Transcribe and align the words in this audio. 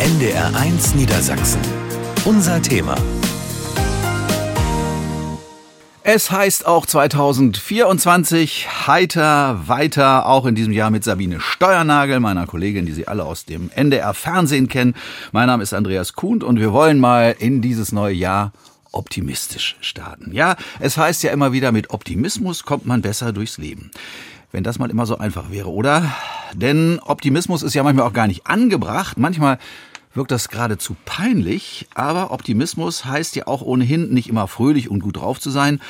NDR1 0.00 0.96
Niedersachsen. 0.96 1.60
Unser 2.24 2.60
Thema. 2.60 2.96
Es 6.02 6.32
heißt 6.32 6.66
auch 6.66 6.84
2024 6.84 8.88
heiter 8.88 9.68
weiter, 9.68 10.26
auch 10.26 10.46
in 10.46 10.56
diesem 10.56 10.72
Jahr 10.72 10.90
mit 10.90 11.04
Sabine 11.04 11.40
Steuernagel, 11.40 12.18
meiner 12.18 12.48
Kollegin, 12.48 12.86
die 12.86 12.92
Sie 12.92 13.06
alle 13.06 13.24
aus 13.24 13.44
dem 13.44 13.70
NDR 13.72 14.14
Fernsehen 14.14 14.68
kennen. 14.68 14.94
Mein 15.30 15.46
Name 15.46 15.62
ist 15.62 15.72
Andreas 15.72 16.14
Kuhn 16.14 16.42
und 16.42 16.58
wir 16.58 16.72
wollen 16.72 16.98
mal 16.98 17.36
in 17.38 17.62
dieses 17.62 17.92
neue 17.92 18.14
Jahr 18.14 18.52
optimistisch 18.90 19.76
starten. 19.80 20.32
Ja, 20.32 20.56
es 20.80 20.96
heißt 20.96 21.22
ja 21.22 21.30
immer 21.30 21.52
wieder, 21.52 21.70
mit 21.70 21.90
Optimismus 21.90 22.64
kommt 22.64 22.84
man 22.84 23.00
besser 23.00 23.32
durchs 23.32 23.58
Leben. 23.58 23.92
Wenn 24.54 24.62
das 24.62 24.78
mal 24.78 24.88
immer 24.88 25.04
so 25.04 25.18
einfach 25.18 25.50
wäre, 25.50 25.68
oder? 25.68 26.14
Denn 26.52 27.00
Optimismus 27.00 27.64
ist 27.64 27.74
ja 27.74 27.82
manchmal 27.82 28.06
auch 28.06 28.12
gar 28.12 28.28
nicht 28.28 28.46
angebracht. 28.46 29.18
Manchmal 29.18 29.58
wirkt 30.14 30.30
das 30.30 30.48
geradezu 30.48 30.94
peinlich, 31.04 31.88
aber 31.96 32.30
Optimismus 32.30 33.04
heißt 33.04 33.34
ja 33.34 33.48
auch 33.48 33.62
ohnehin 33.62 34.14
nicht 34.14 34.28
immer 34.28 34.46
fröhlich 34.46 34.88
und 34.88 35.00
gut 35.00 35.16
drauf 35.16 35.40
zu 35.40 35.50
sein. 35.50 35.80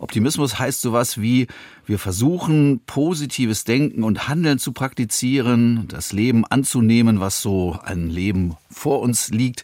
Optimismus 0.00 0.58
heißt 0.58 0.80
sowas 0.80 1.20
wie, 1.20 1.46
wir 1.86 2.00
versuchen 2.00 2.80
positives 2.86 3.62
Denken 3.62 4.02
und 4.02 4.26
Handeln 4.26 4.58
zu 4.58 4.72
praktizieren, 4.72 5.86
das 5.86 6.12
Leben 6.12 6.44
anzunehmen, 6.44 7.20
was 7.20 7.40
so 7.40 7.78
ein 7.84 8.10
Leben 8.10 8.56
vor 8.68 8.98
uns 8.98 9.28
liegt 9.28 9.62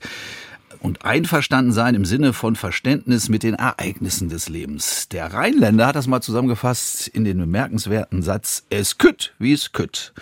und 0.85 1.03
einverstanden 1.07 1.73
sein 1.73 1.95
im 1.95 2.05
Sinne 2.05 2.35
von 2.35 2.57
Verständnis 2.57 3.31
mit 3.31 3.43
den 3.43 3.55
Ereignissen 3.55 4.29
des 4.29 4.51
Lebens. 4.51 5.09
Der 5.09 5.33
Rheinländer 5.33 5.87
hat 5.87 5.97
das 5.97 6.07
mal 6.07 6.21
zusammengefasst 6.21 7.09
in 7.09 7.25
den 7.25 7.39
bemerkenswerten 7.39 8.21
Satz, 8.21 8.67
es 8.69 8.99
kütt, 8.99 9.33
wie 9.39 9.55
es 9.55 9.73
kütt. 9.73 10.13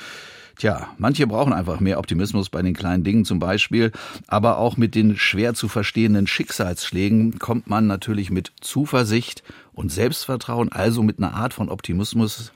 Tja, 0.59 0.87
manche 0.99 1.27
brauchen 1.27 1.53
einfach 1.53 1.81
mehr 1.81 1.99
Optimismus 1.99 2.49
bei 2.49 2.63
den 2.63 2.75
kleinen 2.75 3.03
Dingen 3.03 3.25
zum 3.25 3.41
Beispiel, 3.41 3.91
aber 4.29 4.59
auch 4.59 4.77
mit 4.77 4.95
den 4.95 5.17
schwer 5.17 5.55
zu 5.55 5.67
verstehenden 5.67 6.29
Schicksalsschlägen 6.29 7.41
kommt 7.41 7.67
man 7.69 7.89
natürlich 7.89 8.31
mit 8.31 8.53
Zuversicht 8.61 9.43
und 9.73 9.91
Selbstvertrauen, 9.91 10.71
also 10.71 11.03
mit 11.03 11.19
einer 11.19 11.35
Art 11.35 11.55
von 11.55 11.71
Optimismus 11.71 12.53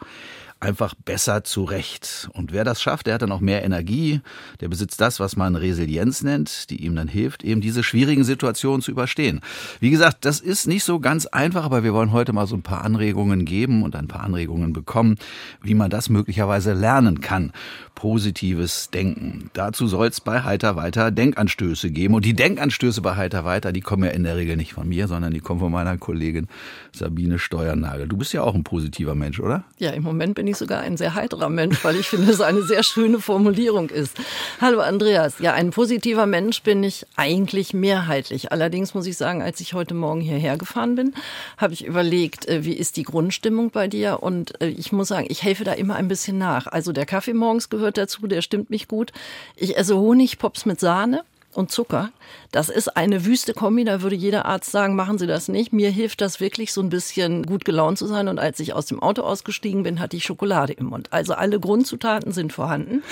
einfach 0.59 0.95
besser 0.95 1.45
zurecht. 1.45 2.29
Und 2.33 2.53
wer 2.53 2.65
das 2.65 2.81
schafft, 2.81 3.07
der 3.07 3.15
hat 3.15 3.23
dann 3.23 3.33
auch 3.33 3.41
mehr 3.41 3.63
Energie, 3.63 4.21
der 4.61 4.69
besitzt 4.69 5.01
das, 5.01 5.21
was 5.21 5.37
man 5.37 5.55
Resilienz 5.55 6.23
nennt, 6.23 6.71
die 6.71 6.85
ihm 6.85 6.97
dann 6.97 7.09
hilft, 7.09 7.45
eben 7.45 7.61
diese 7.61 7.83
schwierigen 7.83 8.25
Situationen 8.25 8.81
zu 8.81 8.91
überstehen. 8.91 9.41
Wie 9.81 9.91
gesagt, 9.91 10.25
das 10.25 10.41
ist 10.41 10.67
nicht 10.67 10.85
so 10.85 10.99
ganz 10.99 11.27
einfach, 11.27 11.65
aber 11.65 11.85
wir 11.85 11.93
wollen 11.93 12.13
heute 12.13 12.33
mal 12.33 12.47
so 12.47 12.57
ein 12.57 12.63
paar 12.63 12.85
Anregungen 12.85 13.45
geben 13.45 13.83
und 13.83 13.95
ein 13.95 14.09
paar 14.09 14.23
Anregungen 14.23 14.73
bekommen, 14.73 15.17
wie 15.63 15.75
man 15.75 15.91
das 15.91 16.09
möglicherweise 16.09 16.73
lernen 16.73 17.21
kann. 17.21 17.53
Positives 17.95 18.91
Denken. 18.91 19.51
Dazu 19.55 19.87
soll 19.89 20.09
es 20.09 20.21
bei 20.21 20.43
Heiter 20.43 20.77
weiter 20.77 21.11
Denkanstöße 21.11 21.91
geben. 21.91 22.15
Und 22.15 22.27
die 22.27 22.35
Denkanstöße 22.35 23.01
bei 23.01 23.17
Heiter 23.17 23.45
weiter, 23.45 23.73
die 23.73 23.81
kommen 23.81 24.05
ja 24.05 24.11
in 24.11 24.23
der 24.23 24.37
Regel 24.37 24.57
nicht 24.57 24.75
von 24.75 24.87
mir, 24.87 25.09
sondern 25.09 25.33
die 25.33 25.41
kommen 25.41 25.61
von 25.61 25.73
meiner 25.73 25.97
Kollegin 25.97 26.47
Sabine 26.93 27.39
Steuernagel. 27.39 28.07
Du 28.07 28.19
bist 28.19 28.35
ja 28.35 28.43
auch 28.43 28.55
ein 28.55 28.65
positiver 28.65 29.15
Mensch, 29.15 29.41
oder? 29.41 29.65
Ja, 29.79 29.91
im 29.91 30.03
Moment 30.03 30.35
bin 30.35 30.47
ich 30.47 30.56
sogar 30.59 30.81
ein 30.81 30.97
sehr 30.97 31.15
heiterer 31.15 31.49
Mensch, 31.49 31.85
weil 31.85 31.97
ich 31.97 32.07
finde, 32.07 32.31
es 32.31 32.41
eine 32.41 32.63
sehr 32.63 32.83
schöne 32.83 33.21
Formulierung 33.21 33.91
ist. 33.91 34.17
Hallo 34.61 34.81
Andreas. 34.81 35.39
Ja, 35.39 35.53
ein 35.55 35.71
positiver 35.71 36.27
Mensch 36.27 36.63
bin 36.63 36.83
ich 36.83 37.07
eigentlich 37.17 37.75
mehrheitlich. 37.75 38.53
Allerdings 38.53 38.95
muss 38.95 39.07
ich 39.07 39.17
sagen, 39.17 39.43
als 39.43 39.61
ich 39.61 39.75
heute 39.75 39.95
Morgen 39.95 40.21
hierher 40.21 40.57
gefahren 40.57 40.95
bin, 40.95 41.15
habe 41.57 41.75
ich 41.75 41.85
überlegt, 41.85 42.49
äh, 42.49 42.65
wie 42.65 42.75
ist 42.75 42.97
die 42.97 43.03
Grundstimmung 43.03 43.71
bei 43.71 43.89
dir? 43.89 44.23
Und 44.23 44.61
äh, 44.61 44.69
ich 44.69 44.93
muss 44.93 45.09
sagen, 45.09 45.27
ich 45.29 45.43
helfe 45.43 45.65
da 45.65 45.73
immer 45.73 45.97
ein 45.97 46.09
bisschen 46.09 46.39
nach. 46.39 46.67
Also 46.67 46.93
der 46.93 47.07
Kaffee 47.07 47.35
morgens 47.35 47.69
gehört 47.69 47.99
dazu, 47.99 48.27
der 48.27 48.43
stimmt 48.43 48.71
mich 48.71 48.89
gut. 48.89 49.13
Ich 49.57 49.77
esse 49.77 49.97
Honigpops 49.97 50.67
mit 50.67 50.81
Sahne 50.81 51.23
und 51.57 51.71
Zucker. 51.71 52.11
Das 52.53 52.69
ist 52.69 52.97
eine 52.97 53.25
wüste 53.25 53.55
Kombi, 53.55 53.85
da 53.85 54.03
würde 54.03 54.17
jeder 54.17 54.47
Arzt 54.47 54.71
sagen, 54.71 54.95
machen 54.95 55.19
Sie 55.19 55.27
das 55.27 55.49
nicht. 55.49 55.73
Mir 55.73 55.91
hilft 55.91 56.21
das 56.21 56.41
wirklich, 56.41 56.73
so 56.73 56.81
ein 56.81 56.91
bisschen 56.91 57.45
gut 57.45 57.65
gelaunt 57.65 57.99
zu 57.99 58.07
sein. 58.07 58.29
Und 58.29 58.39
als 58.39 58.61
ich 58.61 58.75
aus 58.75 58.87
dem 58.87 59.01
Auto 59.01 59.23
ausgestiegen 59.23 59.83
bin, 59.83 60.01
hatte 60.01 60.17
ich 60.17 60.25
Schokolade 60.25 60.73
im 60.75 60.87
Mund. 60.87 61.13
Also 61.13 61.35
alle 61.35 61.59
Grundzutaten 61.59 62.33
sind 62.33 62.53
vorhanden. 62.53 63.03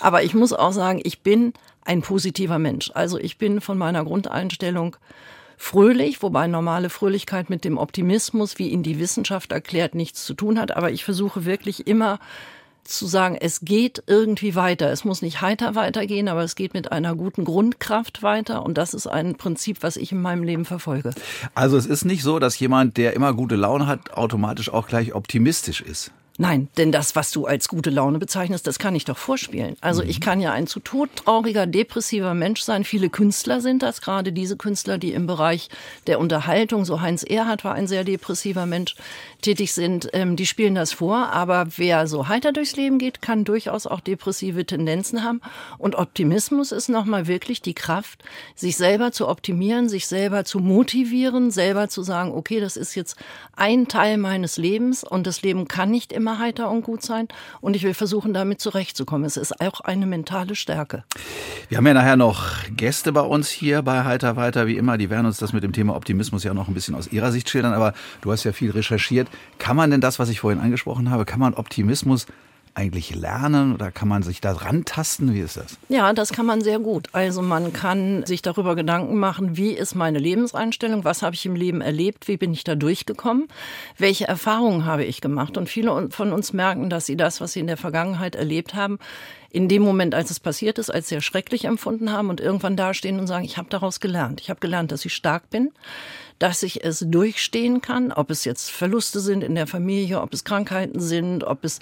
Aber 0.00 0.22
ich 0.22 0.34
muss 0.34 0.52
auch 0.52 0.72
sagen, 0.72 1.00
ich 1.04 1.20
bin 1.20 1.52
ein 1.84 2.02
positiver 2.02 2.58
Mensch. 2.58 2.90
Also 2.94 3.18
ich 3.18 3.38
bin 3.38 3.60
von 3.60 3.78
meiner 3.78 4.04
Grundeinstellung 4.04 4.96
fröhlich, 5.56 6.22
wobei 6.22 6.46
normale 6.46 6.88
Fröhlichkeit 6.88 7.50
mit 7.50 7.64
dem 7.64 7.76
Optimismus, 7.76 8.58
wie 8.58 8.68
ihn 8.68 8.82
die 8.82 8.98
Wissenschaft 8.98 9.52
erklärt, 9.52 9.94
nichts 9.94 10.24
zu 10.24 10.34
tun 10.34 10.58
hat. 10.58 10.76
Aber 10.76 10.90
ich 10.90 11.04
versuche 11.04 11.44
wirklich 11.44 11.86
immer 11.86 12.18
zu 12.96 13.06
sagen, 13.06 13.36
es 13.40 13.60
geht 13.60 14.02
irgendwie 14.06 14.54
weiter. 14.54 14.90
Es 14.90 15.04
muss 15.04 15.22
nicht 15.22 15.40
heiter 15.40 15.74
weitergehen, 15.74 16.28
aber 16.28 16.42
es 16.42 16.54
geht 16.54 16.74
mit 16.74 16.92
einer 16.92 17.14
guten 17.14 17.44
Grundkraft 17.44 18.22
weiter. 18.22 18.64
Und 18.64 18.78
das 18.78 18.94
ist 18.94 19.06
ein 19.06 19.36
Prinzip, 19.36 19.82
was 19.82 19.96
ich 19.96 20.12
in 20.12 20.20
meinem 20.22 20.42
Leben 20.42 20.64
verfolge. 20.64 21.12
Also 21.54 21.76
es 21.76 21.86
ist 21.86 22.04
nicht 22.04 22.22
so, 22.22 22.38
dass 22.38 22.58
jemand, 22.58 22.96
der 22.96 23.14
immer 23.14 23.32
gute 23.34 23.56
Laune 23.56 23.86
hat, 23.86 24.12
automatisch 24.12 24.72
auch 24.72 24.86
gleich 24.86 25.14
optimistisch 25.14 25.80
ist. 25.80 26.12
Nein, 26.40 26.68
denn 26.78 26.90
das, 26.90 27.16
was 27.16 27.32
du 27.32 27.44
als 27.44 27.68
gute 27.68 27.90
Laune 27.90 28.18
bezeichnest, 28.18 28.66
das 28.66 28.78
kann 28.78 28.94
ich 28.94 29.04
doch 29.04 29.18
vorspielen. 29.18 29.76
Also 29.82 30.02
ich 30.02 30.20
mhm. 30.20 30.22
kann 30.22 30.40
ja 30.40 30.52
ein 30.52 30.66
zu 30.66 30.80
Tod 30.80 31.10
trauriger, 31.14 31.66
depressiver 31.66 32.32
Mensch 32.32 32.62
sein. 32.62 32.84
Viele 32.84 33.10
Künstler 33.10 33.60
sind 33.60 33.82
das, 33.82 34.00
gerade 34.00 34.32
diese 34.32 34.56
Künstler, 34.56 34.96
die 34.96 35.12
im 35.12 35.26
Bereich 35.26 35.68
der 36.06 36.18
Unterhaltung, 36.18 36.86
so 36.86 37.02
Heinz 37.02 37.24
Erhardt 37.24 37.62
war 37.62 37.74
ein 37.74 37.86
sehr 37.86 38.04
depressiver 38.04 38.64
Mensch, 38.64 38.96
tätig 39.42 39.74
sind, 39.74 40.08
ähm, 40.14 40.36
die 40.36 40.46
spielen 40.46 40.74
das 40.74 40.94
vor. 40.94 41.30
Aber 41.30 41.66
wer 41.76 42.06
so 42.06 42.28
heiter 42.28 42.52
durchs 42.52 42.74
Leben 42.74 42.96
geht, 42.96 43.20
kann 43.20 43.44
durchaus 43.44 43.86
auch 43.86 44.00
depressive 44.00 44.64
Tendenzen 44.64 45.22
haben. 45.22 45.42
Und 45.76 45.94
Optimismus 45.94 46.72
ist 46.72 46.88
nochmal 46.88 47.26
wirklich 47.26 47.60
die 47.60 47.74
Kraft, 47.74 48.24
sich 48.54 48.78
selber 48.78 49.12
zu 49.12 49.28
optimieren, 49.28 49.90
sich 49.90 50.06
selber 50.06 50.46
zu 50.46 50.60
motivieren, 50.60 51.50
selber 51.50 51.90
zu 51.90 52.02
sagen, 52.02 52.32
okay, 52.32 52.60
das 52.60 52.78
ist 52.78 52.94
jetzt 52.94 53.16
ein 53.56 53.88
Teil 53.88 54.16
meines 54.16 54.56
Lebens 54.56 55.04
und 55.04 55.26
das 55.26 55.42
Leben 55.42 55.68
kann 55.68 55.90
nicht 55.90 56.14
immer 56.14 56.29
immer 56.30 56.38
heiter 56.38 56.70
und 56.70 56.82
gut 56.82 57.02
sein 57.02 57.28
und 57.60 57.74
ich 57.74 57.82
will 57.82 57.94
versuchen, 57.94 58.32
damit 58.32 58.60
zurechtzukommen. 58.60 59.24
Es 59.24 59.36
ist 59.36 59.60
auch 59.60 59.80
eine 59.80 60.06
mentale 60.06 60.54
Stärke. 60.54 61.04
Wir 61.68 61.78
haben 61.78 61.86
ja 61.86 61.94
nachher 61.94 62.16
noch 62.16 62.46
Gäste 62.76 63.12
bei 63.12 63.20
uns 63.20 63.48
hier 63.48 63.82
bei 63.82 64.04
Heiter 64.04 64.36
weiter, 64.36 64.66
wie 64.66 64.76
immer. 64.76 64.98
Die 64.98 65.10
werden 65.10 65.26
uns 65.26 65.38
das 65.38 65.52
mit 65.52 65.62
dem 65.62 65.72
Thema 65.72 65.96
Optimismus 65.96 66.44
ja 66.44 66.54
noch 66.54 66.68
ein 66.68 66.74
bisschen 66.74 66.94
aus 66.94 67.08
ihrer 67.08 67.32
Sicht 67.32 67.48
schildern, 67.48 67.72
aber 67.72 67.94
du 68.20 68.30
hast 68.30 68.44
ja 68.44 68.52
viel 68.52 68.70
recherchiert. 68.70 69.28
Kann 69.58 69.76
man 69.76 69.90
denn 69.90 70.00
das, 70.00 70.18
was 70.18 70.28
ich 70.28 70.40
vorhin 70.40 70.60
angesprochen 70.60 71.10
habe, 71.10 71.24
kann 71.24 71.40
man 71.40 71.54
Optimismus 71.54 72.26
eigentlich 72.74 73.14
lernen 73.14 73.74
oder 73.74 73.90
kann 73.90 74.08
man 74.08 74.22
sich 74.22 74.40
da 74.40 74.52
rantasten? 74.52 75.34
Wie 75.34 75.40
ist 75.40 75.56
das? 75.56 75.78
Ja, 75.88 76.12
das 76.12 76.32
kann 76.32 76.46
man 76.46 76.60
sehr 76.60 76.78
gut. 76.78 77.08
Also 77.12 77.42
man 77.42 77.72
kann 77.72 78.24
sich 78.26 78.42
darüber 78.42 78.76
Gedanken 78.76 79.16
machen, 79.18 79.56
wie 79.56 79.72
ist 79.72 79.94
meine 79.94 80.18
Lebenseinstellung, 80.18 81.04
was 81.04 81.22
habe 81.22 81.34
ich 81.34 81.46
im 81.46 81.54
Leben 81.54 81.80
erlebt, 81.80 82.28
wie 82.28 82.36
bin 82.36 82.52
ich 82.52 82.64
da 82.64 82.74
durchgekommen, 82.74 83.48
welche 83.98 84.26
Erfahrungen 84.26 84.84
habe 84.84 85.04
ich 85.04 85.20
gemacht. 85.20 85.56
Und 85.56 85.68
viele 85.68 86.10
von 86.10 86.32
uns 86.32 86.52
merken, 86.52 86.90
dass 86.90 87.06
sie 87.06 87.16
das, 87.16 87.40
was 87.40 87.52
sie 87.52 87.60
in 87.60 87.66
der 87.66 87.76
Vergangenheit 87.76 88.34
erlebt 88.34 88.74
haben, 88.74 88.98
in 89.50 89.68
dem 89.68 89.82
Moment, 89.82 90.14
als 90.14 90.30
es 90.30 90.40
passiert 90.40 90.78
ist, 90.78 90.90
als 90.90 91.08
sehr 91.08 91.20
schrecklich 91.20 91.64
empfunden 91.64 92.12
haben 92.12 92.30
und 92.30 92.40
irgendwann 92.40 92.76
dastehen 92.76 93.18
und 93.18 93.26
sagen, 93.26 93.44
ich 93.44 93.56
habe 93.56 93.68
daraus 93.68 94.00
gelernt. 94.00 94.40
Ich 94.40 94.50
habe 94.50 94.60
gelernt, 94.60 94.92
dass 94.92 95.04
ich 95.04 95.14
stark 95.14 95.50
bin, 95.50 95.72
dass 96.38 96.62
ich 96.62 96.84
es 96.84 97.04
durchstehen 97.06 97.82
kann, 97.82 98.12
ob 98.12 98.30
es 98.30 98.44
jetzt 98.44 98.70
Verluste 98.70 99.20
sind 99.20 99.42
in 99.42 99.54
der 99.54 99.66
Familie, 99.66 100.20
ob 100.22 100.32
es 100.32 100.44
Krankheiten 100.44 101.00
sind, 101.00 101.44
ob 101.44 101.64
es 101.64 101.80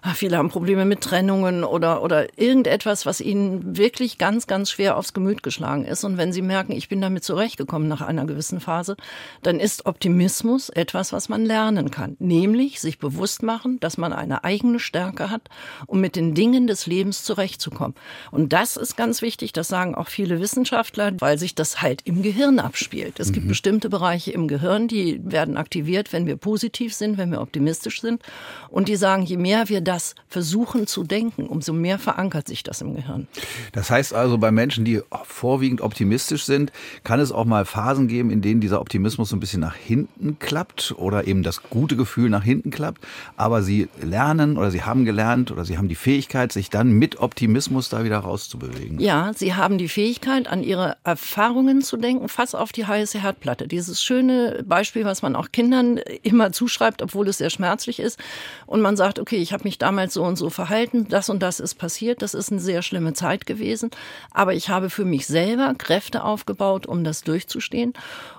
Ah, 0.00 0.14
viele 0.14 0.36
haben 0.36 0.48
Probleme 0.48 0.84
mit 0.84 1.00
Trennungen 1.00 1.64
oder, 1.64 2.02
oder 2.02 2.38
irgendetwas, 2.38 3.04
was 3.04 3.20
ihnen 3.20 3.76
wirklich 3.76 4.16
ganz, 4.16 4.46
ganz 4.46 4.70
schwer 4.70 4.96
aufs 4.96 5.12
Gemüt 5.12 5.42
geschlagen 5.42 5.84
ist. 5.84 6.04
Und 6.04 6.16
wenn 6.16 6.32
sie 6.32 6.42
merken, 6.42 6.72
ich 6.72 6.88
bin 6.88 7.00
damit 7.00 7.24
zurechtgekommen 7.24 7.88
nach 7.88 8.00
einer 8.00 8.24
gewissen 8.24 8.60
Phase, 8.60 8.96
dann 9.42 9.58
ist 9.58 9.86
Optimismus 9.86 10.68
etwas, 10.68 11.12
was 11.12 11.28
man 11.28 11.44
lernen 11.44 11.90
kann. 11.90 12.16
Nämlich 12.20 12.80
sich 12.80 13.00
bewusst 13.00 13.42
machen, 13.42 13.80
dass 13.80 13.98
man 13.98 14.12
eine 14.12 14.44
eigene 14.44 14.78
Stärke 14.78 15.30
hat, 15.30 15.42
um 15.86 16.00
mit 16.00 16.14
den 16.14 16.32
Dingen 16.32 16.68
des 16.68 16.86
Lebens 16.86 16.97
zurechtzukommen. 17.06 17.94
Und 18.30 18.52
das 18.52 18.76
ist 18.76 18.96
ganz 18.96 19.22
wichtig, 19.22 19.52
das 19.52 19.68
sagen 19.68 19.94
auch 19.94 20.08
viele 20.08 20.40
Wissenschaftler, 20.40 21.12
weil 21.18 21.38
sich 21.38 21.54
das 21.54 21.82
halt 21.82 22.02
im 22.04 22.22
Gehirn 22.22 22.58
abspielt. 22.58 23.20
Es 23.20 23.28
mhm. 23.28 23.32
gibt 23.34 23.48
bestimmte 23.48 23.88
Bereiche 23.88 24.32
im 24.32 24.48
Gehirn, 24.48 24.88
die 24.88 25.20
werden 25.24 25.56
aktiviert, 25.56 26.12
wenn 26.12 26.26
wir 26.26 26.36
positiv 26.36 26.94
sind, 26.94 27.18
wenn 27.18 27.30
wir 27.30 27.40
optimistisch 27.40 28.00
sind. 28.00 28.22
Und 28.68 28.88
die 28.88 28.96
sagen, 28.96 29.22
je 29.22 29.36
mehr 29.36 29.68
wir 29.68 29.80
das 29.80 30.14
versuchen 30.28 30.86
zu 30.86 31.04
denken, 31.04 31.46
umso 31.46 31.72
mehr 31.72 31.98
verankert 31.98 32.48
sich 32.48 32.62
das 32.62 32.80
im 32.80 32.94
Gehirn. 32.94 33.28
Das 33.72 33.90
heißt 33.90 34.14
also, 34.14 34.38
bei 34.38 34.50
Menschen, 34.50 34.84
die 34.84 35.00
vorwiegend 35.24 35.80
optimistisch 35.80 36.44
sind, 36.44 36.72
kann 37.04 37.20
es 37.20 37.32
auch 37.32 37.44
mal 37.44 37.64
Phasen 37.64 38.08
geben, 38.08 38.30
in 38.30 38.42
denen 38.42 38.60
dieser 38.60 38.80
Optimismus 38.80 39.28
so 39.28 39.36
ein 39.36 39.40
bisschen 39.40 39.60
nach 39.60 39.74
hinten 39.74 40.38
klappt 40.38 40.94
oder 40.96 41.26
eben 41.26 41.42
das 41.42 41.62
gute 41.62 41.96
Gefühl 41.96 42.30
nach 42.30 42.44
hinten 42.44 42.70
klappt. 42.70 43.04
Aber 43.36 43.62
sie 43.62 43.88
lernen 44.02 44.56
oder 44.56 44.70
sie 44.70 44.82
haben 44.82 45.04
gelernt 45.04 45.50
oder 45.50 45.64
sie 45.64 45.78
haben 45.78 45.88
die 45.88 45.94
Fähigkeit, 45.94 46.52
sich 46.52 46.70
dann 46.70 46.87
dann 46.88 46.98
mit 46.98 47.20
Optimismus 47.20 47.88
da 47.88 48.04
wieder 48.04 48.18
rauszubewegen. 48.18 48.98
Ja, 48.98 49.32
sie 49.34 49.54
haben 49.54 49.78
die 49.78 49.88
Fähigkeit, 49.88 50.48
an 50.48 50.62
ihre 50.62 50.96
Erfahrungen 51.04 51.82
zu 51.82 51.96
denken, 51.96 52.28
fast 52.28 52.56
auf 52.56 52.72
die 52.72 52.86
heiße 52.86 53.22
Herdplatte. 53.22 53.68
Dieses 53.68 54.02
schöne 54.02 54.64
Beispiel, 54.66 55.04
was 55.04 55.22
man 55.22 55.36
auch 55.36 55.52
Kindern 55.52 55.98
immer 56.22 56.52
zuschreibt, 56.52 57.02
obwohl 57.02 57.28
es 57.28 57.38
sehr 57.38 57.50
schmerzlich 57.50 58.00
ist. 58.00 58.18
Und 58.66 58.80
man 58.80 58.96
sagt, 58.96 59.18
okay, 59.18 59.36
ich 59.36 59.52
habe 59.52 59.64
mich 59.64 59.78
damals 59.78 60.14
so 60.14 60.24
und 60.24 60.36
so 60.36 60.50
verhalten, 60.50 61.06
das 61.08 61.28
und 61.28 61.42
das 61.42 61.60
ist 61.60 61.74
passiert, 61.74 62.22
das 62.22 62.34
ist 62.34 62.50
eine 62.50 62.60
sehr 62.60 62.82
schlimme 62.82 63.12
Zeit 63.12 63.46
gewesen. 63.46 63.90
Aber 64.30 64.54
ich 64.54 64.68
habe 64.68 64.90
für 64.90 65.04
mich 65.04 65.26
selber 65.26 65.74
Kräfte 65.76 66.24
aufgebaut, 66.24 66.86
um 66.86 67.04
das 67.04 67.22
durchzustehen. 67.22 67.92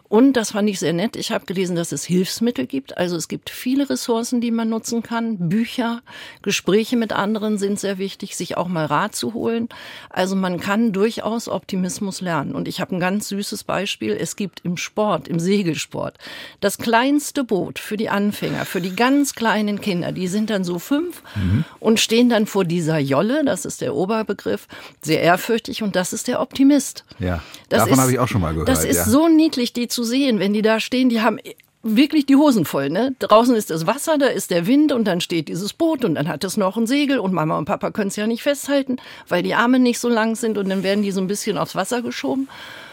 Und 0.10 0.34
das 0.34 0.52
fand 0.52 0.68
ich 0.68 0.80
sehr 0.80 0.92
nett. 0.92 1.16
Ich 1.16 1.32
habe 1.32 1.46
gelesen, 1.46 1.76
dass 1.76 1.92
es 1.92 2.04
Hilfsmittel 2.04 2.66
gibt. 2.66 2.98
Also 2.98 3.16
es 3.16 3.28
gibt 3.28 3.52
viele 3.52 3.92
Ressourcen, 3.92 4.42
die 4.42 4.50
man 4.50 4.68
nutzen 4.68 5.04
kann. 5.04 5.50
Bücher, 5.50 6.02
Gespräche 6.42 6.98
mit 6.98 7.14
anderen 7.14 7.60
sind 7.60 7.80
sehr 7.80 8.00
wichtig, 8.00 8.36
sich 8.36 8.58
auch 8.58 8.68
mal 8.68 8.88
Rat 8.88 9.16
zu 9.16 9.36
holen. 9.36 9.70
Also 10.10 10.36
man 10.36 10.60
kann 10.60 10.94
durchaus 10.94 11.48
Optimismus 11.48 12.22
lernen. 12.22 12.56
Und 12.56 12.68
ich 12.68 12.82
habe 12.82 12.96
ein 12.96 13.00
ganz 13.00 13.28
süßes 13.28 13.64
Beispiel. 13.64 14.18
Es 14.20 14.36
gibt 14.36 14.62
im 14.66 14.78
Sport, 14.78 15.28
im 15.28 15.40
Segelsport, 15.40 16.18
das 16.60 16.80
kleinste 16.80 17.44
Boot 17.44 17.78
für 17.78 17.96
die 17.96 18.10
Anfänger, 18.10 18.66
für 18.66 18.82
die 18.82 18.96
ganz 18.96 19.36
kleinen 19.36 19.80
Kinder. 19.80 20.12
Die 20.12 20.28
sind 20.28 20.50
dann 20.50 20.64
so 20.64 20.80
fünf 20.80 21.22
mhm. 21.36 21.66
und 21.80 22.00
stehen 22.00 22.30
dann 22.30 22.48
vor 22.48 22.66
dieser 22.66 22.98
Jolle. 22.98 23.46
Das 23.46 23.64
ist 23.64 23.82
der 23.82 23.94
Oberbegriff. 23.94 24.68
Sehr 25.02 25.22
ehrfürchtig. 25.22 25.84
Und 25.84 25.96
das 25.96 26.14
ist 26.14 26.28
der 26.28 26.42
Optimist. 26.42 27.06
Ja, 27.20 27.44
das 27.70 27.84
davon 27.84 28.00
habe 28.00 28.12
ich 28.12 28.18
auch 28.18 28.28
schon 28.28 28.42
mal 28.42 28.54
gehört. 28.54 28.70
Das 28.70 28.84
ist 28.84 28.98
ja. 28.98 29.06
so 29.06 29.28
niedlich, 29.28 29.72
die 29.72 29.88
zu 29.88 29.99
sehen, 30.04 30.40
wenn 30.40 30.54
die 30.54 30.62
da 30.62 30.80
stehen, 30.80 31.10
die 31.10 31.22
haben 31.22 31.40
wirklich 31.82 32.26
die 32.26 32.36
Hosen 32.36 32.66
voll, 32.66 32.90
ne? 32.90 33.16
Draußen 33.20 33.56
ist 33.56 33.70
das 33.70 33.88
Wasser, 33.88 34.18
da 34.18 34.28
ist 34.28 34.52
der 34.52 34.68
Wind 34.68 34.92
und 34.92 35.06
dann 35.06 35.22
steht 35.22 35.48
dieses 35.48 35.74
Boot 35.74 36.04
und 36.04 36.16
dann 36.16 36.28
hat 36.28 36.44
es 36.44 36.58
noch 36.58 36.76
ein 36.76 36.88
Segel 36.88 37.20
und 37.20 37.34
Mama 37.34 37.58
und 37.58 37.66
Papa 37.66 37.92
können 37.92 38.10
es 38.10 38.16
ja 38.16 38.28
nicht 38.28 38.44
festhalten, 38.44 38.98
weil 39.28 39.44
die 39.44 39.56
Arme 39.56 39.80
nicht 39.80 40.00
so 40.00 40.10
lang 40.10 40.36
sind 40.36 40.58
und 40.58 40.70
dann 40.70 40.84
werden 40.84 41.04
die 41.04 41.12
so 41.12 41.22
ein 41.22 41.28
bisschen 41.28 41.58
aufs 41.58 41.76
Wasser 41.76 42.02
geschoben. 42.02 42.50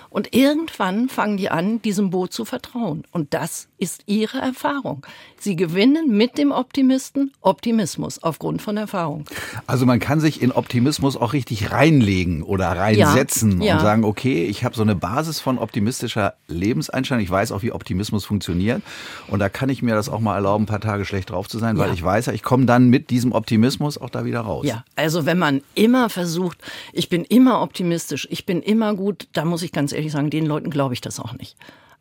Und 0.08 0.34
irgendwann 0.34 1.08
fangen 1.08 1.36
die 1.36 1.50
an, 1.50 1.82
diesem 1.82 2.10
Boot 2.10 2.32
zu 2.32 2.44
vertrauen. 2.44 3.04
Und 3.10 3.34
das 3.34 3.68
ist 3.78 4.02
ihre 4.06 4.38
Erfahrung. 4.38 5.06
Sie 5.38 5.56
gewinnen 5.56 6.16
mit 6.16 6.38
dem 6.38 6.50
Optimisten 6.50 7.32
Optimismus 7.40 8.22
aufgrund 8.22 8.62
von 8.62 8.76
Erfahrung. 8.76 9.24
Also 9.66 9.86
man 9.86 9.98
kann 9.98 10.20
sich 10.20 10.42
in 10.42 10.50
Optimismus 10.52 11.16
auch 11.16 11.32
richtig 11.32 11.70
reinlegen 11.70 12.42
oder 12.42 12.68
reinsetzen 12.68 13.60
ja, 13.60 13.68
ja. 13.68 13.74
und 13.74 13.80
sagen, 13.82 14.04
okay, 14.04 14.44
ich 14.44 14.64
habe 14.64 14.74
so 14.74 14.82
eine 14.82 14.94
Basis 14.94 15.40
von 15.40 15.58
optimistischer 15.58 16.34
Lebenseinstellung. 16.48 17.22
Ich 17.22 17.30
weiß 17.30 17.52
auch, 17.52 17.62
wie 17.62 17.72
Optimismus 17.72 18.24
funktioniert. 18.24 18.82
Und 19.28 19.40
da 19.40 19.48
kann 19.48 19.68
ich 19.68 19.82
mir 19.82 19.94
das 19.94 20.08
auch 20.08 20.20
mal 20.20 20.34
erlauben, 20.34 20.64
ein 20.64 20.66
paar 20.66 20.80
Tage 20.80 21.04
schlecht 21.04 21.30
drauf 21.30 21.48
zu 21.48 21.58
sein, 21.58 21.78
weil 21.78 21.88
ja. 21.88 21.94
ich 21.94 22.02
weiß 22.02 22.26
ja, 22.26 22.32
ich 22.32 22.42
komme 22.42 22.66
dann 22.66 22.88
mit 22.88 23.10
diesem 23.10 23.32
Optimismus 23.32 23.98
auch 23.98 24.10
da 24.10 24.24
wieder 24.24 24.40
raus. 24.40 24.66
Ja, 24.66 24.84
also 24.96 25.26
wenn 25.26 25.38
man 25.38 25.62
immer 25.74 26.08
versucht, 26.08 26.58
ich 26.92 27.08
bin 27.08 27.24
immer 27.24 27.60
optimistisch, 27.60 28.26
ich 28.30 28.46
bin 28.46 28.62
immer 28.62 28.94
gut, 28.94 29.28
da 29.32 29.44
muss 29.44 29.62
ich 29.62 29.72
ganz 29.72 29.92
ehrlich 29.92 30.12
sagen, 30.12 30.30
den 30.30 30.46
Leuten 30.46 30.70
glaube 30.70 30.94
ich 30.94 31.00
das 31.00 31.20
auch 31.20 31.34
nicht. 31.34 31.56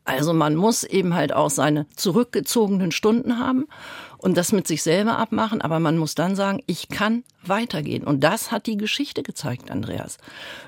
Also 0.06 0.34
man 0.34 0.56
muss 0.56 0.84
eben 0.84 1.16
halt 1.16 1.34
auch 1.34 1.50
seine 1.50 1.88
zurückgezogenen 1.96 2.92
Stunden 2.92 3.40
haben 3.40 3.66
und 4.20 4.38
das 4.38 4.52
mit 4.52 4.68
sich 4.68 4.84
selber 4.84 5.18
abmachen, 5.18 5.62
aber 5.62 5.80
man 5.80 5.98
muss 5.98 6.14
dann 6.14 6.36
sagen, 6.36 6.62
ich 6.68 6.90
kann 6.90 7.24
weitergehen. 7.44 8.04
Und 8.04 8.24
das 8.24 8.52
hat 8.52 8.68
die 8.68 8.78
Geschichte 8.78 9.24
gezeigt, 9.24 9.72
Andreas. 9.72 10.18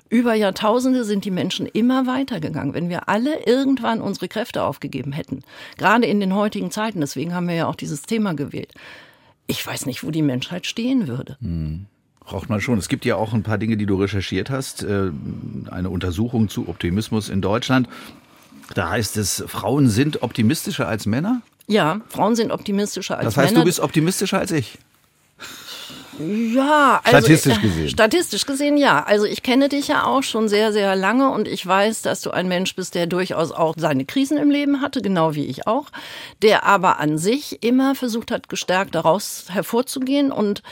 Über 0.09 0.33
Jahrtausende 0.33 1.03
sind 1.03 1.23
die 1.23 1.31
Menschen 1.31 1.67
immer 1.67 2.07
weitergegangen. 2.07 2.73
Wenn 2.73 2.89
wir 2.89 3.09
alle 3.09 3.45
irgendwann 3.45 4.01
unsere 4.01 4.27
Kräfte 4.27 4.63
aufgegeben 4.63 5.11
hätten, 5.11 5.43
gerade 5.77 6.07
in 6.07 6.19
den 6.19 6.33
heutigen 6.33 6.71
Zeiten, 6.71 6.99
deswegen 6.99 7.35
haben 7.35 7.47
wir 7.47 7.55
ja 7.55 7.67
auch 7.67 7.75
dieses 7.75 8.01
Thema 8.01 8.33
gewählt, 8.33 8.73
ich 9.45 9.65
weiß 9.65 9.85
nicht, 9.85 10.03
wo 10.03 10.09
die 10.09 10.23
Menschheit 10.23 10.65
stehen 10.65 11.07
würde. 11.07 11.37
Hm. 11.41 11.85
Braucht 12.19 12.49
man 12.49 12.59
schon. 12.59 12.77
Es 12.77 12.89
gibt 12.89 13.05
ja 13.05 13.15
auch 13.15 13.33
ein 13.33 13.43
paar 13.43 13.57
Dinge, 13.57 13.77
die 13.77 13.85
du 13.85 13.95
recherchiert 13.95 14.49
hast. 14.49 14.83
Äh, 14.83 15.11
eine 15.71 15.89
Untersuchung 15.89 16.49
zu 16.49 16.67
Optimismus 16.67 17.29
in 17.29 17.41
Deutschland. 17.41 17.87
Da 18.73 18.89
heißt 18.89 19.17
es, 19.17 19.43
Frauen 19.47 19.89
sind 19.89 20.23
optimistischer 20.23 20.87
als 20.87 21.05
Männer? 21.05 21.41
Ja, 21.67 22.01
Frauen 22.09 22.35
sind 22.35 22.51
optimistischer 22.51 23.15
als 23.15 23.23
Männer. 23.23 23.29
Das 23.29 23.37
heißt, 23.37 23.53
Männer. 23.53 23.63
du 23.63 23.65
bist 23.65 23.79
optimistischer 23.79 24.39
als 24.39 24.51
ich? 24.51 24.77
Ja, 26.19 26.99
also 27.03 27.17
statistisch 27.19 27.61
gesehen. 27.61 27.89
Statistisch 27.89 28.45
gesehen 28.45 28.77
ja. 28.77 29.03
Also 29.03 29.25
ich 29.25 29.43
kenne 29.43 29.69
dich 29.69 29.87
ja 29.87 30.05
auch 30.05 30.23
schon 30.23 30.49
sehr, 30.49 30.73
sehr 30.73 30.95
lange 30.95 31.29
und 31.29 31.47
ich 31.47 31.65
weiß, 31.65 32.01
dass 32.01 32.21
du 32.21 32.31
ein 32.31 32.47
Mensch 32.47 32.75
bist, 32.75 32.95
der 32.95 33.05
durchaus 33.05 33.51
auch 33.51 33.75
seine 33.77 34.05
Krisen 34.05 34.37
im 34.37 34.49
Leben 34.49 34.81
hatte, 34.81 35.01
genau 35.01 35.35
wie 35.35 35.45
ich 35.45 35.67
auch, 35.67 35.89
der 36.41 36.63
aber 36.63 36.99
an 36.99 37.17
sich 37.17 37.63
immer 37.63 37.93
versucht 37.93 38.31
hat, 38.31 38.49
gestärkt 38.49 38.95
daraus 38.95 39.45
hervorzugehen 39.49 40.31
und 40.31 40.63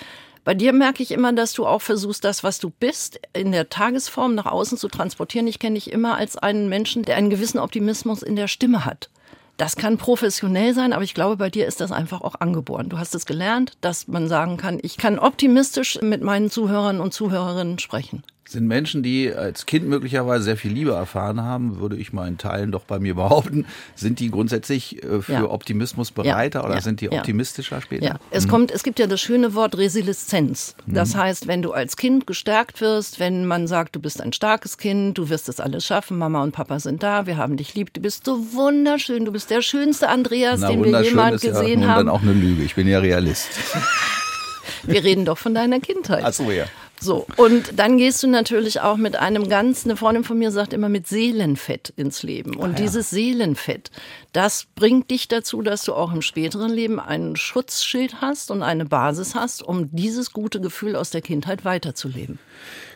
bei 0.46 0.54
dir 0.54 0.74
merke 0.74 1.02
ich 1.02 1.12
immer, 1.12 1.34
dass 1.34 1.54
du 1.54 1.66
auch 1.66 1.82
versuchst, 1.82 2.24
das, 2.24 2.44
was 2.44 2.60
du 2.60 2.70
bist, 2.70 3.20
in 3.34 3.52
der 3.52 3.70
Tagesform 3.70 4.36
nach 4.36 4.46
außen 4.46 4.78
zu 4.78 4.88
transportieren. 4.88 5.48
Ich 5.48 5.58
kenne 5.58 5.74
dich 5.74 5.92
immer 5.92 6.16
als 6.16 6.38
einen 6.38 6.70
Menschen, 6.70 7.02
der 7.02 7.18
einen 7.18 7.32
gewissen 7.32 7.58
Optimismus 7.58 8.22
in 8.22 8.36
der 8.36 8.48
Stimme 8.48 8.86
hat. 8.86 9.10
Das 9.58 9.76
kann 9.76 9.98
professionell 9.98 10.76
sein, 10.76 10.94
aber 10.94 11.04
ich 11.04 11.16
glaube, 11.16 11.38
bei 11.38 11.50
dir 11.50 11.66
ist 11.66 11.82
das 11.82 11.92
einfach 11.92 12.22
auch 12.22 12.36
angeboren. 12.36 12.90
Du 12.90 13.00
hast 13.00 13.16
es 13.16 13.26
gelernt, 13.26 13.74
dass 13.82 14.08
man 14.08 14.28
sagen 14.28 14.58
kann, 14.58 14.80
ich 14.84 14.98
kann 14.98 15.18
optimistisch 15.18 16.00
mit 16.02 16.22
meinen 16.22 16.52
Zuhörern 16.52 17.00
und 17.00 17.14
Zuhörerinnen 17.14 17.80
sprechen. 17.80 18.24
Sind 18.48 18.68
Menschen, 18.68 19.02
die 19.02 19.34
als 19.34 19.66
Kind 19.66 19.88
möglicherweise 19.88 20.44
sehr 20.44 20.58
viel 20.58 20.72
Liebe 20.72 20.92
erfahren 20.92 21.42
haben, 21.42 21.80
würde 21.80 21.96
ich 21.96 22.14
mal 22.14 22.28
in 22.28 22.38
Teilen 22.38 22.72
doch 22.72 22.84
bei 22.84 23.00
mir 23.00 23.16
behaupten, 23.16 23.66
sind 23.96 24.20
die 24.20 24.30
grundsätzlich 24.30 25.04
äh, 25.04 25.22
für 25.22 25.34
ja. 25.34 25.50
Optimismus 25.50 26.12
bereiter 26.12 26.60
ja. 26.60 26.66
oder 26.66 26.76
ja. 26.76 26.82
sind 26.82 27.02
die 27.02 27.12
optimistischer 27.12 27.82
später? 27.82 28.06
Ja, 28.06 28.20
es 28.30 28.46
mhm. 28.46 28.50
kommt, 28.50 28.72
es 28.72 28.84
gibt 28.84 29.00
ja 29.00 29.08
das 29.08 29.20
schöne 29.20 29.56
Wort 29.56 29.78
Resilienz. 29.78 30.76
Das 30.86 31.14
mhm. 31.14 31.18
heißt, 31.18 31.48
wenn 31.48 31.62
du 31.62 31.72
als 31.72 31.98
Kind 31.98 32.28
gestärkt 32.28 32.82
wirst, 32.82 33.20
wenn 33.20 33.46
man 33.46 33.68
sagt, 33.68 33.96
du 33.96 34.00
bist 34.00 34.22
ein 34.22 34.34
starkes 34.34 34.78
Kind, 34.78 35.18
du 35.18 35.30
wirst 35.30 35.50
es 35.50 35.60
alles 35.60 35.86
schaffen, 35.86 36.18
Mama 36.18 36.44
und 36.44 36.52
Papa 36.52 36.80
sind 36.80 37.02
da, 37.02 37.26
wir 37.26 37.38
haben 37.38 37.58
dich 37.58 37.74
lieb, 37.74 37.94
du 37.94 38.02
bist 38.02 38.26
so 38.26 38.54
wunderschön, 38.54 39.26
du 39.26 39.32
bist 39.32 39.50
der 39.50 39.62
schönste 39.62 40.10
Andreas, 40.10 40.60
Na, 40.62 40.70
den 40.70 40.84
wir 40.84 41.02
jemals 41.02 41.42
gesehen 41.42 41.88
haben. 41.88 42.06
Dann 42.06 42.10
auch 42.10 42.22
eine 42.22 42.34
Lüge, 42.34 42.64
ich 42.64 42.76
bin 42.76 42.88
ja 42.88 43.00
Realist. 43.00 43.50
wir 44.84 45.04
reden 45.04 45.26
doch 45.26 45.38
von 45.38 45.54
deiner 45.54 45.80
Kindheit. 45.80 46.24
Ach 46.24 46.34
so, 46.34 46.52
ja. 46.52 46.66
So, 47.06 47.28
und 47.38 47.78
dann 47.78 48.00
gehst 48.00 48.24
du 48.24 48.28
natürlich 48.28 48.82
auch 48.82 48.98
mit 48.98 49.16
einem 49.16 49.48
ganz, 49.48 49.86
eine 49.86 49.96
Freundin 49.96 50.24
von 50.24 50.40
mir 50.40 50.50
sagt 50.50 50.74
immer 50.74 50.90
mit 50.90 51.08
Seelenfett 51.08 51.94
ins 51.96 52.24
Leben. 52.24 52.56
Und 52.56 52.72
ah, 52.72 52.80
ja. 52.80 52.84
dieses 52.84 53.12
Seelenfett, 53.12 53.92
das 54.34 54.66
bringt 54.74 55.12
dich 55.12 55.28
dazu, 55.28 55.62
dass 55.62 55.84
du 55.84 55.94
auch 55.94 56.12
im 56.12 56.24
späteren 56.24 56.72
Leben 56.72 57.00
ein 57.00 57.36
Schutzschild 57.36 58.22
hast 58.22 58.50
und 58.50 58.64
eine 58.64 58.86
Basis 58.86 59.36
hast, 59.36 59.62
um 59.62 59.96
dieses 59.96 60.34
gute 60.34 60.60
Gefühl 60.60 60.96
aus 60.96 61.12
der 61.12 61.22
Kindheit 61.22 61.64
weiterzuleben. 61.64 62.40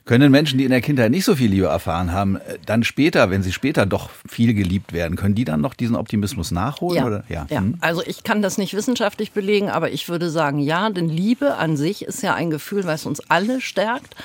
Können 0.10 0.32
Menschen, 0.32 0.58
die 0.58 0.64
in 0.64 0.72
der 0.72 0.82
Kindheit 0.82 1.12
nicht 1.12 1.24
so 1.24 1.36
viel 1.36 1.52
Liebe 1.52 1.68
erfahren 1.68 2.12
haben, 2.12 2.38
äh, 2.38 2.58
dann 2.66 2.84
später, 2.84 3.30
wenn 3.30 3.44
sie 3.44 3.52
später 3.52 3.86
doch 3.86 4.10
viel 4.28 4.56
geliebt 4.56 4.92
werden, 4.92 5.16
können 5.16 5.36
die 5.36 5.46
dann 5.46 5.62
noch 5.62 5.76
diesen 5.76 5.96
Optimismus 5.96 6.50
nachholen? 6.50 6.98
Ja, 6.98 7.06
oder? 7.06 7.24
ja. 7.30 7.46
ja. 7.48 7.60
Hm. 7.60 7.76
also 7.80 8.02
ich 8.04 8.24
kann 8.24 8.42
das 8.42 8.58
nicht 8.58 8.74
wissenschaftlich 8.74 9.34
belegen, 9.34 9.70
aber 9.70 9.92
ich 9.92 10.10
würde 10.10 10.32
sagen, 10.32 10.58
ja, 10.58 10.90
denn 10.90 11.10
Liebe 11.10 11.58
an 11.58 11.78
sich 11.78 12.02
ist 12.02 12.24
ja 12.24 12.34
ein 12.34 12.50
Gefühl, 12.50 12.86
was 12.86 13.06
uns 13.06 13.20
alle 13.30 13.62
stärkt. 13.62 14.16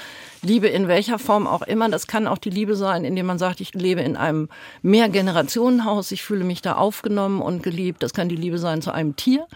Liebe 0.40 0.68
in 0.68 0.88
welcher 0.88 1.18
Form 1.18 1.46
auch 1.46 1.60
immer. 1.60 1.90
Das 1.90 2.06
kann 2.06 2.26
auch 2.28 2.38
die 2.38 2.48
Liebe 2.48 2.76
sein, 2.76 3.04
indem 3.04 3.26
man 3.26 3.38
sagt, 3.38 3.60
ich 3.60 3.74
lebe 3.74 4.00
in 4.00 4.16
einem 4.16 4.48
Mehrgenerationenhaus, 4.80 6.12
ich 6.12 6.22
fühle 6.22 6.44
mich 6.44 6.62
da 6.62 6.76
aufgenommen 6.76 7.42
und 7.42 7.62
geliebt. 7.62 8.02
Das 8.02 8.14
kann 8.14 8.30
die 8.30 8.36
Liebe 8.36 8.56
sein 8.56 8.80
zu 8.80 8.90
einem 8.90 9.16
Tier. 9.16 9.46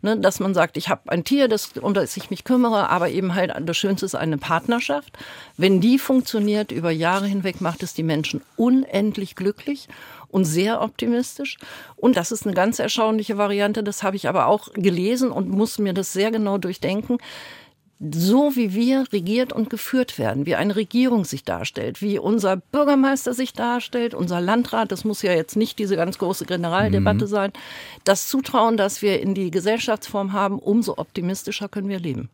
Ne, 0.00 0.16
dass 0.16 0.38
man 0.38 0.54
sagt, 0.54 0.76
ich 0.76 0.88
habe 0.88 1.10
ein 1.10 1.24
Tier, 1.24 1.48
das, 1.48 1.72
um 1.80 1.92
das 1.92 2.16
ich 2.16 2.30
mich 2.30 2.44
kümmere, 2.44 2.88
aber 2.88 3.10
eben 3.10 3.34
halt 3.34 3.52
das 3.60 3.76
Schönste 3.76 4.06
ist 4.06 4.14
eine 4.14 4.38
Partnerschaft. 4.38 5.18
Wenn 5.56 5.80
die 5.80 5.98
funktioniert 5.98 6.70
über 6.70 6.92
Jahre 6.92 7.26
hinweg, 7.26 7.60
macht 7.60 7.82
es 7.82 7.94
die 7.94 8.04
Menschen 8.04 8.40
unendlich 8.56 9.34
glücklich 9.34 9.88
und 10.28 10.44
sehr 10.44 10.82
optimistisch. 10.82 11.56
Und 11.96 12.16
das 12.16 12.30
ist 12.30 12.46
eine 12.46 12.54
ganz 12.54 12.78
erstaunliche 12.78 13.38
Variante, 13.38 13.82
das 13.82 14.04
habe 14.04 14.14
ich 14.14 14.28
aber 14.28 14.46
auch 14.46 14.72
gelesen 14.72 15.32
und 15.32 15.48
muss 15.48 15.78
mir 15.78 15.94
das 15.94 16.12
sehr 16.12 16.30
genau 16.30 16.58
durchdenken 16.58 17.18
so 18.00 18.54
wie 18.54 18.74
wir 18.74 19.12
regiert 19.12 19.52
und 19.52 19.70
geführt 19.70 20.18
werden, 20.18 20.46
wie 20.46 20.54
eine 20.54 20.76
Regierung 20.76 21.24
sich 21.24 21.44
darstellt, 21.44 22.00
wie 22.00 22.18
unser 22.18 22.56
Bürgermeister 22.56 23.34
sich 23.34 23.52
darstellt, 23.52 24.14
unser 24.14 24.40
Landrat, 24.40 24.92
das 24.92 25.04
muss 25.04 25.22
ja 25.22 25.32
jetzt 25.32 25.56
nicht 25.56 25.78
diese 25.78 25.96
ganz 25.96 26.18
große 26.18 26.44
Generaldebatte 26.44 27.24
mhm. 27.24 27.30
sein, 27.30 27.52
das 28.04 28.28
Zutrauen, 28.28 28.76
das 28.76 29.02
wir 29.02 29.20
in 29.20 29.34
die 29.34 29.50
Gesellschaftsform 29.50 30.32
haben, 30.32 30.60
umso 30.60 30.96
optimistischer 30.96 31.68
können 31.68 31.88
wir 31.88 31.98
leben. 31.98 32.30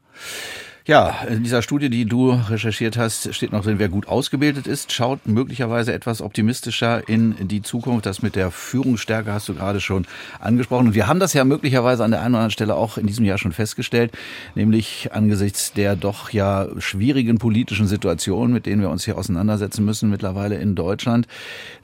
Ja, 0.87 1.23
in 1.31 1.43
dieser 1.43 1.63
Studie, 1.63 1.89
die 1.89 2.05
du 2.05 2.33
recherchiert 2.33 2.99
hast, 2.99 3.35
steht 3.35 3.53
noch 3.53 3.65
drin, 3.65 3.79
wer 3.79 3.89
gut 3.89 4.07
ausgebildet 4.07 4.67
ist, 4.67 4.93
schaut 4.93 5.27
möglicherweise 5.27 5.95
etwas 5.95 6.21
optimistischer 6.21 7.09
in 7.09 7.49
die 7.49 7.63
Zukunft. 7.63 8.05
Das 8.05 8.21
mit 8.21 8.37
der 8.37 8.51
Führungsstärke 8.51 9.33
hast 9.33 9.49
du 9.49 9.55
gerade 9.55 9.81
schon 9.81 10.05
angesprochen. 10.41 10.89
Und 10.89 10.95
wir 10.95 11.07
haben 11.07 11.21
das 11.21 11.33
ja 11.33 11.47
möglicherweise 11.47 12.05
an 12.05 12.11
der 12.11 12.21
einen 12.21 12.35
oder 12.35 12.41
anderen 12.41 12.51
Stelle 12.51 12.75
auch 12.75 12.99
in 12.99 13.07
diesem 13.07 13.25
Jahr 13.25 13.39
schon 13.39 13.53
festgestellt, 13.53 14.13
nämlich 14.55 15.09
angesichts 15.11 15.73
der 15.73 15.97
doch 15.97 16.29
ja 16.29 16.69
schwierigen 16.77 17.39
politischen 17.39 17.87
Situation, 17.87 18.53
mit 18.53 18.67
denen 18.67 18.83
wir 18.83 18.91
uns 18.91 19.07
hier 19.07 19.17
auseinandersetzen 19.17 19.87
müssen 19.87 20.11
mittlerweile 20.11 20.57
in 20.57 20.75
Deutschland, 20.75 21.27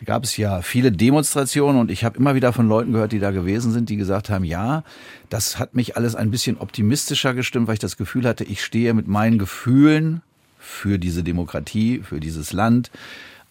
gab 0.05 0.25
es 0.25 0.37
ja 0.37 0.61
viele 0.61 0.93
Demonstrationen 0.93 1.81
und 1.81 1.91
ich 1.91 2.05
habe 2.05 2.19
immer 2.19 2.35
wieder 2.35 2.53
von 2.53 2.69
Leuten 2.69 2.93
gehört, 2.93 3.13
die 3.13 3.19
da 3.19 3.31
gewesen 3.31 3.73
sind, 3.73 3.89
die 3.89 3.97
gesagt 3.97 4.29
haben, 4.29 4.45
ja, 4.45 4.85
das 5.31 5.59
hat 5.59 5.75
mich 5.75 5.97
alles 5.97 6.15
ein 6.15 6.31
bisschen 6.31 6.59
optimistischer 6.59 7.33
gestimmt, 7.33 7.69
weil 7.69 7.75
ich 7.75 7.81
das 7.81 7.97
Gefühl 7.97 8.27
hatte, 8.27 8.45
ich 8.45 8.63
stehe 8.63 8.93
mit 8.93 9.09
meinen 9.09 9.39
Gefühlen 9.39 10.23
für 10.59 10.99
diese 10.99 11.23
Demokratie, 11.23 12.01
für 12.01 12.21
dieses 12.21 12.53
Land 12.53 12.91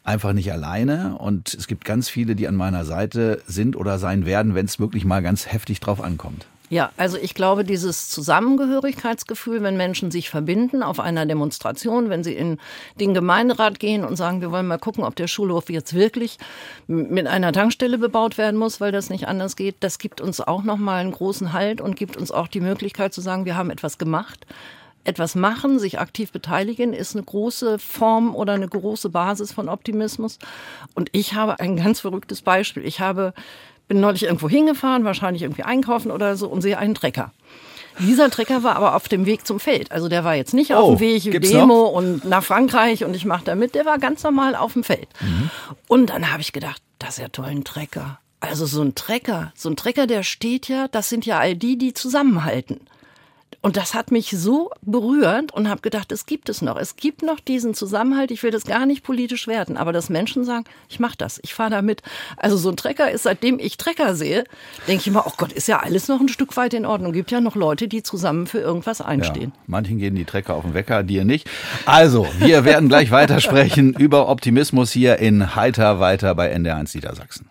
einfach 0.04 0.34
nicht 0.34 0.52
alleine. 0.52 1.18
Und 1.18 1.54
es 1.54 1.68
gibt 1.68 1.86
ganz 1.86 2.10
viele, 2.10 2.36
die 2.36 2.48
an 2.48 2.56
meiner 2.56 2.84
Seite 2.86 3.42
sind 3.48 3.76
oder 3.76 3.98
sein 3.98 4.26
werden, 4.26 4.56
wenn 4.56 4.66
es 4.66 4.80
wirklich 4.80 5.06
mal 5.06 5.22
ganz 5.22 5.48
heftig 5.48 5.80
drauf 5.80 6.02
ankommt. 6.02 6.48
Ja, 6.72 6.92
also 6.98 7.18
ich 7.18 7.34
glaube, 7.34 7.64
dieses 7.64 8.10
Zusammengehörigkeitsgefühl, 8.10 9.64
wenn 9.64 9.76
Menschen 9.76 10.12
sich 10.12 10.30
verbinden 10.30 10.84
auf 10.84 11.00
einer 11.00 11.26
Demonstration, 11.26 12.10
wenn 12.10 12.24
sie 12.24 12.36
in 12.36 12.60
den 13.00 13.16
Gemeinderat 13.16 13.80
gehen 13.80 14.06
und 14.06 14.18
sagen, 14.18 14.42
wir 14.42 14.52
wollen 14.52 14.68
mal 14.68 14.78
gucken, 14.78 15.04
ob 15.04 15.16
der 15.16 15.28
Schulhof 15.28 15.72
jetzt 15.72 15.96
wirklich 15.96 16.38
mit 16.86 17.26
einer 17.26 17.52
Tankstelle 17.54 17.98
bebaut 17.98 18.38
werden 18.38 18.58
muss, 18.58 18.80
weil 18.80 18.92
das 18.92 19.10
nicht 19.10 19.28
anders 19.28 19.56
geht, 19.56 19.78
das 19.80 19.98
gibt 19.98 20.22
uns 20.22 20.42
auch 20.42 20.64
nochmal 20.64 21.02
einen 21.02 21.12
großen 21.12 21.54
Halt 21.54 21.82
und 21.82 21.96
gibt 21.96 22.18
uns 22.18 22.32
auch 22.32 22.48
die 22.48 22.62
Möglichkeit 22.62 23.16
zu 23.16 23.22
sagen, 23.22 23.46
wir 23.46 23.56
haben 23.56 23.72
etwas 23.72 23.98
gemacht. 23.98 24.46
Etwas 25.06 25.34
machen, 25.34 25.80
sich 25.80 25.98
aktiv 25.98 26.32
beteiligen, 26.32 26.94
ist 26.94 27.16
eine 27.16 27.24
große 27.24 27.80
Form 27.80 28.36
oder 28.36 28.54
eine 28.54 28.68
große 28.68 29.10
Basis 29.10 29.52
von 29.54 29.70
Optimismus. 29.70 30.38
Und 30.94 31.10
ich 31.14 31.34
habe 31.34 31.60
ein 31.60 31.78
ganz 31.78 32.02
verrücktes 32.02 32.42
Beispiel. 32.42 32.86
Ich 32.86 33.00
habe 33.00 33.34
bin 33.89 34.00
neulich 34.00 34.24
irgendwo 34.24 34.48
hingefahren, 34.48 35.03
wahrscheinlich 35.03 35.43
irgendwie 35.43 35.63
einkaufen 35.63 36.12
oder 36.12 36.38
so 36.38 36.48
und 36.48 36.62
sehe 36.62 36.77
einen 36.77 36.96
Trecker. 36.96 37.34
Dieser 38.00 38.29
Trecker 38.29 38.63
war 38.63 38.77
aber 38.77 38.96
auf 38.96 39.10
dem 39.10 39.25
Weg 39.25 39.46
zum 39.46 39.60
Feld. 39.60 39.91
Also 39.91 40.08
der 40.08 40.24
war 40.24 40.34
jetzt 40.36 40.53
nicht 40.53 40.74
auf 40.74 40.86
Oh, 40.86 40.96
dem 40.96 41.00
Weg 41.01 41.41
Demo 41.41 41.65
noch? 41.67 41.91
und 41.91 42.24
nach 42.24 42.43
Frankreich 42.43 43.03
und 43.03 43.13
ich 43.13 43.25
mache 43.25 43.43
da 43.43 43.55
mit. 43.55 43.75
Der 43.75 43.84
war 43.86 43.98
ganz 44.00 44.24
normal 44.24 44.55
auf 44.55 44.72
dem 44.72 44.86
Feld. 44.86 45.10
Mhm. 45.19 45.50
Und 45.89 46.10
dann 46.12 46.31
habe 46.31 46.39
ich 46.41 46.53
gedacht, 46.53 46.81
das 47.00 47.17
ist 47.17 47.17
ja 47.17 47.27
toll, 47.27 47.48
ein 47.48 47.65
Trecker. 47.65 48.19
Also 48.39 48.65
so 48.65 48.81
ein 48.81 48.96
Trecker, 48.96 49.51
so 49.53 49.69
ein 49.69 49.75
Trecker, 49.75 50.08
der 50.08 50.24
steht 50.24 50.69
ja, 50.69 50.88
das 50.88 51.10
sind 51.10 51.25
ja 51.25 51.39
all 51.39 51.58
die, 51.58 51.77
die 51.77 51.93
zusammenhalten. 51.93 52.79
Und 53.62 53.75
das 53.75 53.94
hat 53.94 54.12
mich 54.12 54.32
so 54.32 54.72
berührt 54.82 55.51
und 55.51 55.70
habe 55.70 55.82
gedacht, 55.82 56.12
es 56.13 56.25
gibt 56.25 56.48
es 56.48 56.62
noch. 56.62 56.78
Es 56.78 56.96
gibt 56.96 57.24
noch 57.24 57.42
diesen 57.42 57.74
Zusammenhalt. 57.74 58.32
Ich 58.32 58.42
will 58.42 58.51
das 58.51 58.63
gar 58.63 58.86
nicht 58.86 59.04
politisch 59.04 59.48
werden, 59.48 59.75
aber 59.75 59.92
dass 59.92 60.10
Menschen 60.10 60.46
sagen, 60.46 60.63
ich 60.88 61.00
mache 61.00 61.18
das, 61.18 61.39
ich 61.44 61.54
fahre 61.54 61.72
da 61.72 61.82
mit. 61.82 62.01
Also 62.38 62.56
so 62.56 62.70
ein 62.70 62.78
Trecker 62.78 63.12
ist, 63.12 63.24
seitdem 63.24 63.60
ich 63.60 63.75
Trecker 63.75 64.16
sehe, 64.16 64.46
denke 64.88 65.01
ich 65.01 65.08
immer, 65.08 65.25
oh 65.28 65.34
Gott, 65.36 65.51
ist 65.51 65.68
ja 65.68 65.80
alles 65.80 66.08
noch 66.08 66.22
ein 66.22 66.30
Stück 66.30 66.56
weit 66.56 66.74
in 66.74 66.86
Ordnung. 66.86 67.12
Gibt 67.12 67.32
ja 67.32 67.42
noch 67.42 67.56
Leute, 67.56 67.89
die 67.89 68.01
zusammen 68.01 68.48
für 68.48 68.60
irgendwas 68.60 69.01
einstehen. 69.01 69.51
Ja, 69.54 69.63
manchen 69.68 69.98
gehen 69.98 70.16
die 70.16 70.25
Trecker 70.25 70.56
auf 70.56 70.63
den 70.63 70.74
Wecker, 70.74 71.04
dir 71.04 71.25
nicht. 71.25 71.50
Also, 71.86 72.28
wir 72.38 72.63
werden 72.70 72.88
gleich 72.88 73.12
weitersprechen 73.12 73.94
über 73.94 74.30
Optimismus 74.30 74.92
hier 74.92 75.18
in 75.20 75.56
Heiter 75.56 76.00
weiter 76.00 76.34
bei 76.34 76.56
NDR1 76.56 76.96
Niedersachsen. 76.96 77.50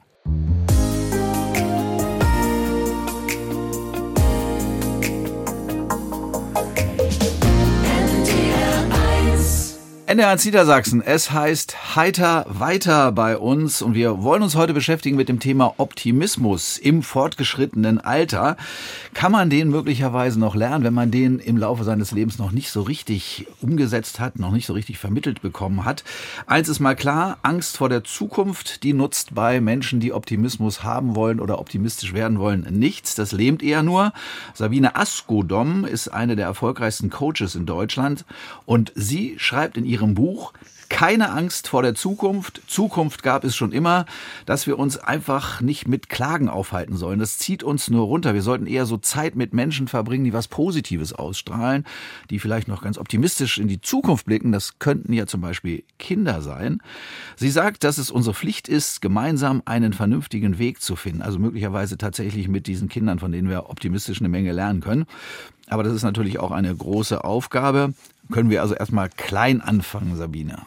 NDR1 10.09 10.47
Niedersachsen. 10.47 11.03
Es 11.03 11.33
heißt 11.33 11.95
Heiter 11.95 12.47
weiter 12.49 13.13
bei 13.13 13.37
uns 13.37 13.83
und 13.83 13.93
wir 13.93 14.23
wollen 14.23 14.43
uns 14.43 14.57
heute 14.57 14.73
beschäftigen 14.73 15.17
mit 15.19 15.29
dem 15.29 15.39
Thema 15.39 15.75
Optimismus 15.77 16.79
im 16.79 17.03
fortgeschrittenen 17.03 18.01
Alter. 18.01 18.57
Kann 19.13 19.33
man 19.33 19.51
den 19.51 19.69
möglicherweise 19.69 20.41
noch 20.41 20.55
lernen, 20.55 20.83
wenn 20.83 20.95
man 20.95 21.11
den 21.11 21.41
im 21.41 21.59
Laufe 21.59 21.85
seines 21.85 22.11
Lebens 22.11 22.39
noch 22.39 22.53
nicht 22.53 22.71
so 22.71 22.81
richtig 22.81 23.49
umgesetzt 23.61 24.19
hat, 24.19 24.39
noch 24.39 24.51
nicht 24.51 24.65
so 24.65 24.73
richtig 24.73 24.97
vermittelt 24.97 25.43
bekommen 25.43 25.85
hat? 25.85 26.05
Eins 26.47 26.71
ist 26.71 26.81
mal 26.81 26.97
klar, 26.97 27.37
Angst 27.43 27.77
vor 27.77 27.91
der 27.91 28.03
Zukunft, 28.03 28.85
die 28.85 28.95
nutzt 28.95 29.35
bei 29.35 29.61
Menschen, 29.61 30.01
die 30.01 30.15
Optimismus 30.15 30.83
haben 30.83 31.17
wollen 31.17 31.39
oder 31.39 31.59
optimistisch 31.59 32.15
werden 32.15 32.39
wollen, 32.39 32.67
nichts. 32.71 33.15
Das 33.15 33.33
lähmt 33.33 33.63
eher 33.63 33.83
nur. 33.83 34.15
Sabine 34.55 34.97
Askodom 34.97 35.85
ist 35.85 36.09
eine 36.09 36.35
der 36.35 36.47
erfolgreichsten 36.47 37.11
Coaches 37.11 37.55
in 37.55 37.67
Deutschland 37.67 38.25
und 38.65 38.91
sie 38.95 39.35
schreibt 39.37 39.77
in 39.77 39.85
ihrem 39.85 39.98
Buch 40.15 40.53
keine 40.89 41.31
Angst 41.31 41.69
vor 41.69 41.83
der 41.83 41.95
Zukunft. 41.95 42.63
Zukunft 42.67 43.23
gab 43.23 43.45
es 43.45 43.55
schon 43.55 43.73
immer, 43.73 44.07
dass 44.47 44.67
wir 44.67 44.79
uns 44.79 44.97
einfach 44.97 45.61
nicht 45.61 45.87
mit 45.87 46.09
Klagen 46.09 46.49
aufhalten 46.49 46.97
sollen. 46.97 47.19
Das 47.19 47.39
zieht 47.39 47.63
uns 47.63 47.91
nur 47.91 48.07
runter. 48.07 48.35
Wir 48.35 48.43
sollten 48.43 48.67
eher 48.67 48.87
so 48.87 48.97
Zeit 48.97 49.37
mit 49.37 49.53
Menschen 49.53 49.87
verbringen, 49.87 50.25
die 50.25 50.33
was 50.33 50.49
Positives 50.49 51.13
ausstrahlen, 51.13 51.85
die 52.31 52.39
vielleicht 52.39 52.69
noch 52.69 52.83
ganz 52.83 52.99
optimistisch 52.99 53.59
in 53.59 53.69
die 53.69 53.81
Zukunft 53.81 54.27
blicken. 54.27 54.51
Das 54.51 54.79
könnten 54.79 55.13
ja 55.13 55.27
zum 55.27 55.41
Beispiel 55.41 55.85
Kinder 55.99 56.41
sein. 56.41 56.81
Sie 57.37 57.51
sagt, 57.51 57.85
dass 57.85 57.99
es 57.99 58.11
unsere 58.11 58.35
Pflicht 58.35 58.67
ist, 58.69 59.03
gemeinsam 59.03 59.63
einen 59.67 59.93
vernünftigen 59.93 60.59
Weg 60.59 60.81
zu 60.81 60.97
finden. 60.97 61.23
Also 61.23 61.39
möglicherweise 61.39 61.99
tatsächlich 61.99 62.49
mit 62.49 62.67
diesen 62.67 62.89
Kindern, 62.89 63.19
von 63.19 63.31
denen 63.31 63.51
wir 63.51 63.69
optimistisch 63.69 64.21
eine 64.21 64.31
Menge 64.31 64.53
lernen 64.53 64.81
können. 64.81 65.07
Aber 65.69 65.83
das 65.83 65.93
ist 65.93 66.03
natürlich 66.03 66.39
auch 66.39 66.51
eine 66.51 66.75
große 66.75 67.25
Aufgabe. 67.25 67.95
Können 68.33 68.51
wir 68.51 68.63
also 68.63 68.75
erstmal 68.75 69.09
klein 69.09 69.61
anfangen, 69.61 70.17
Sabine? 70.17 70.63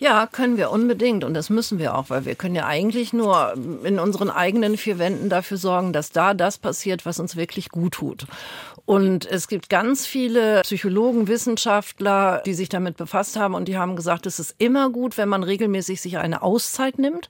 Ja, 0.00 0.26
können 0.26 0.56
wir 0.56 0.70
unbedingt 0.70 1.24
und 1.24 1.34
das 1.34 1.50
müssen 1.50 1.78
wir 1.78 1.94
auch, 1.94 2.08
weil 2.08 2.24
wir 2.24 2.34
können 2.34 2.54
ja 2.54 2.66
eigentlich 2.66 3.12
nur 3.12 3.52
in 3.84 3.98
unseren 3.98 4.30
eigenen 4.30 4.78
vier 4.78 4.98
Wänden 4.98 5.28
dafür 5.28 5.58
sorgen, 5.58 5.92
dass 5.92 6.10
da 6.10 6.32
das 6.32 6.56
passiert, 6.56 7.04
was 7.04 7.20
uns 7.20 7.36
wirklich 7.36 7.68
gut 7.68 7.92
tut. 7.92 8.26
Und 8.86 9.30
es 9.30 9.46
gibt 9.46 9.68
ganz 9.68 10.06
viele 10.06 10.62
Psychologen, 10.62 11.28
Wissenschaftler, 11.28 12.42
die 12.46 12.54
sich 12.54 12.70
damit 12.70 12.96
befasst 12.96 13.36
haben 13.36 13.54
und 13.54 13.68
die 13.68 13.76
haben 13.76 13.94
gesagt, 13.94 14.24
es 14.24 14.40
ist 14.40 14.54
immer 14.56 14.88
gut, 14.88 15.18
wenn 15.18 15.28
man 15.28 15.42
regelmäßig 15.42 16.00
sich 16.00 16.16
eine 16.16 16.40
Auszeit 16.40 16.98
nimmt, 16.98 17.28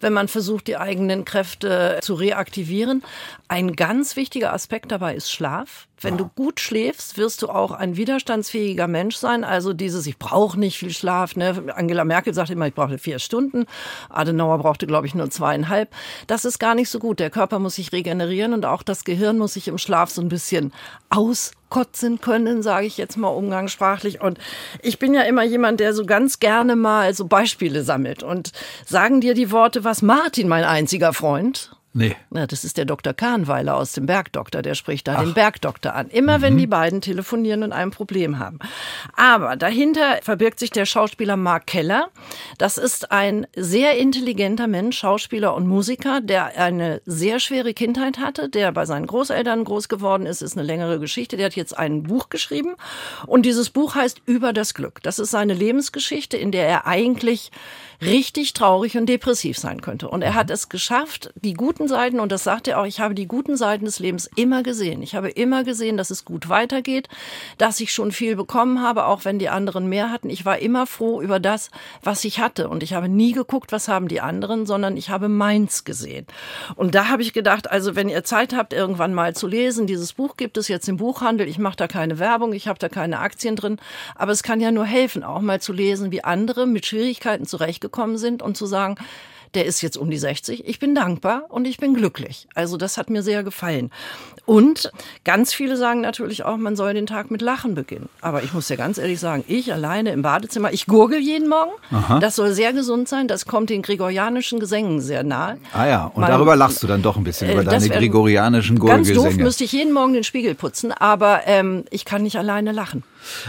wenn 0.00 0.12
man 0.12 0.28
versucht, 0.28 0.66
die 0.66 0.76
eigenen 0.76 1.24
Kräfte 1.24 2.00
zu 2.02 2.12
reaktivieren. 2.12 3.02
Ein 3.48 3.76
ganz 3.76 4.16
wichtiger 4.16 4.52
Aspekt 4.52 4.92
dabei 4.92 5.14
ist 5.14 5.32
Schlaf. 5.32 5.88
Wenn 6.02 6.16
du 6.16 6.28
gut 6.34 6.60
schläfst, 6.60 7.18
wirst 7.18 7.42
du 7.42 7.50
auch 7.50 7.72
ein 7.72 7.96
widerstandsfähiger 7.96 8.88
Mensch 8.88 9.16
sein. 9.16 9.44
Also 9.44 9.74
dieses, 9.74 10.06
ich 10.06 10.18
brauche 10.18 10.58
nicht 10.58 10.78
viel 10.78 10.92
Schlaf. 10.92 11.36
Ne? 11.36 11.62
Angela 11.74 12.06
Merkel 12.06 12.32
sagte 12.32 12.54
immer, 12.54 12.66
ich 12.66 12.74
brauche 12.74 12.96
vier 12.96 13.18
Stunden. 13.18 13.66
Adenauer 14.08 14.58
brauchte, 14.58 14.86
glaube 14.86 15.06
ich, 15.06 15.14
nur 15.14 15.28
zweieinhalb. 15.28 15.90
Das 16.26 16.46
ist 16.46 16.58
gar 16.58 16.74
nicht 16.74 16.88
so 16.88 16.98
gut. 16.98 17.20
Der 17.20 17.28
Körper 17.28 17.58
muss 17.58 17.74
sich 17.74 17.92
regenerieren 17.92 18.54
und 18.54 18.64
auch 18.64 18.82
das 18.82 19.04
Gehirn 19.04 19.36
muss 19.36 19.54
sich 19.54 19.68
im 19.68 19.76
Schlaf 19.76 20.08
so 20.10 20.22
ein 20.22 20.28
bisschen 20.28 20.72
auskotzen 21.10 22.22
können, 22.22 22.62
sage 22.62 22.86
ich 22.86 22.96
jetzt 22.96 23.18
mal 23.18 23.28
umgangssprachlich. 23.28 24.22
Und 24.22 24.38
ich 24.80 24.98
bin 24.98 25.12
ja 25.12 25.22
immer 25.22 25.44
jemand, 25.44 25.80
der 25.80 25.92
so 25.92 26.06
ganz 26.06 26.40
gerne 26.40 26.76
mal 26.76 27.12
so 27.12 27.26
Beispiele 27.26 27.82
sammelt. 27.82 28.22
Und 28.22 28.52
sagen 28.86 29.20
dir 29.20 29.34
die 29.34 29.50
Worte, 29.50 29.84
was 29.84 30.00
Martin, 30.00 30.48
mein 30.48 30.64
einziger 30.64 31.12
Freund, 31.12 31.72
Nee. 31.92 32.14
na, 32.30 32.46
das 32.46 32.62
ist 32.62 32.76
der 32.76 32.84
Dr. 32.84 33.12
Kahnweiler 33.12 33.76
aus 33.76 33.92
dem 33.92 34.06
Bergdoktor, 34.06 34.62
der 34.62 34.76
spricht 34.76 35.08
da 35.08 35.20
den 35.20 35.34
Bergdoktor 35.34 35.92
an. 35.92 36.08
Immer 36.08 36.40
wenn 36.40 36.56
die 36.56 36.68
beiden 36.68 37.00
telefonieren 37.00 37.64
und 37.64 37.72
ein 37.72 37.90
Problem 37.90 38.38
haben. 38.38 38.60
Aber 39.16 39.56
dahinter 39.56 40.20
verbirgt 40.22 40.60
sich 40.60 40.70
der 40.70 40.86
Schauspieler 40.86 41.36
Mark 41.36 41.66
Keller. 41.66 42.10
Das 42.58 42.78
ist 42.78 43.10
ein 43.10 43.44
sehr 43.56 43.98
intelligenter 43.98 44.68
Mensch, 44.68 44.98
Schauspieler 44.98 45.52
und 45.54 45.66
Musiker, 45.66 46.20
der 46.20 46.56
eine 46.60 47.02
sehr 47.06 47.40
schwere 47.40 47.74
Kindheit 47.74 48.18
hatte, 48.20 48.48
der 48.48 48.70
bei 48.70 48.86
seinen 48.86 49.06
Großeltern 49.08 49.64
groß 49.64 49.88
geworden 49.88 50.26
ist, 50.26 50.42
ist 50.42 50.56
eine 50.56 50.66
längere 50.66 51.00
Geschichte. 51.00 51.36
Der 51.36 51.46
hat 51.46 51.56
jetzt 51.56 51.76
ein 51.76 52.04
Buch 52.04 52.28
geschrieben 52.28 52.76
und 53.26 53.44
dieses 53.44 53.70
Buch 53.70 53.96
heißt 53.96 54.22
Über 54.26 54.52
das 54.52 54.74
Glück. 54.74 55.02
Das 55.02 55.18
ist 55.18 55.32
seine 55.32 55.54
Lebensgeschichte, 55.54 56.36
in 56.36 56.52
der 56.52 56.68
er 56.68 56.86
eigentlich 56.86 57.50
richtig 58.02 58.54
traurig 58.54 58.96
und 58.96 59.06
depressiv 59.06 59.58
sein 59.58 59.82
könnte. 59.82 60.08
Und 60.08 60.22
er 60.22 60.34
hat 60.34 60.50
es 60.50 60.68
geschafft, 60.68 61.32
die 61.34 61.52
guten 61.52 61.86
Seiten, 61.86 62.18
und 62.18 62.32
das 62.32 62.44
sagt 62.44 62.66
er 62.66 62.80
auch, 62.80 62.86
ich 62.86 63.00
habe 63.00 63.14
die 63.14 63.26
guten 63.26 63.56
Seiten 63.56 63.84
des 63.84 63.98
Lebens 63.98 64.30
immer 64.36 64.62
gesehen. 64.62 65.02
Ich 65.02 65.14
habe 65.14 65.28
immer 65.28 65.64
gesehen, 65.64 65.96
dass 65.96 66.10
es 66.10 66.24
gut 66.24 66.48
weitergeht, 66.48 67.08
dass 67.58 67.80
ich 67.80 67.92
schon 67.92 68.10
viel 68.12 68.36
bekommen 68.36 68.80
habe, 68.80 69.04
auch 69.04 69.24
wenn 69.24 69.38
die 69.38 69.50
anderen 69.50 69.88
mehr 69.88 70.10
hatten. 70.10 70.30
Ich 70.30 70.46
war 70.46 70.58
immer 70.58 70.86
froh 70.86 71.20
über 71.20 71.40
das, 71.40 71.70
was 72.02 72.24
ich 72.24 72.40
hatte. 72.40 72.68
Und 72.68 72.82
ich 72.82 72.94
habe 72.94 73.08
nie 73.08 73.32
geguckt, 73.32 73.70
was 73.70 73.88
haben 73.88 74.08
die 74.08 74.22
anderen, 74.22 74.64
sondern 74.64 74.96
ich 74.96 75.10
habe 75.10 75.28
meins 75.28 75.84
gesehen. 75.84 76.26
Und 76.76 76.94
da 76.94 77.08
habe 77.08 77.22
ich 77.22 77.34
gedacht, 77.34 77.70
also 77.70 77.96
wenn 77.96 78.08
ihr 78.08 78.24
Zeit 78.24 78.54
habt, 78.54 78.72
irgendwann 78.72 79.12
mal 79.12 79.34
zu 79.34 79.46
lesen, 79.46 79.86
dieses 79.86 80.14
Buch 80.14 80.38
gibt 80.38 80.56
es 80.56 80.68
jetzt 80.68 80.88
im 80.88 80.96
Buchhandel. 80.96 81.48
Ich 81.48 81.58
mache 81.58 81.76
da 81.76 81.86
keine 81.86 82.18
Werbung, 82.18 82.54
ich 82.54 82.66
habe 82.66 82.78
da 82.78 82.88
keine 82.88 83.18
Aktien 83.18 83.56
drin. 83.56 83.78
Aber 84.14 84.32
es 84.32 84.42
kann 84.42 84.60
ja 84.60 84.70
nur 84.70 84.86
helfen, 84.86 85.22
auch 85.22 85.40
mal 85.40 85.60
zu 85.60 85.74
lesen, 85.74 86.10
wie 86.12 86.24
andere 86.24 86.66
mit 86.66 86.86
Schwierigkeiten 86.86 87.44
zurechtgekommen 87.44 87.89
sind 88.16 88.42
und 88.42 88.56
zu 88.56 88.66
sagen, 88.66 88.96
der 89.54 89.64
ist 89.66 89.80
jetzt 89.82 89.96
um 89.96 90.10
die 90.10 90.18
60. 90.18 90.68
Ich 90.68 90.78
bin 90.78 90.94
dankbar 90.94 91.42
und 91.48 91.66
ich 91.66 91.78
bin 91.78 91.92
glücklich. 91.94 92.46
Also 92.54 92.76
das 92.76 92.96
hat 92.96 93.10
mir 93.10 93.24
sehr 93.24 93.42
gefallen. 93.42 93.90
Und 94.46 94.92
ganz 95.24 95.52
viele 95.52 95.76
sagen 95.76 96.00
natürlich 96.00 96.44
auch, 96.44 96.56
man 96.56 96.76
soll 96.76 96.94
den 96.94 97.06
Tag 97.06 97.32
mit 97.32 97.42
Lachen 97.42 97.74
beginnen. 97.74 98.08
Aber 98.20 98.44
ich 98.44 98.52
muss 98.54 98.68
ja 98.68 98.76
ganz 98.76 98.96
ehrlich 98.98 99.18
sagen, 99.18 99.42
ich 99.48 99.72
alleine 99.72 100.12
im 100.12 100.22
Badezimmer, 100.22 100.72
ich 100.72 100.86
gurgel 100.86 101.18
jeden 101.20 101.48
Morgen. 101.48 101.72
Das 102.20 102.36
soll 102.36 102.52
sehr 102.52 102.72
gesund 102.72 103.08
sein. 103.08 103.26
Das 103.26 103.44
kommt 103.44 103.70
den 103.70 103.82
gregorianischen 103.82 104.60
Gesängen 104.60 105.00
sehr 105.00 105.24
nahe. 105.24 105.58
Ah 105.72 105.86
ja, 105.86 106.04
und 106.06 106.20
Man- 106.20 106.30
darüber 106.30 106.54
lachst 106.54 106.80
du 106.84 106.86
dann 106.86 107.02
doch 107.02 107.16
ein 107.16 107.24
bisschen, 107.24 107.48
Äh, 107.50 107.54
über 107.54 107.64
deine 107.64 107.88
wär- 107.88 107.98
gregorianischen 107.98 108.78
Ganz 108.78 109.08
doof 109.08 109.16
Gurgelgesänge. 109.16 109.42
müsste 109.44 109.64
ich 109.64 109.72
jeden 109.72 109.92
Morgen 109.92 110.12
den 110.12 110.24
Spiegel 110.24 110.54
putzen, 110.54 110.92
aber 110.92 111.40
ähm, 111.46 111.84
ich 111.90 112.04
kann 112.04 112.22
nicht 112.22 112.36
alleine 112.36 112.70
lachen. 112.70 113.02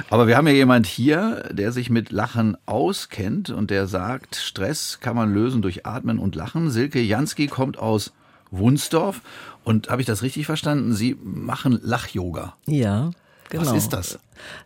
Aber 0.09 0.27
wir 0.27 0.37
haben 0.37 0.47
ja 0.47 0.53
jemand 0.53 0.85
hier, 0.85 1.49
der 1.51 1.71
sich 1.71 1.89
mit 1.89 2.11
Lachen 2.11 2.57
auskennt 2.65 3.49
und 3.49 3.69
der 3.71 3.87
sagt, 3.87 4.35
Stress 4.35 4.99
kann 5.01 5.15
man 5.15 5.33
lösen 5.33 5.61
durch 5.61 5.85
Atmen 5.85 6.19
und 6.19 6.35
Lachen. 6.35 6.69
Silke 6.69 7.01
Jansky 7.01 7.47
kommt 7.47 7.77
aus 7.77 8.11
Wunsdorf 8.51 9.21
und 9.63 9.89
habe 9.89 10.01
ich 10.01 10.07
das 10.07 10.23
richtig 10.23 10.45
verstanden? 10.45 10.93
Sie 10.93 11.17
machen 11.23 11.79
Lach-Yoga. 11.81 12.55
Ja, 12.67 13.11
Was 13.51 13.59
Genau. 13.61 13.75
ist 13.75 13.89
das? 13.93 14.19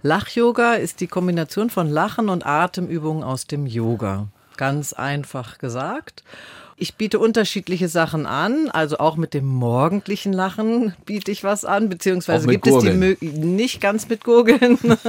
Lach-Yoga 0.03 0.73
ist 0.73 1.01
die 1.01 1.07
Kombination 1.07 1.69
von 1.69 1.89
Lachen 1.89 2.29
und 2.29 2.45
Atemübungen 2.45 3.23
aus 3.23 3.45
dem 3.47 3.65
Yoga. 3.65 4.27
Ganz 4.57 4.93
einfach 4.93 5.57
gesagt. 5.57 6.23
Ich 6.77 6.95
biete 6.95 7.19
unterschiedliche 7.19 7.87
Sachen 7.87 8.25
an, 8.25 8.69
also 8.69 8.97
auch 8.97 9.15
mit 9.15 9.33
dem 9.33 9.45
morgendlichen 9.45 10.33
Lachen 10.33 10.93
biete 11.05 11.31
ich 11.31 11.41
was 11.41 11.63
an, 11.63 11.87
beziehungsweise 11.87 12.47
gibt 12.47 12.67
es 12.67 12.73
die 12.73 12.79
Gurgeln. 12.79 12.99
Möglichkeit, 12.99 13.45
nicht 13.45 13.79
ganz 13.79 14.09
mit 14.09 14.25
Gurgeln. 14.25 14.77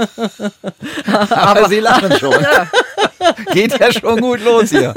Aber, 1.31 1.69
Sie 1.69 1.81
lachen 1.81 2.13
schon. 2.13 2.35
Geht 3.53 3.79
ja 3.79 3.93
schon 3.93 4.21
gut 4.21 4.43
los 4.45 4.71
hier. 4.71 4.95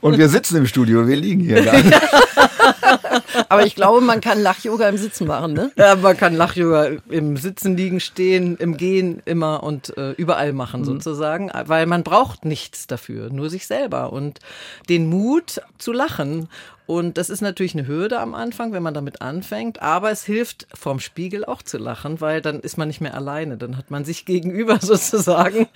Und 0.00 0.18
wir 0.18 0.28
sitzen 0.28 0.56
im 0.56 0.66
Studio, 0.66 1.06
wir 1.06 1.16
liegen 1.16 1.40
hier. 1.40 1.62
gar 1.62 1.76
nicht. 1.76 1.94
Aber 3.48 3.64
ich 3.64 3.74
glaube, 3.74 4.00
man 4.00 4.20
kann 4.20 4.40
Lach-Yoga 4.40 4.88
im 4.88 4.96
Sitzen 4.96 5.26
machen, 5.26 5.52
ne? 5.52 5.70
Ja, 5.76 5.96
man 5.96 6.16
kann 6.16 6.34
Lach-Yoga 6.34 6.90
im 7.08 7.36
Sitzen, 7.36 7.76
Liegen, 7.76 8.00
Stehen, 8.00 8.56
im 8.56 8.76
Gehen 8.76 9.22
immer 9.24 9.62
und 9.62 9.96
äh, 9.96 10.12
überall 10.12 10.52
machen 10.52 10.84
sozusagen, 10.84 11.50
weil 11.66 11.86
man 11.86 12.02
braucht 12.02 12.44
nichts 12.44 12.86
dafür, 12.86 13.30
nur 13.30 13.50
sich 13.50 13.66
selber 13.66 14.12
und 14.12 14.40
den 14.88 15.08
Mut 15.08 15.60
zu 15.78 15.92
lachen. 15.92 16.48
Und 16.86 17.16
das 17.16 17.30
ist 17.30 17.40
natürlich 17.40 17.74
eine 17.74 17.86
Hürde 17.86 18.20
am 18.20 18.34
Anfang, 18.34 18.72
wenn 18.72 18.82
man 18.82 18.92
damit 18.92 19.22
anfängt, 19.22 19.80
aber 19.80 20.10
es 20.10 20.24
hilft 20.24 20.66
vorm 20.74 21.00
Spiegel 21.00 21.44
auch 21.44 21.62
zu 21.62 21.78
lachen, 21.78 22.20
weil 22.20 22.42
dann 22.42 22.60
ist 22.60 22.76
man 22.76 22.88
nicht 22.88 23.00
mehr 23.00 23.14
alleine, 23.14 23.56
dann 23.56 23.76
hat 23.76 23.90
man 23.90 24.04
sich 24.04 24.24
gegenüber 24.26 24.78
sozusagen. 24.80 25.68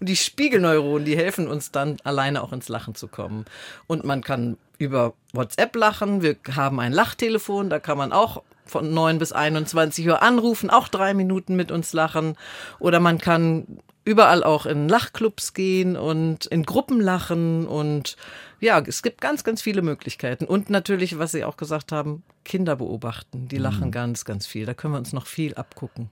und 0.00 0.08
die 0.08 0.16
Spiegelneuronen, 0.16 1.04
die 1.04 1.16
helfen 1.16 1.46
uns 1.46 1.70
dann 1.70 1.98
alleine 2.02 2.42
auch 2.42 2.52
ins 2.52 2.68
Lachen 2.68 2.94
zu 2.94 3.06
kommen. 3.06 3.44
Und 3.86 4.04
man 4.04 4.22
kann 4.22 4.56
über 4.78 5.14
WhatsApp 5.32 5.74
lachen, 5.76 6.22
wir 6.22 6.36
haben 6.54 6.80
ein 6.80 6.92
Lachtelefon, 6.92 7.70
da 7.70 7.78
kann 7.78 7.98
man 7.98 8.12
auch 8.12 8.42
von 8.64 8.92
9 8.92 9.18
bis 9.18 9.32
21 9.32 10.06
Uhr 10.08 10.22
anrufen, 10.22 10.70
auch 10.70 10.88
drei 10.88 11.14
Minuten 11.14 11.56
mit 11.56 11.72
uns 11.72 11.92
lachen. 11.92 12.36
Oder 12.78 13.00
man 13.00 13.18
kann 13.18 13.78
überall 14.08 14.42
auch 14.42 14.64
in 14.64 14.88
Lachclubs 14.88 15.52
gehen 15.52 15.96
und 15.96 16.46
in 16.46 16.62
Gruppen 16.62 16.98
lachen 16.98 17.66
und 17.66 18.16
ja, 18.58 18.80
es 18.80 19.02
gibt 19.02 19.20
ganz, 19.20 19.44
ganz 19.44 19.60
viele 19.60 19.82
Möglichkeiten. 19.82 20.46
Und 20.46 20.70
natürlich, 20.70 21.18
was 21.18 21.32
Sie 21.32 21.44
auch 21.44 21.58
gesagt 21.58 21.92
haben, 21.92 22.22
Kinder 22.48 22.76
beobachten. 22.76 23.46
Die 23.46 23.58
lachen 23.58 23.90
ganz, 23.90 24.24
ganz 24.24 24.46
viel. 24.46 24.64
Da 24.64 24.72
können 24.72 24.94
wir 24.94 24.98
uns 24.98 25.12
noch 25.12 25.26
viel 25.26 25.54
abgucken. 25.54 26.10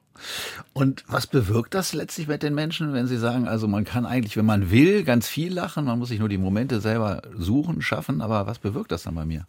Und 0.74 1.02
was 1.08 1.26
bewirkt 1.26 1.72
das 1.72 1.94
letztlich 1.94 2.28
mit 2.28 2.42
den 2.42 2.54
Menschen, 2.54 2.92
wenn 2.92 3.06
sie 3.06 3.16
sagen, 3.16 3.48
also 3.48 3.66
man 3.66 3.84
kann 3.84 4.04
eigentlich, 4.04 4.36
wenn 4.36 4.44
man 4.44 4.70
will, 4.70 5.02
ganz 5.02 5.26
viel 5.26 5.52
lachen, 5.52 5.86
man 5.86 5.98
muss 5.98 6.08
sich 6.08 6.18
nur 6.18 6.28
die 6.28 6.38
Momente 6.38 6.80
selber 6.80 7.22
suchen, 7.34 7.80
schaffen, 7.80 8.20
aber 8.20 8.46
was 8.46 8.58
bewirkt 8.58 8.92
das 8.92 9.04
dann 9.04 9.14
bei 9.14 9.24
mir? 9.24 9.46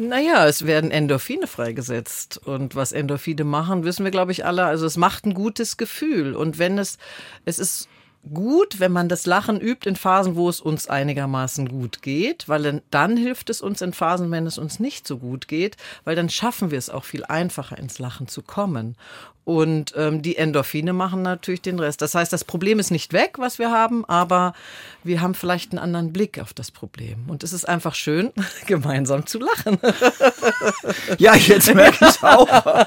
Naja, 0.00 0.46
es 0.46 0.64
werden 0.64 0.90
Endorphine 0.90 1.46
freigesetzt. 1.46 2.40
Und 2.42 2.74
was 2.74 2.92
Endorphine 2.92 3.44
machen, 3.44 3.84
wissen 3.84 4.02
wir, 4.02 4.10
glaube 4.10 4.32
ich, 4.32 4.46
alle. 4.46 4.64
Also 4.64 4.86
es 4.86 4.96
macht 4.96 5.26
ein 5.26 5.34
gutes 5.34 5.76
Gefühl. 5.76 6.34
Und 6.34 6.58
wenn 6.58 6.78
es, 6.78 6.96
es 7.44 7.58
ist 7.58 7.86
gut, 8.32 8.80
wenn 8.80 8.92
man 8.92 9.08
das 9.08 9.26
Lachen 9.26 9.60
übt 9.60 9.88
in 9.88 9.96
Phasen, 9.96 10.36
wo 10.36 10.48
es 10.48 10.60
uns 10.60 10.88
einigermaßen 10.88 11.68
gut 11.68 12.02
geht, 12.02 12.48
weil 12.48 12.82
dann, 12.90 13.16
hilft 13.16 13.50
es 13.50 13.60
uns 13.60 13.80
in 13.80 13.92
Phasen, 13.92 14.30
wenn 14.30 14.46
es 14.46 14.58
uns 14.58 14.78
nicht 14.78 15.06
so 15.06 15.18
gut 15.18 15.48
geht, 15.48 15.76
weil 16.04 16.16
dann 16.16 16.28
schaffen 16.28 16.70
wir 16.70 16.78
es 16.78 16.90
auch 16.90 17.04
viel 17.04 17.24
einfacher 17.24 17.78
ins 17.78 17.98
Lachen 17.98 18.28
zu 18.28 18.42
kommen. 18.42 18.96
Und 19.44 19.94
ähm, 19.96 20.22
die 20.22 20.36
Endorphine 20.36 20.92
machen 20.92 21.22
natürlich 21.22 21.62
den 21.62 21.80
Rest. 21.80 22.02
Das 22.02 22.14
heißt, 22.14 22.32
das 22.32 22.44
Problem 22.44 22.78
ist 22.78 22.90
nicht 22.90 23.12
weg, 23.12 23.36
was 23.38 23.58
wir 23.58 23.70
haben, 23.72 24.04
aber 24.04 24.52
wir 25.02 25.22
haben 25.22 25.34
vielleicht 25.34 25.72
einen 25.72 25.80
anderen 25.80 26.12
Blick 26.12 26.38
auf 26.38 26.52
das 26.52 26.70
Problem. 26.70 27.24
Und 27.26 27.42
es 27.42 27.52
ist 27.52 27.68
einfach 27.68 27.94
schön, 27.94 28.30
gemeinsam 28.66 29.26
zu 29.26 29.40
lachen. 29.40 29.78
Ja, 31.18 31.34
jetzt 31.34 31.74
merke 31.74 32.06
ich 32.08 32.22
auch. 32.22 32.86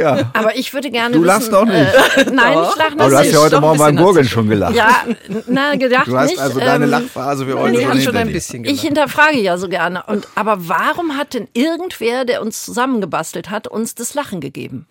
ja. 0.00 0.30
Aber 0.32 0.56
ich 0.56 0.72
würde 0.74 0.90
gerne 0.90 1.14
Du 1.14 1.20
wissen, 1.20 1.26
lachst 1.26 1.52
doch 1.52 1.64
nicht. 1.64 1.74
Äh, 1.76 2.24
nein, 2.32 2.58
ich 2.70 2.76
lache 2.76 2.92
Aber 2.92 3.08
du 3.10 3.16
hast 3.16 3.22
nicht. 3.24 3.32
ja 3.34 3.40
heute 3.40 3.50
doch 3.52 3.60
Morgen 3.60 3.78
beim 3.78 3.96
Gurgeln 3.96 4.26
schon 4.28 4.48
gelacht. 4.48 4.74
Ja, 4.74 5.04
na, 5.46 5.74
gedacht 5.76 6.06
Du 6.06 6.16
hast 6.18 6.30
nicht. 6.30 6.40
also 6.40 6.58
deine 6.58 6.84
ähm, 6.84 6.90
Lachphase 6.90 7.46
für 7.46 7.58
heute 7.58 7.80
schon 7.82 8.00
schon 8.00 8.16
ein 8.16 8.32
bisschen 8.32 8.64
Ich 8.64 8.68
gelacht. 8.70 8.84
hinterfrage 8.84 9.38
ja 9.38 9.58
so 9.58 9.68
gerne. 9.68 10.02
Und, 10.06 10.26
aber 10.34 10.68
warum 10.68 11.16
hat 11.16 11.34
denn 11.34 11.48
irgendwer, 11.52 12.24
der 12.24 12.42
uns 12.42 12.64
zusammengebastelt 12.64 13.50
hat, 13.50 13.68
uns 13.68 13.94
das 13.94 14.14
Lachen 14.14 14.40
gegeben? 14.40 14.86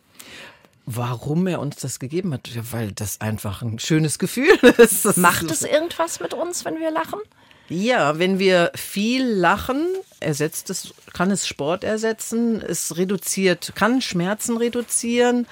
Warum 0.85 1.45
er 1.45 1.59
uns 1.59 1.75
das 1.75 1.99
gegeben 1.99 2.33
hat? 2.33 2.47
Ja, 2.47 2.61
weil 2.71 2.91
das 2.93 3.21
einfach 3.21 3.61
ein 3.61 3.77
schönes 3.79 4.17
Gefühl 4.17 4.49
ist. 4.77 5.05
Das 5.05 5.17
Macht 5.17 5.43
ist 5.43 5.61
es 5.63 5.69
irgendwas 5.69 6.19
mit 6.19 6.33
uns, 6.33 6.65
wenn 6.65 6.79
wir 6.79 6.89
lachen? 6.91 7.19
Ja, 7.69 8.17
wenn 8.17 8.39
wir 8.39 8.71
viel 8.75 9.23
lachen, 9.23 9.85
ersetzt 10.19 10.69
es, 10.69 10.93
kann 11.13 11.31
es 11.31 11.47
Sport 11.47 11.83
ersetzen, 11.83 12.61
es 12.61 12.97
reduziert, 12.97 13.73
kann 13.75 14.01
Schmerzen 14.01 14.57
reduzieren. 14.57 15.47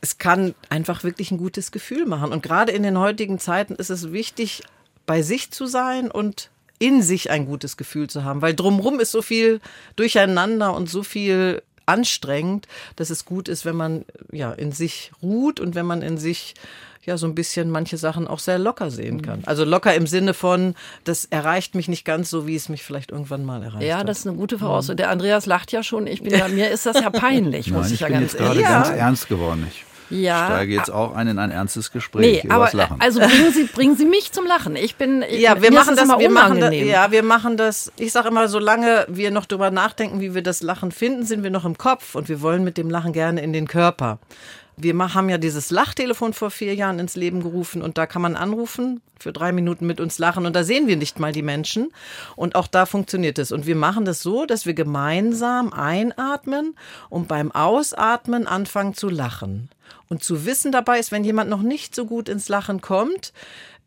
Es 0.00 0.18
kann 0.18 0.54
einfach 0.68 1.04
wirklich 1.04 1.30
ein 1.30 1.38
gutes 1.38 1.72
Gefühl 1.72 2.06
machen. 2.06 2.32
Und 2.32 2.42
gerade 2.42 2.72
in 2.72 2.82
den 2.82 2.98
heutigen 2.98 3.38
Zeiten 3.38 3.74
ist 3.74 3.90
es 3.90 4.12
wichtig, 4.12 4.62
bei 5.06 5.22
sich 5.22 5.50
zu 5.50 5.66
sein 5.66 6.10
und 6.10 6.50
in 6.78 7.02
sich 7.02 7.30
ein 7.30 7.46
gutes 7.46 7.76
Gefühl 7.76 8.08
zu 8.08 8.24
haben, 8.24 8.40
weil 8.40 8.54
drumherum 8.54 9.00
ist 9.00 9.10
so 9.10 9.20
viel 9.20 9.60
Durcheinander 9.96 10.74
und 10.74 10.88
so 10.88 11.02
viel 11.02 11.62
anstrengend, 11.86 12.66
dass 12.96 13.10
es 13.10 13.24
gut 13.24 13.48
ist, 13.48 13.64
wenn 13.64 13.76
man 13.76 14.04
ja 14.32 14.52
in 14.52 14.72
sich 14.72 15.12
ruht 15.22 15.60
und 15.60 15.74
wenn 15.74 15.86
man 15.86 16.02
in 16.02 16.18
sich 16.18 16.54
ja 17.04 17.16
so 17.16 17.26
ein 17.26 17.34
bisschen 17.34 17.70
manche 17.70 17.96
Sachen 17.96 18.28
auch 18.28 18.38
sehr 18.38 18.58
locker 18.58 18.90
sehen 18.90 19.22
kann. 19.22 19.42
Also 19.46 19.64
locker 19.64 19.94
im 19.94 20.06
Sinne 20.06 20.34
von, 20.34 20.74
das 21.04 21.24
erreicht 21.24 21.74
mich 21.74 21.88
nicht 21.88 22.04
ganz 22.04 22.28
so, 22.28 22.46
wie 22.46 22.54
es 22.54 22.68
mich 22.68 22.82
vielleicht 22.82 23.10
irgendwann 23.10 23.44
mal 23.44 23.62
erreicht 23.62 23.84
Ja, 23.86 23.98
hat. 23.98 24.08
das 24.08 24.18
ist 24.20 24.26
eine 24.26 24.36
gute 24.36 24.58
Voraussetzung. 24.58 24.96
Der 24.98 25.10
Andreas 25.10 25.46
lacht 25.46 25.72
ja 25.72 25.82
schon. 25.82 26.06
Ich 26.06 26.22
bin 26.22 26.32
ja, 26.36 26.48
mir 26.48 26.70
ist 26.70 26.84
das 26.84 27.00
ja 27.00 27.08
peinlich, 27.10 27.70
muss 27.70 27.84
Nein, 27.84 27.86
ich, 27.86 27.94
ich 27.94 28.00
ja 28.00 28.06
bin 28.08 28.14
ganz 28.20 28.32
jetzt 28.32 28.38
gerade 28.38 28.50
ehrlich 28.60 28.68
ganz 28.68 28.88
ernst 28.90 29.28
geworden. 29.28 29.66
Ich 29.70 29.84
Ja. 30.10 30.46
steige 30.46 30.74
jetzt 30.74 30.90
auch 30.90 31.14
ein 31.14 31.28
in 31.28 31.38
ein 31.38 31.50
ernstes 31.50 31.92
Gespräch 31.92 32.42
Nee, 32.42 32.42
über 32.44 32.54
aber 32.56 32.64
das 32.64 32.74
Lachen. 32.74 33.00
also 33.00 33.20
bringen 33.20 33.52
Sie, 33.52 33.64
bringen 33.64 33.96
Sie 33.96 34.04
mich 34.04 34.32
zum 34.32 34.46
Lachen. 34.46 34.76
Ich 34.76 34.96
bin 34.96 35.24
Ja, 35.30 35.62
wir 35.62 35.72
machen 35.72 35.96
das, 35.96 36.04
immer 36.04 36.18
wir 36.18 36.30
machen 36.30 36.60
das, 36.60 36.74
ja, 36.74 37.10
wir 37.10 37.22
machen 37.22 37.56
das. 37.56 37.92
Ich 37.98 38.12
sage 38.12 38.28
immer, 38.28 38.48
solange 38.48 39.06
wir 39.08 39.30
noch 39.30 39.46
drüber 39.46 39.70
nachdenken, 39.70 40.20
wie 40.20 40.34
wir 40.34 40.42
das 40.42 40.62
Lachen 40.62 40.92
finden, 40.92 41.24
sind 41.24 41.42
wir 41.42 41.50
noch 41.50 41.64
im 41.64 41.78
Kopf 41.78 42.14
und 42.14 42.28
wir 42.28 42.42
wollen 42.42 42.64
mit 42.64 42.76
dem 42.76 42.90
Lachen 42.90 43.12
gerne 43.12 43.40
in 43.40 43.52
den 43.52 43.66
Körper. 43.68 44.18
Wir 44.76 44.96
haben 45.14 45.28
ja 45.28 45.36
dieses 45.36 45.70
Lachtelefon 45.70 46.32
vor 46.32 46.50
vier 46.50 46.74
Jahren 46.74 46.98
ins 46.98 47.14
Leben 47.14 47.42
gerufen 47.42 47.82
und 47.82 47.98
da 47.98 48.06
kann 48.06 48.22
man 48.22 48.34
anrufen, 48.34 49.02
für 49.18 49.30
drei 49.32 49.52
Minuten 49.52 49.86
mit 49.86 50.00
uns 50.00 50.18
lachen 50.18 50.46
und 50.46 50.56
da 50.56 50.64
sehen 50.64 50.86
wir 50.86 50.96
nicht 50.96 51.20
mal 51.20 51.32
die 51.32 51.42
Menschen 51.42 51.92
und 52.34 52.54
auch 52.54 52.66
da 52.66 52.86
funktioniert 52.86 53.38
es. 53.38 53.52
Und 53.52 53.66
wir 53.66 53.76
machen 53.76 54.06
das 54.06 54.22
so, 54.22 54.46
dass 54.46 54.64
wir 54.64 54.72
gemeinsam 54.72 55.72
einatmen 55.74 56.74
und 57.10 57.28
beim 57.28 57.52
Ausatmen 57.52 58.46
anfangen 58.46 58.94
zu 58.94 59.10
lachen. 59.10 59.68
Und 60.08 60.24
zu 60.24 60.44
wissen 60.44 60.72
dabei 60.72 60.98
ist, 60.98 61.12
wenn 61.12 61.24
jemand 61.24 61.50
noch 61.50 61.62
nicht 61.62 61.94
so 61.94 62.04
gut 62.06 62.28
ins 62.28 62.48
Lachen 62.48 62.80
kommt, 62.80 63.32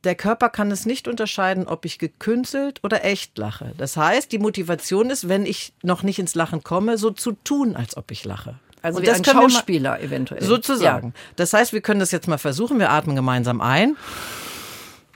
der 0.03 0.15
Körper 0.15 0.49
kann 0.49 0.69
es 0.71 0.85
nicht 0.85 1.07
unterscheiden, 1.07 1.67
ob 1.67 1.85
ich 1.85 1.97
gekünstelt 1.97 2.79
oder 2.83 3.05
echt 3.05 3.37
lache. 3.37 3.73
Das 3.77 3.95
heißt, 3.95 4.31
die 4.31 4.39
Motivation 4.39 5.09
ist, 5.09 5.29
wenn 5.29 5.45
ich 5.45 5.73
noch 5.81 6.03
nicht 6.03 6.19
ins 6.19 6.35
Lachen 6.35 6.63
komme, 6.63 6.97
so 6.97 7.11
zu 7.11 7.33
tun, 7.43 7.75
als 7.75 7.95
ob 7.95 8.11
ich 8.11 8.25
lache. 8.25 8.55
also 8.81 8.97
Und 8.97 9.03
wie 9.03 9.07
das 9.07 9.19
ein 9.19 9.25
Schauspieler 9.25 10.01
eventuell. 10.01 10.43
Sozusagen. 10.43 11.13
Das 11.37 11.53
heißt, 11.53 11.71
wir 11.71 11.81
können 11.81 12.01
das 12.01 12.11
jetzt 12.11 12.27
mal 12.27 12.37
versuchen. 12.37 12.79
Wir 12.79 12.89
atmen 12.89 13.15
gemeinsam 13.15 13.61
ein, 13.61 13.95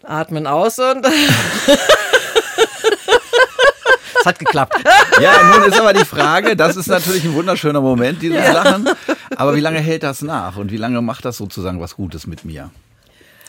atmen 0.04 0.48
aus 0.48 0.80
und. 0.80 1.06
Es 4.20 4.26
hat 4.26 4.40
geklappt. 4.40 4.76
Ja, 5.22 5.44
nun 5.44 5.64
ist 5.70 5.80
aber 5.80 5.94
die 5.94 6.04
Frage, 6.04 6.56
das 6.56 6.76
ist 6.76 6.88
natürlich 6.88 7.24
ein 7.24 7.34
wunderschöner 7.34 7.80
Moment, 7.82 8.22
dieses 8.22 8.38
Lachen. 8.52 8.90
Aber 9.36 9.56
wie 9.56 9.60
lange 9.60 9.80
hält 9.80 10.04
das 10.04 10.22
nach 10.22 10.58
und 10.58 10.72
wie 10.72 10.78
lange 10.78 11.02
macht 11.02 11.26
das 11.26 11.38
sozusagen 11.38 11.80
was 11.80 11.96
Gutes 11.96 12.28
mit 12.28 12.46
mir? 12.46 12.72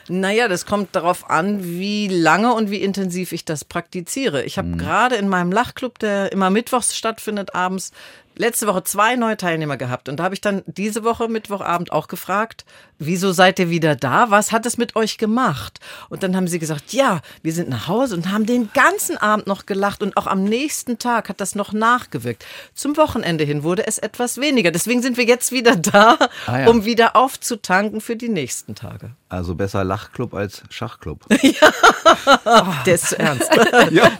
Naja, 0.08 0.48
das 0.48 0.64
kommt 0.64 0.96
darauf 0.96 1.28
an, 1.28 1.62
wie 1.62 2.08
lange 2.08 2.54
und 2.54 2.70
wie 2.70 2.80
intensiv 2.80 3.32
ich 3.32 3.44
das 3.44 3.64
praktiziere. 3.64 4.42
Ich 4.44 4.56
habe 4.56 4.70
gerade 4.70 5.16
in 5.16 5.28
meinem 5.28 5.52
Lachclub, 5.52 5.98
der 5.98 6.32
immer 6.32 6.48
mittwochs 6.48 6.96
stattfindet, 6.96 7.54
abends, 7.54 7.92
letzte 8.38 8.66
Woche 8.66 8.84
zwei 8.84 9.16
neue 9.16 9.36
Teilnehmer 9.36 9.76
gehabt. 9.76 10.08
Und 10.08 10.16
da 10.18 10.24
habe 10.24 10.34
ich 10.34 10.40
dann 10.40 10.62
diese 10.66 11.04
Woche 11.04 11.28
Mittwochabend 11.28 11.92
auch 11.92 12.08
gefragt, 12.08 12.64
wieso 12.98 13.32
seid 13.32 13.58
ihr 13.58 13.68
wieder 13.70 13.94
da? 13.96 14.30
Was 14.30 14.50
hat 14.52 14.64
es 14.66 14.78
mit 14.78 14.96
euch 14.96 15.18
gemacht? 15.18 15.78
Und 16.08 16.22
dann 16.22 16.34
haben 16.34 16.48
sie 16.48 16.58
gesagt, 16.58 16.92
ja, 16.92 17.20
wir 17.42 17.52
sind 17.52 17.68
nach 17.68 17.86
Hause 17.88 18.14
und 18.16 18.32
haben 18.32 18.46
den 18.46 18.70
ganzen 18.72 19.16
Abend 19.18 19.46
noch 19.46 19.66
gelacht 19.66 20.02
und 20.02 20.16
auch 20.16 20.26
am 20.26 20.44
nächsten 20.44 20.98
Tag 20.98 21.28
hat 21.28 21.40
das 21.40 21.54
noch 21.54 21.72
nachgewirkt. 21.72 22.44
Zum 22.74 22.96
Wochenende 22.96 23.44
hin 23.44 23.62
wurde 23.62 23.86
es 23.86 23.98
etwas 23.98 24.38
weniger. 24.40 24.70
Deswegen 24.70 25.02
sind 25.02 25.16
wir 25.16 25.24
jetzt 25.24 25.52
wieder 25.52 25.76
da, 25.76 26.16
Ah 26.46 26.60
ja. 26.60 26.68
um 26.68 26.84
wieder 26.84 27.16
aufzutanken 27.16 28.00
für 28.00 28.16
die 28.16 28.28
nächsten 28.28 28.74
Tage. 28.74 29.10
Also 29.28 29.54
besser 29.54 29.84
Lachclub 29.84 30.32
als 30.32 30.62
Schachclub. 30.70 31.26
Der 32.86 32.94
ist 32.94 33.08
zu 33.08 33.18
ernst. 33.18 33.50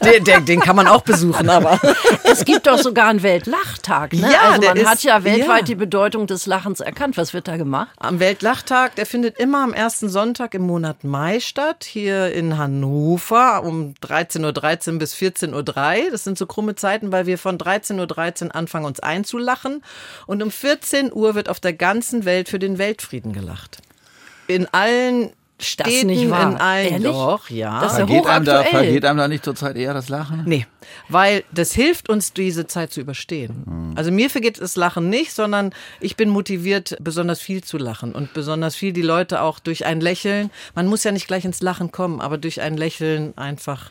der, 0.05 0.21
der, 0.21 0.41
den 0.41 0.61
kann 0.61 0.77
man 0.77 0.87
auch 0.87 1.03
besuchen, 1.03 1.49
aber. 1.49 1.81
Es 2.25 2.45
gibt 2.45 2.67
doch 2.67 2.79
sogar 2.79 3.09
einen 3.09 3.23
Weltlachtag. 3.23 4.08
Weltlachtag. 4.13 4.31
Ne? 4.31 4.33
Ja, 4.45 4.49
also 4.51 4.61
der 4.61 4.75
man 4.75 4.87
hat 4.87 4.95
ist- 4.97 5.05
ja 5.05 5.25
weltweit 5.25 5.59
ja. 5.61 5.65
die 5.65 5.75
Bedeutung 5.75 6.27
des 6.27 6.47
Lachens 6.47 6.81
erkannt. 6.81 7.17
Was 7.17 7.35
wird 7.35 7.49
da 7.49 7.57
gemacht? 7.57 7.89
Am 7.99 8.21
Weltlachtag, 8.21 8.95
der 8.97 9.07
findet 9.07 9.39
immer 9.39 9.63
am 9.63 9.73
ersten 9.73 10.09
Sonntag 10.09 10.55
im 10.55 10.63
Monat 10.63 11.05
Mai 11.05 11.41
statt, 11.41 11.85
hier 11.85 12.33
in 12.33 12.59
Hannover 12.59 13.63
um 13.65 13.95
13.13 14.03 14.93
Uhr 14.93 14.99
bis 14.99 15.15
14.03 15.15 16.05
Uhr. 16.05 16.11
Das 16.11 16.25
sind 16.25 16.39
so 16.39 16.47
krumme 16.47 16.75
Zeiten, 16.75 17.13
weil 17.13 17.27
wir 17.27 17.39
von 17.39 17.59
13.13 17.59 18.47
Uhr 18.47 18.55
anfangen, 18.55 18.85
uns 18.87 19.01
einzulachen. 19.01 19.83
Und 20.27 20.43
um 20.43 20.51
14 20.51 21.13
Uhr 21.13 21.35
wird 21.35 21.49
auf 21.49 21.61
der 21.61 21.73
ganzen 21.73 22.25
Welt 22.25 22.49
für 22.49 22.59
den 22.59 22.79
Weltfrieden 22.79 23.33
gelacht. 23.33 23.79
In 24.47 24.67
allen 24.73 25.31
Städten, 25.61 26.07
nicht 26.07 26.31
wahr. 26.31 26.53
in 26.53 26.57
allen. 26.57 26.93
Ehrlich? 26.93 27.11
Doch, 27.13 27.51
ja. 27.51 27.81
Das 27.81 27.93
ist 27.95 27.99
ja 27.99 28.07
Vergeht 28.07 28.27
einem, 28.27 28.45
da, 28.45 28.63
vergeht 28.63 29.05
einem 29.05 29.19
da 29.19 29.29
nicht 29.29 29.45
zurzeit 29.45 29.77
eher 29.77 29.93
das 29.93 30.09
Lachen? 30.09 30.45
Nee, 30.47 30.67
weil 31.09 31.45
das 31.53 31.73
hilft 31.73 32.09
uns, 32.09 32.33
diese 32.33 32.67
Zeit 32.67 32.93
zu 32.93 33.01
überstehen. 33.01 33.95
Also 33.97 34.11
mir 34.11 34.31
vergeht 34.31 34.61
das 34.61 34.77
Lachen 34.77 35.09
nicht, 35.11 35.33
sondern 35.33 35.73
ich 36.01 36.17
bin 36.17 36.29
motiviert, 36.29 36.97
besonders 37.01 37.41
viel 37.41 37.65
zu 37.65 37.79
lachen 37.79 38.13
und 38.13 38.33
besonders 38.33 38.77
viel 38.77 38.93
die 38.93 39.03
Leute 39.03 39.43
auch 39.43 39.59
durch 39.59 39.87
ein 39.87 40.01
Lächeln, 40.01 40.51
man 40.75 40.87
muss 40.87 41.05
ja 41.05 41.13
nicht 41.13 41.27
gleich 41.27 41.45
ins 41.45 41.61
Lachen 41.61 41.93
kommen, 41.93 42.21
aber 42.21 42.39
durch 42.39 42.61
ein 42.61 42.77
Lächeln 42.77 43.37
einfach 43.37 43.91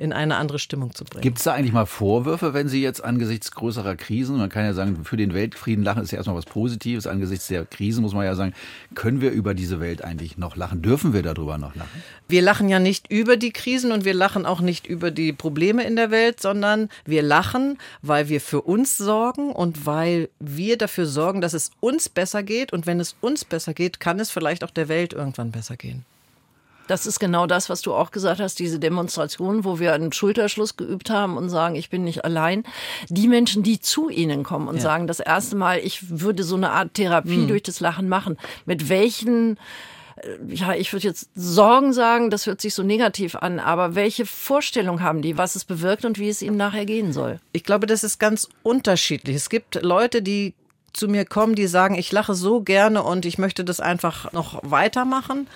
in 0.00 0.14
eine 0.14 0.36
andere 0.36 0.58
Stimmung 0.58 0.94
zu 0.94 1.04
bringen. 1.04 1.20
Gibt 1.20 1.38
es 1.38 1.44
da 1.44 1.52
eigentlich 1.52 1.74
mal 1.74 1.84
Vorwürfe, 1.84 2.54
wenn 2.54 2.68
Sie 2.68 2.82
jetzt 2.82 3.04
angesichts 3.04 3.50
größerer 3.50 3.96
Krisen, 3.96 4.38
man 4.38 4.48
kann 4.48 4.64
ja 4.64 4.72
sagen, 4.72 5.04
für 5.04 5.18
den 5.18 5.34
Weltfrieden 5.34 5.84
lachen 5.84 6.02
ist 6.02 6.10
ja 6.10 6.16
erstmal 6.16 6.38
was 6.38 6.46
Positives, 6.46 7.06
angesichts 7.06 7.48
der 7.48 7.66
Krisen 7.66 8.00
muss 8.00 8.14
man 8.14 8.24
ja 8.24 8.34
sagen, 8.34 8.54
können 8.94 9.20
wir 9.20 9.30
über 9.30 9.52
diese 9.52 9.78
Welt 9.78 10.02
eigentlich 10.02 10.38
noch 10.38 10.56
lachen? 10.56 10.80
Dürfen 10.80 11.12
wir 11.12 11.22
darüber 11.22 11.58
noch 11.58 11.74
lachen? 11.74 12.02
Wir 12.28 12.40
lachen 12.40 12.70
ja 12.70 12.78
nicht 12.78 13.12
über 13.12 13.36
die 13.36 13.50
Krisen 13.50 13.92
und 13.92 14.06
wir 14.06 14.14
lachen 14.14 14.46
auch 14.46 14.62
nicht 14.62 14.86
über 14.86 15.10
die 15.10 15.34
Probleme 15.34 15.84
in 15.84 15.96
der 15.96 16.10
Welt, 16.10 16.19
sondern 16.40 16.88
wir 17.04 17.22
lachen, 17.22 17.78
weil 18.02 18.28
wir 18.28 18.40
für 18.40 18.62
uns 18.62 18.96
sorgen 18.96 19.52
und 19.52 19.86
weil 19.86 20.28
wir 20.38 20.78
dafür 20.78 21.06
sorgen, 21.06 21.40
dass 21.40 21.54
es 21.54 21.70
uns 21.80 22.08
besser 22.08 22.42
geht. 22.42 22.72
Und 22.72 22.86
wenn 22.86 23.00
es 23.00 23.16
uns 23.20 23.44
besser 23.44 23.74
geht, 23.74 24.00
kann 24.00 24.20
es 24.20 24.30
vielleicht 24.30 24.64
auch 24.64 24.70
der 24.70 24.88
Welt 24.88 25.12
irgendwann 25.12 25.50
besser 25.50 25.76
gehen. 25.76 26.04
Das 26.90 27.06
ist 27.06 27.20
genau 27.20 27.46
das, 27.46 27.70
was 27.70 27.82
du 27.82 27.94
auch 27.94 28.10
gesagt 28.10 28.40
hast, 28.40 28.58
diese 28.58 28.80
Demonstration, 28.80 29.64
wo 29.64 29.78
wir 29.78 29.92
einen 29.92 30.12
Schulterschluss 30.12 30.76
geübt 30.76 31.08
haben 31.08 31.36
und 31.36 31.48
sagen, 31.48 31.76
ich 31.76 31.88
bin 31.88 32.02
nicht 32.02 32.24
allein. 32.24 32.64
Die 33.08 33.28
Menschen, 33.28 33.62
die 33.62 33.78
zu 33.78 34.08
ihnen 34.08 34.42
kommen 34.42 34.66
und 34.66 34.80
sagen, 34.80 35.06
das 35.06 35.20
erste 35.20 35.54
Mal, 35.54 35.78
ich 35.78 36.18
würde 36.18 36.42
so 36.42 36.56
eine 36.56 36.70
Art 36.70 36.94
Therapie 36.94 37.46
durch 37.46 37.62
das 37.62 37.78
Lachen 37.78 38.08
machen. 38.08 38.38
Mit 38.66 38.88
welchen 38.88 39.56
ja, 40.48 40.74
ich 40.74 40.92
würde 40.92 41.06
jetzt 41.06 41.30
Sorgen 41.34 41.92
sagen, 41.92 42.30
das 42.30 42.46
hört 42.46 42.60
sich 42.60 42.74
so 42.74 42.82
negativ 42.82 43.36
an, 43.36 43.58
aber 43.58 43.94
welche 43.94 44.26
Vorstellung 44.26 45.00
haben 45.02 45.22
die, 45.22 45.38
was 45.38 45.54
es 45.54 45.64
bewirkt 45.64 46.04
und 46.04 46.18
wie 46.18 46.28
es 46.28 46.42
ihnen 46.42 46.56
nachher 46.56 46.84
gehen 46.84 47.12
soll? 47.12 47.40
Ich 47.52 47.64
glaube, 47.64 47.86
das 47.86 48.04
ist 48.04 48.18
ganz 48.18 48.48
unterschiedlich. 48.62 49.36
Es 49.36 49.48
gibt 49.48 49.82
Leute, 49.82 50.22
die 50.22 50.54
zu 50.92 51.08
mir 51.08 51.24
kommen, 51.24 51.54
die 51.54 51.66
sagen, 51.66 51.94
ich 51.94 52.10
lache 52.12 52.34
so 52.34 52.60
gerne 52.60 53.02
und 53.02 53.24
ich 53.24 53.38
möchte 53.38 53.64
das 53.64 53.80
einfach 53.80 54.32
noch 54.32 54.60
weitermachen. 54.62 55.46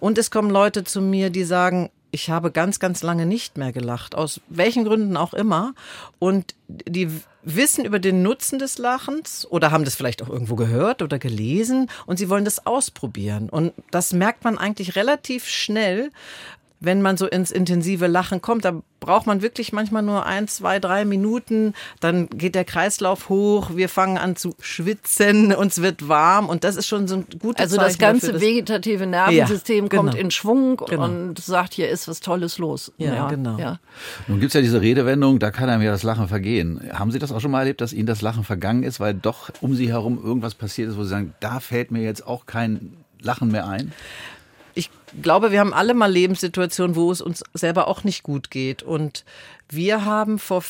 Und 0.00 0.18
es 0.18 0.30
kommen 0.30 0.50
Leute 0.50 0.84
zu 0.84 1.00
mir, 1.00 1.30
die 1.30 1.44
sagen, 1.44 1.90
ich 2.12 2.30
habe 2.30 2.52
ganz, 2.52 2.78
ganz 2.78 3.02
lange 3.02 3.26
nicht 3.26 3.56
mehr 3.56 3.72
gelacht, 3.72 4.14
aus 4.14 4.40
welchen 4.48 4.84
Gründen 4.84 5.16
auch 5.16 5.32
immer. 5.32 5.74
Und 6.18 6.54
die 6.68 7.08
wissen 7.42 7.84
über 7.84 7.98
den 7.98 8.22
Nutzen 8.22 8.58
des 8.58 8.78
Lachens 8.78 9.46
oder 9.50 9.70
haben 9.70 9.84
das 9.84 9.96
vielleicht 9.96 10.22
auch 10.22 10.28
irgendwo 10.28 10.54
gehört 10.54 11.02
oder 11.02 11.18
gelesen 11.18 11.90
und 12.06 12.18
sie 12.18 12.28
wollen 12.28 12.44
das 12.44 12.66
ausprobieren. 12.66 13.48
Und 13.48 13.72
das 13.90 14.12
merkt 14.12 14.44
man 14.44 14.58
eigentlich 14.58 14.94
relativ 14.94 15.48
schnell, 15.48 16.10
wenn 16.84 17.00
man 17.00 17.16
so 17.16 17.26
ins 17.26 17.50
intensive 17.50 18.06
Lachen 18.06 18.42
kommt, 18.42 18.64
da 18.64 18.82
braucht 19.00 19.26
man 19.26 19.40
wirklich 19.42 19.72
manchmal 19.72 20.02
nur 20.02 20.26
ein, 20.26 20.46
zwei, 20.48 20.78
drei 20.78 21.04
Minuten, 21.04 21.74
dann 22.00 22.28
geht 22.28 22.54
der 22.54 22.64
Kreislauf 22.64 23.28
hoch, 23.28 23.70
wir 23.74 23.88
fangen 23.88 24.16
an 24.18 24.36
zu 24.36 24.54
schwitzen, 24.60 25.52
uns 25.54 25.80
wird 25.82 26.08
warm 26.08 26.48
und 26.48 26.62
das 26.64 26.76
ist 26.76 26.86
schon 26.86 27.08
so 27.08 27.16
ein 27.16 27.26
gutes 27.40 27.60
Also 27.62 27.76
Zeichen 27.76 27.88
das 27.88 27.98
ganze 27.98 28.26
dafür, 28.26 28.32
dass- 28.34 28.42
vegetative 28.42 29.06
Nervensystem 29.06 29.84
Ja, 29.84 29.88
genau. 29.88 30.02
kommt 30.02 30.14
in 30.16 30.30
Schwung 30.30 30.76
Genau. 30.88 31.04
und 31.04 31.38
sagt, 31.38 31.74
hier 31.74 31.88
ist 31.88 32.06
was 32.08 32.20
Tolles 32.20 32.58
los. 32.58 32.92
Ja, 32.98 33.28
genau. 33.28 33.58
Ja. 33.58 33.78
Nun 34.28 34.38
gibt 34.40 34.50
es 34.50 34.54
ja 34.54 34.60
diese 34.60 34.80
Redewendung, 34.80 35.38
da 35.38 35.50
kann 35.50 35.68
einem 35.68 35.82
ja 35.82 35.90
das 35.90 36.02
Lachen 36.02 36.28
vergehen. 36.28 36.80
Haben 36.92 37.10
Sie 37.10 37.18
das 37.18 37.32
auch 37.32 37.40
schon 37.40 37.50
mal 37.50 37.60
erlebt, 37.60 37.80
dass 37.80 37.92
Ihnen 37.92 38.06
das 38.06 38.22
Lachen 38.22 38.44
vergangen 38.44 38.82
ist, 38.82 39.00
weil 39.00 39.14
doch 39.14 39.50
um 39.60 39.74
Sie 39.74 39.88
herum 39.88 40.20
irgendwas 40.22 40.54
passiert 40.54 40.88
ist, 40.90 40.96
wo 40.96 41.02
Sie 41.04 41.10
sagen, 41.10 41.34
da 41.40 41.60
fällt 41.60 41.90
mir 41.90 42.02
jetzt 42.02 42.26
auch 42.26 42.46
kein 42.46 42.94
Lachen 43.20 43.50
mehr 43.50 43.66
ein? 43.68 43.92
Ich 45.14 45.22
glaube, 45.22 45.52
wir 45.52 45.60
haben 45.60 45.74
alle 45.74 45.94
mal 45.94 46.10
Lebenssituationen, 46.10 46.96
wo 46.96 47.10
es 47.12 47.20
uns 47.20 47.44
selber 47.54 47.88
auch 47.88 48.04
nicht 48.04 48.22
gut 48.22 48.50
geht. 48.50 48.82
Und 48.82 49.24
wir 49.68 50.04
haben 50.04 50.38
vor 50.38 50.62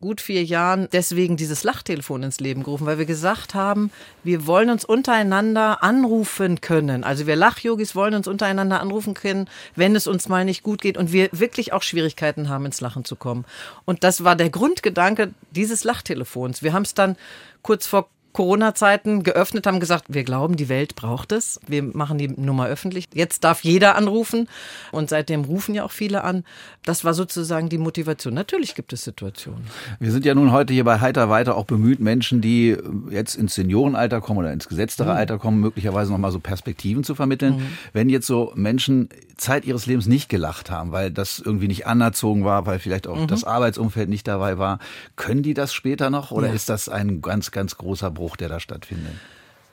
gut 0.00 0.20
vier 0.20 0.42
Jahren 0.44 0.88
deswegen 0.92 1.36
dieses 1.36 1.62
Lachtelefon 1.64 2.22
ins 2.22 2.40
Leben 2.40 2.62
gerufen, 2.62 2.86
weil 2.86 2.98
wir 2.98 3.06
gesagt 3.06 3.54
haben, 3.54 3.90
wir 4.24 4.46
wollen 4.46 4.70
uns 4.70 4.84
untereinander 4.84 5.82
anrufen 5.82 6.60
können. 6.60 7.04
Also 7.04 7.26
wir 7.26 7.36
Lachyogis 7.36 7.94
wollen 7.94 8.14
uns 8.14 8.28
untereinander 8.28 8.80
anrufen 8.80 9.14
können, 9.14 9.48
wenn 9.74 9.94
es 9.94 10.06
uns 10.06 10.28
mal 10.28 10.44
nicht 10.44 10.62
gut 10.62 10.80
geht 10.80 10.96
und 10.96 11.12
wir 11.12 11.28
wirklich 11.32 11.72
auch 11.72 11.82
Schwierigkeiten 11.82 12.48
haben, 12.48 12.66
ins 12.66 12.80
Lachen 12.80 13.04
zu 13.04 13.16
kommen. 13.16 13.44
Und 13.84 14.04
das 14.04 14.24
war 14.24 14.36
der 14.36 14.50
Grundgedanke 14.50 15.34
dieses 15.50 15.84
Lachtelefons. 15.84 16.62
Wir 16.62 16.72
haben 16.72 16.82
es 16.82 16.94
dann 16.94 17.16
kurz 17.62 17.86
vor 17.86 18.08
Corona-Zeiten 18.36 19.22
geöffnet, 19.22 19.66
haben 19.66 19.80
gesagt, 19.80 20.04
wir 20.08 20.22
glauben, 20.22 20.56
die 20.56 20.68
Welt 20.68 20.94
braucht 20.94 21.32
es. 21.32 21.58
Wir 21.66 21.82
machen 21.82 22.18
die 22.18 22.28
Nummer 22.28 22.66
öffentlich. 22.66 23.06
Jetzt 23.14 23.44
darf 23.44 23.64
jeder 23.64 23.96
anrufen 23.96 24.46
und 24.92 25.08
seitdem 25.08 25.44
rufen 25.44 25.74
ja 25.74 25.84
auch 25.84 25.90
viele 25.90 26.22
an. 26.22 26.44
Das 26.84 27.02
war 27.02 27.14
sozusagen 27.14 27.70
die 27.70 27.78
Motivation. 27.78 28.34
Natürlich 28.34 28.74
gibt 28.74 28.92
es 28.92 29.04
Situationen. 29.04 29.64
Wir 30.00 30.12
sind 30.12 30.26
ja 30.26 30.34
nun 30.34 30.52
heute 30.52 30.74
hier 30.74 30.84
bei 30.84 31.00
Heiter 31.00 31.30
weiter 31.30 31.56
auch 31.56 31.64
bemüht, 31.64 31.98
Menschen, 31.98 32.42
die 32.42 32.76
jetzt 33.08 33.36
ins 33.36 33.54
Seniorenalter 33.54 34.20
kommen 34.20 34.40
oder 34.40 34.52
ins 34.52 34.68
gesetztere 34.68 35.14
Alter 35.14 35.38
kommen, 35.38 35.60
möglicherweise 35.60 36.12
nochmal 36.12 36.30
so 36.30 36.38
Perspektiven 36.38 37.04
zu 37.04 37.14
vermitteln. 37.14 37.62
Wenn 37.94 38.10
jetzt 38.10 38.26
so 38.26 38.52
Menschen 38.54 39.08
Zeit 39.38 39.64
ihres 39.66 39.86
Lebens 39.86 40.06
nicht 40.06 40.28
gelacht 40.28 40.70
haben, 40.70 40.92
weil 40.92 41.10
das 41.10 41.38
irgendwie 41.38 41.68
nicht 41.68 41.86
anerzogen 41.86 42.44
war, 42.44 42.64
weil 42.66 42.78
vielleicht 42.78 43.06
auch 43.06 43.26
das 43.26 43.44
Arbeitsumfeld 43.44 44.08
nicht 44.08 44.26
dabei 44.26 44.56
war, 44.58 44.78
können 45.14 45.42
die 45.42 45.52
das 45.52 45.74
später 45.74 46.08
noch 46.10 46.30
oder 46.30 46.48
Ja. 46.48 46.54
ist 46.54 46.68
das 46.70 46.88
ein 46.88 47.20
ganz, 47.20 47.50
ganz 47.50 47.76
großer 47.76 48.10
Bruch, 48.10 48.25
der 48.34 48.48
da 48.48 48.58
stattfindet? 48.58 49.12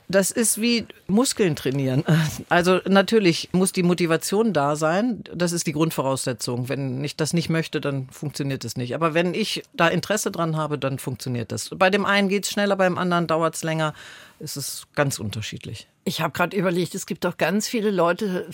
Das 0.10 0.32
ist 0.32 0.60
wie 0.60 0.86
Muskeln 1.08 1.56
trainieren. 1.56 2.04
Also 2.50 2.80
natürlich 2.88 3.50
muss 3.54 3.72
die 3.72 3.84
Motivation 3.84 4.54
da 4.54 4.76
sein. 4.76 5.24
Das 5.34 5.54
ist 5.54 5.66
die 5.66 5.72
Grundvoraussetzung. 5.72 6.68
Wenn 6.68 7.04
ich 7.04 7.16
das 7.16 7.34
nicht 7.34 7.50
möchte, 7.50 7.80
dann 7.80 8.10
funktioniert 8.10 8.66
es 8.66 8.76
nicht. 8.76 8.96
Aber 8.96 9.14
wenn 9.14 9.34
ich 9.34 9.64
da 9.74 9.88
Interesse 9.88 10.30
dran 10.30 10.58
habe, 10.58 10.78
dann 10.78 11.00
funktioniert 11.00 11.52
das. 11.52 11.70
Bei 11.70 11.90
dem 11.90 12.06
einen 12.06 12.28
geht 12.28 12.44
es 12.44 12.52
schneller, 12.52 12.76
beim 12.76 12.98
anderen 12.98 13.28
dauert 13.28 13.56
es 13.56 13.64
länger. 13.64 13.94
Es 14.40 14.58
ist 14.58 14.88
ganz 14.96 15.20
unterschiedlich. 15.20 15.88
Ich 16.06 16.20
habe 16.20 16.34
gerade 16.34 16.58
überlegt, 16.58 16.96
es 16.96 17.06
gibt 17.06 17.24
doch 17.24 17.38
ganz 17.38 17.70
viele 17.70 17.90
Leute, 17.90 18.46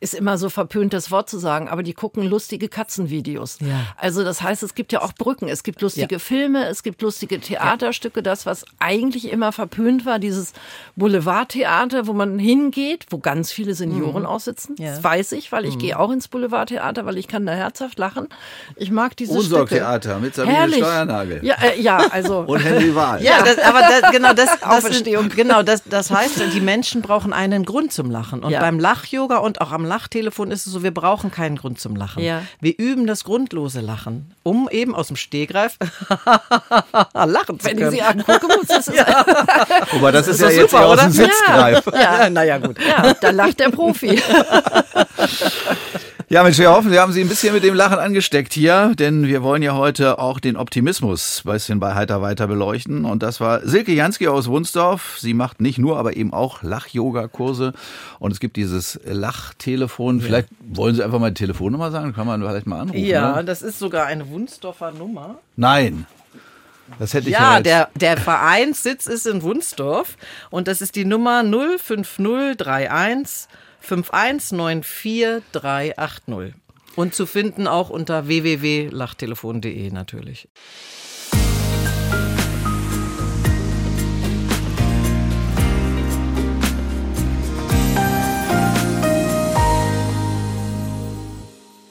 ist 0.00 0.14
immer 0.14 0.36
so 0.36 0.48
verpönt, 0.50 0.92
das 0.92 1.12
Wort 1.12 1.30
zu 1.30 1.38
sagen, 1.38 1.68
aber 1.68 1.84
die 1.84 1.92
gucken 1.92 2.24
lustige 2.24 2.68
Katzenvideos. 2.68 3.58
Ja. 3.60 3.86
Also 3.96 4.24
das 4.24 4.42
heißt, 4.42 4.64
es 4.64 4.74
gibt 4.74 4.90
ja 4.90 5.00
auch 5.00 5.12
Brücken, 5.12 5.46
es 5.48 5.62
gibt 5.62 5.80
lustige 5.80 6.16
Ja. 6.16 6.18
Filme, 6.18 6.66
es 6.66 6.82
gibt 6.82 7.00
lustige 7.00 7.38
Theaterstücke. 7.38 8.20
Das, 8.24 8.46
was 8.46 8.64
eigentlich 8.80 9.30
immer 9.30 9.52
verpönt 9.52 10.06
war, 10.06 10.18
dieses 10.18 10.54
Boulevardtheater, 10.96 12.08
wo 12.08 12.14
man 12.14 12.36
hingeht, 12.38 13.06
wo 13.10 13.18
ganz 13.18 13.52
viele 13.52 13.74
Senioren 13.74 14.26
auch 14.26 14.40
sitzen. 14.40 14.74
Ja. 14.78 14.90
Das 14.90 15.04
weiß 15.04 15.32
ich, 15.32 15.52
weil 15.52 15.66
ich 15.66 15.78
gehe 15.78 15.96
auch 15.98 16.10
ins 16.10 16.26
Boulevardtheater, 16.26 17.06
weil 17.06 17.16
ich 17.16 17.28
kann 17.28 17.46
da 17.46 17.52
herzhaft 17.52 17.98
lachen. 18.00 18.26
Ich 18.74 18.90
mag 18.90 19.16
diese 19.16 19.34
Unsorgtheater 19.34 20.10
Stücke. 20.10 20.20
mit 20.24 20.34
Sabine 20.34 20.56
Herrlich. 20.56 20.78
Steuernagel. 20.78 21.44
Ja, 21.44 21.54
äh, 21.62 21.80
ja, 21.80 21.98
also 22.10 22.40
Und 22.46 22.58
Henry 22.58 22.92
Wahl. 22.94 23.22
Ja, 23.22 23.42
das, 23.42 23.58
aber 23.58 23.80
das, 23.80 24.10
genau 24.10 24.32
das, 24.34 24.58
das, 24.60 24.84
Auferstehung. 25.26 25.48
genau 25.48 25.62
das, 25.62 25.82
das 25.84 26.10
heißt, 26.10 26.40
die 26.54 26.60
Menschen 26.60 27.02
brauchen 27.02 27.32
einen 27.32 27.64
Grund 27.64 27.92
zum 27.92 28.10
Lachen. 28.10 28.42
Und 28.42 28.50
Ja. 28.50 28.60
beim 28.60 28.78
Lach-Yoga 28.78 29.38
und 29.38 29.60
auch 29.60 29.72
am 29.72 29.84
Lachtelefon 29.84 30.50
ist 30.50 30.66
es 30.66 30.72
so, 30.72 30.82
wir 30.82 30.92
brauchen 30.92 31.30
keinen 31.30 31.56
Grund 31.56 31.80
zum 31.80 31.96
Lachen. 31.96 32.22
Ja. 32.22 32.42
Wir 32.60 32.74
üben 32.78 33.06
das 33.06 33.24
grundlose 33.24 33.80
Lachen, 33.80 34.32
um 34.42 34.68
eben 34.70 34.94
aus 34.94 35.08
dem 35.08 35.16
Stehgreif 35.16 35.76
lachen 37.14 37.58
zu 37.60 37.66
wenn 37.66 37.76
ich 37.76 37.78
können. 37.84 37.90
sie 37.92 38.02
angucke, 38.02 38.46
muss 38.46 38.68
es 38.70 38.88
Wobei 39.92 40.10
das 40.12 40.28
ist, 40.28 40.40
doch 40.42 40.50
ja 40.50 40.56
jetzt 40.56 40.70
super, 40.70 40.86
aus 40.86 40.92
oder? 40.94 41.02
dem 41.04 41.12
Sitzgreif. 41.12 41.82
ja, 41.94 42.30
naja, 42.30 42.58
gut. 42.66 42.76
Ja, 42.86 43.14
da 43.14 43.30
lacht 43.30 43.60
der 43.60 43.70
Profi. 43.70 44.20
Ja, 46.30 46.42
Mensch, 46.42 46.58
wir 46.58 46.70
hoffen, 46.70 46.90
wir 46.90 47.00
haben 47.00 47.12
Sie 47.12 47.22
ein 47.22 47.28
bisschen 47.28 47.54
mit 47.54 47.62
dem 47.64 47.74
Lachen 47.74 47.98
angesteckt 47.98 48.52
hier, 48.52 48.92
denn 48.98 49.26
wir 49.26 49.42
wollen 49.42 49.62
ja 49.62 49.74
heute 49.76 50.18
auch 50.18 50.40
den 50.40 50.58
Optimismus 50.58 51.42
ein 51.46 51.52
bisschen 51.52 51.80
bei 51.80 51.94
Heiter 51.94 52.20
weiter 52.20 52.46
beleuchten. 52.46 53.06
Und 53.06 53.22
das 53.22 53.40
war 53.40 53.66
Silke 53.66 53.92
Jansky 53.92 54.28
aus 54.28 54.46
Wunsdorf. 54.46 55.16
Sie 55.18 55.32
macht 55.32 55.62
nicht 55.62 55.78
nur, 55.78 55.98
aber 55.98 56.16
eben 56.18 56.34
auch 56.34 56.62
Lach-Yoga-Kurse. 56.62 57.72
Und 58.18 58.32
es 58.32 58.40
gibt 58.40 58.56
dieses 58.58 59.00
Lachtelefon. 59.06 60.20
Vielleicht 60.20 60.48
wollen 60.68 60.94
Sie 60.94 61.02
einfach 61.02 61.18
mal 61.18 61.30
die 61.30 61.42
Telefonnummer 61.42 61.90
sagen, 61.90 62.12
kann 62.12 62.26
man 62.26 62.42
vielleicht 62.42 62.66
mal 62.66 62.80
anrufen. 62.80 63.02
Ja, 63.02 63.36
Ne? 63.36 63.44
das 63.46 63.62
ist 63.62 63.78
sogar 63.78 64.04
eine 64.04 64.28
Wunsdorfer 64.28 64.92
Nummer. 64.92 65.38
Nein. 65.56 66.04
Das 66.98 67.14
hätte 67.14 67.28
ich 67.28 67.32
ja, 67.34 67.54
Ja, 67.56 67.60
der, 67.62 67.88
der 67.94 68.18
Vereinssitz 68.18 69.06
ist 69.06 69.26
in 69.26 69.40
Wunsdorf 69.42 70.18
und 70.50 70.68
das 70.68 70.82
ist 70.82 70.94
die 70.94 71.06
Nummer 71.06 71.42
05031 71.78 73.48
5194380. 73.88 76.54
Und 76.96 77.14
zu 77.14 77.26
finden 77.26 77.68
auch 77.68 77.90
unter 77.90 78.26
www.lachtelefon.de 78.26 79.90
natürlich. 79.90 80.48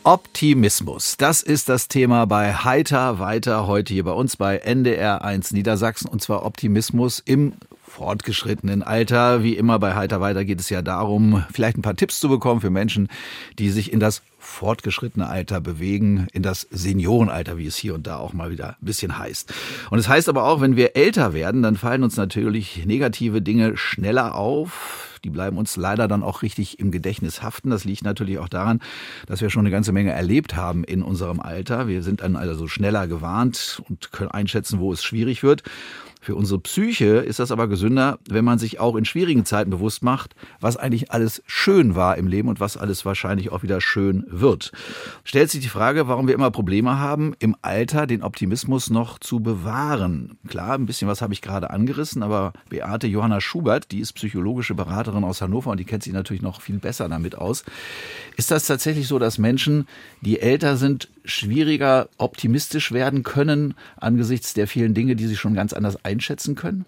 Optimismus. 0.08 1.18
Das 1.18 1.44
ist 1.44 1.68
das 1.68 1.90
Thema 1.90 2.26
bei 2.28 2.54
Heiter 2.54 3.20
weiter 3.20 3.68
heute 3.68 3.94
hier 3.94 4.06
bei 4.06 4.14
uns 4.14 4.38
bei 4.38 4.60
NDR 4.60 5.22
1 5.22 5.52
Niedersachsen 5.52 6.08
und 6.08 6.22
zwar 6.22 6.46
Optimismus 6.46 7.20
im 7.20 7.56
fortgeschrittenen 7.98 8.84
Alter. 8.84 9.42
Wie 9.42 9.58
immer 9.58 9.80
bei 9.80 9.96
Heiter 9.96 10.22
weiter 10.22 10.46
geht 10.46 10.60
es 10.60 10.70
ja 10.70 10.84
darum, 10.84 11.44
vielleicht 11.52 11.80
ein 11.80 11.82
paar 11.82 11.96
Tipps 11.96 12.20
zu 12.20 12.30
bekommen 12.30 12.62
für 12.62 12.70
Menschen, 12.70 13.08
die 13.58 13.72
sich 13.72 13.92
in 13.92 14.00
das 14.00 14.22
fortgeschrittene 14.38 15.28
Alter 15.28 15.62
bewegen, 15.62 16.28
in 16.32 16.44
das 16.44 16.68
Seniorenalter, 16.70 17.58
wie 17.58 17.66
es 17.66 17.76
hier 17.76 17.96
und 17.96 18.06
da 18.06 18.18
auch 18.18 18.34
mal 18.34 18.52
wieder 18.52 18.70
ein 18.80 18.86
bisschen 18.86 19.18
heißt. 19.18 19.52
Und 19.90 19.98
es 19.98 20.08
heißt 20.08 20.30
aber 20.30 20.44
auch, 20.44 20.62
wenn 20.62 20.76
wir 20.76 20.96
älter 20.96 21.34
werden, 21.34 21.64
dann 21.64 21.76
fallen 21.76 22.04
uns 22.04 22.18
natürlich 22.18 22.86
negative 22.86 23.42
Dinge 23.42 23.76
schneller 23.78 24.36
auf. 24.36 25.20
Die 25.24 25.32
bleiben 25.32 25.58
uns 25.58 25.76
leider 25.76 26.08
dann 26.08 26.22
auch 26.22 26.44
richtig 26.44 26.80
im 26.80 26.92
Gedächtnis 26.92 27.42
haften. 27.42 27.72
Das 27.72 27.84
liegt 27.84 28.04
natürlich 28.04 28.38
auch 28.38 28.48
daran, 28.48 28.80
dass 29.26 29.42
wir 29.42 29.50
schon 29.50 29.62
eine 29.62 29.72
ganze 29.72 29.92
Menge 29.92 30.12
erlebt 30.12 30.56
haben 30.56 30.84
in 30.84 31.02
unserem 31.02 31.40
Alter. 31.40 31.88
Wir 31.88 32.04
sind 32.04 32.22
dann 32.22 32.36
also 32.36 32.68
schneller 32.68 33.08
gewarnt 33.08 33.82
und 33.90 34.12
können 34.12 34.30
einschätzen, 34.30 34.80
wo 34.80 34.94
es 34.94 35.04
schwierig 35.04 35.42
wird. 35.42 35.64
Für 36.22 36.36
unsere 36.36 36.60
Psyche 36.60 37.18
ist 37.18 37.40
das 37.40 37.52
aber 37.52 37.68
gesünder, 37.68 38.20
wenn 38.30 38.44
man 38.44 38.60
sich 38.60 38.80
auch 38.80 38.96
in 38.96 39.06
schwierigen 39.06 39.46
Zeiten 39.46 39.70
bewusst 39.70 40.04
macht, 40.04 40.36
was 40.60 40.78
eigentlich 40.78 41.12
alles 41.12 41.44
schön 41.46 41.96
war 41.96 42.18
im 42.18 42.28
Leben 42.28 42.50
und 42.50 42.60
was 42.60 42.76
alles 42.76 43.06
wahrscheinlich 43.06 43.52
auch 43.52 43.64
wieder 43.64 43.82
schön 43.82 44.26
wird. 44.28 44.72
Stellt 45.24 45.52
sich 45.52 45.62
die 45.62 45.70
Frage, 45.70 46.08
warum 46.08 46.28
wir 46.28 46.34
immer 46.34 46.52
Probleme 46.52 47.00
haben, 47.00 47.34
im 47.40 47.56
Alter 47.62 48.08
den 48.08 48.24
Optimismus 48.24 48.90
noch 48.90 49.20
zu 49.20 49.40
bewahren. 49.40 50.38
Klar, 50.48 50.74
ein 50.74 50.86
bisschen 50.86 51.08
was 51.08 51.22
habe 51.22 51.34
ich 51.34 51.42
gerade 51.42 51.70
angerissen, 51.70 52.24
aber 52.24 52.54
Beate 52.70 53.08
Johanna 53.08 53.40
Schubert, 53.40 53.92
die 53.92 54.00
ist 54.00 54.14
psychologische 54.14 54.76
Beraterin 54.76 55.24
aus 55.24 55.42
Hannover 55.42 55.72
und 55.72 55.80
die 55.80 55.86
kennt 55.86 56.04
sich 56.04 56.14
natürlich 56.14 56.42
noch 56.42 56.62
viel 56.62 56.80
besser 56.80 57.08
damit 57.08 57.38
aus. 57.38 57.64
Ist 58.36 58.52
das 58.52 58.66
tatsächlich 58.66 59.08
so, 59.08 59.20
dass 59.20 59.38
Menschen, 59.38 59.88
die 60.22 60.40
älter 60.40 60.78
sind, 60.78 61.10
schwieriger 61.26 62.10
optimistisch 62.18 62.92
werden 62.92 63.24
können 63.24 63.76
angesichts 63.98 64.54
der 64.54 64.68
vielen 64.68 64.94
Dinge, 64.94 65.16
die 65.16 65.28
sie 65.28 65.36
schon 65.36 65.54
ganz 65.54 65.74
anders 65.74 66.04
einschätzen 66.08 66.56
können? 66.56 66.86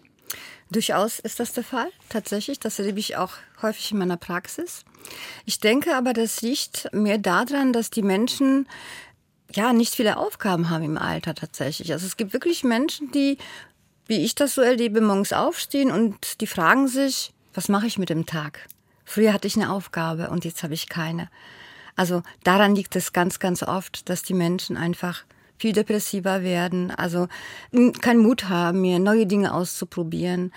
Durchaus 0.71 1.19
ist 1.19 1.39
das 1.39 1.53
der 1.53 1.63
Fall, 1.63 1.89
tatsächlich. 2.09 2.59
Das 2.59 2.77
erlebe 2.77 2.99
ich 2.99 3.17
auch 3.17 3.33
häufig 3.61 3.91
in 3.91 3.97
meiner 3.97 4.17
Praxis. 4.17 4.85
Ich 5.45 5.59
denke 5.59 5.95
aber, 5.95 6.13
das 6.13 6.41
liegt 6.41 6.93
mehr 6.93 7.17
daran, 7.17 7.73
dass 7.73 7.89
die 7.89 8.03
Menschen 8.03 8.67
ja 9.51 9.73
nicht 9.73 9.95
viele 9.95 10.17
Aufgaben 10.17 10.69
haben 10.69 10.83
im 10.83 10.97
Alter 10.97 11.33
tatsächlich. 11.33 11.91
Also 11.91 12.05
es 12.05 12.17
gibt 12.17 12.33
wirklich 12.33 12.63
Menschen, 12.63 13.11
die, 13.11 13.37
wie 14.05 14.23
ich 14.23 14.35
das 14.35 14.53
so 14.53 14.61
erlebe, 14.61 15.01
morgens 15.01 15.33
aufstehen 15.33 15.91
und 15.91 16.39
die 16.41 16.47
fragen 16.47 16.87
sich, 16.87 17.33
was 17.55 17.67
mache 17.67 17.87
ich 17.87 17.97
mit 17.97 18.09
dem 18.09 18.27
Tag? 18.27 18.67
Früher 19.05 19.33
hatte 19.33 19.47
ich 19.47 19.55
eine 19.55 19.71
Aufgabe 19.71 20.29
und 20.29 20.45
jetzt 20.45 20.61
habe 20.61 20.75
ich 20.75 20.87
keine. 20.87 21.29
Also 21.95 22.21
daran 22.43 22.75
liegt 22.75 22.95
es 22.95 23.11
ganz, 23.11 23.39
ganz 23.39 23.63
oft, 23.63 24.07
dass 24.07 24.21
die 24.21 24.35
Menschen 24.35 24.77
einfach 24.77 25.23
viel 25.59 25.73
depressiver 25.73 26.41
werden, 26.41 26.91
also 26.91 27.27
keinen 28.01 28.21
Mut 28.21 28.49
haben, 28.49 28.81
mir 28.81 28.99
neue 28.99 29.27
Dinge 29.27 29.53
auszuprobieren. 29.53 30.51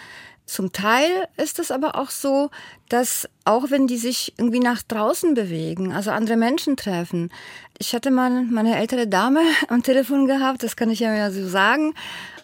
Zum 0.46 0.72
Teil 0.72 1.08
ist 1.36 1.58
es 1.58 1.70
aber 1.70 1.96
auch 1.96 2.10
so, 2.10 2.50
dass 2.88 3.28
auch 3.44 3.70
wenn 3.70 3.86
die 3.86 3.96
sich 3.96 4.34
irgendwie 4.38 4.60
nach 4.60 4.82
draußen 4.82 5.34
bewegen, 5.34 5.92
also 5.92 6.10
andere 6.10 6.36
Menschen 6.36 6.76
treffen. 6.76 7.32
Ich 7.78 7.94
hatte 7.94 8.10
mal 8.10 8.42
meine 8.44 8.76
ältere 8.76 9.06
Dame 9.06 9.40
am 9.68 9.82
Telefon 9.82 10.26
gehabt, 10.26 10.62
das 10.62 10.76
kann 10.76 10.90
ich 10.90 11.00
ja 11.00 11.30
so 11.30 11.46
sagen. 11.48 11.94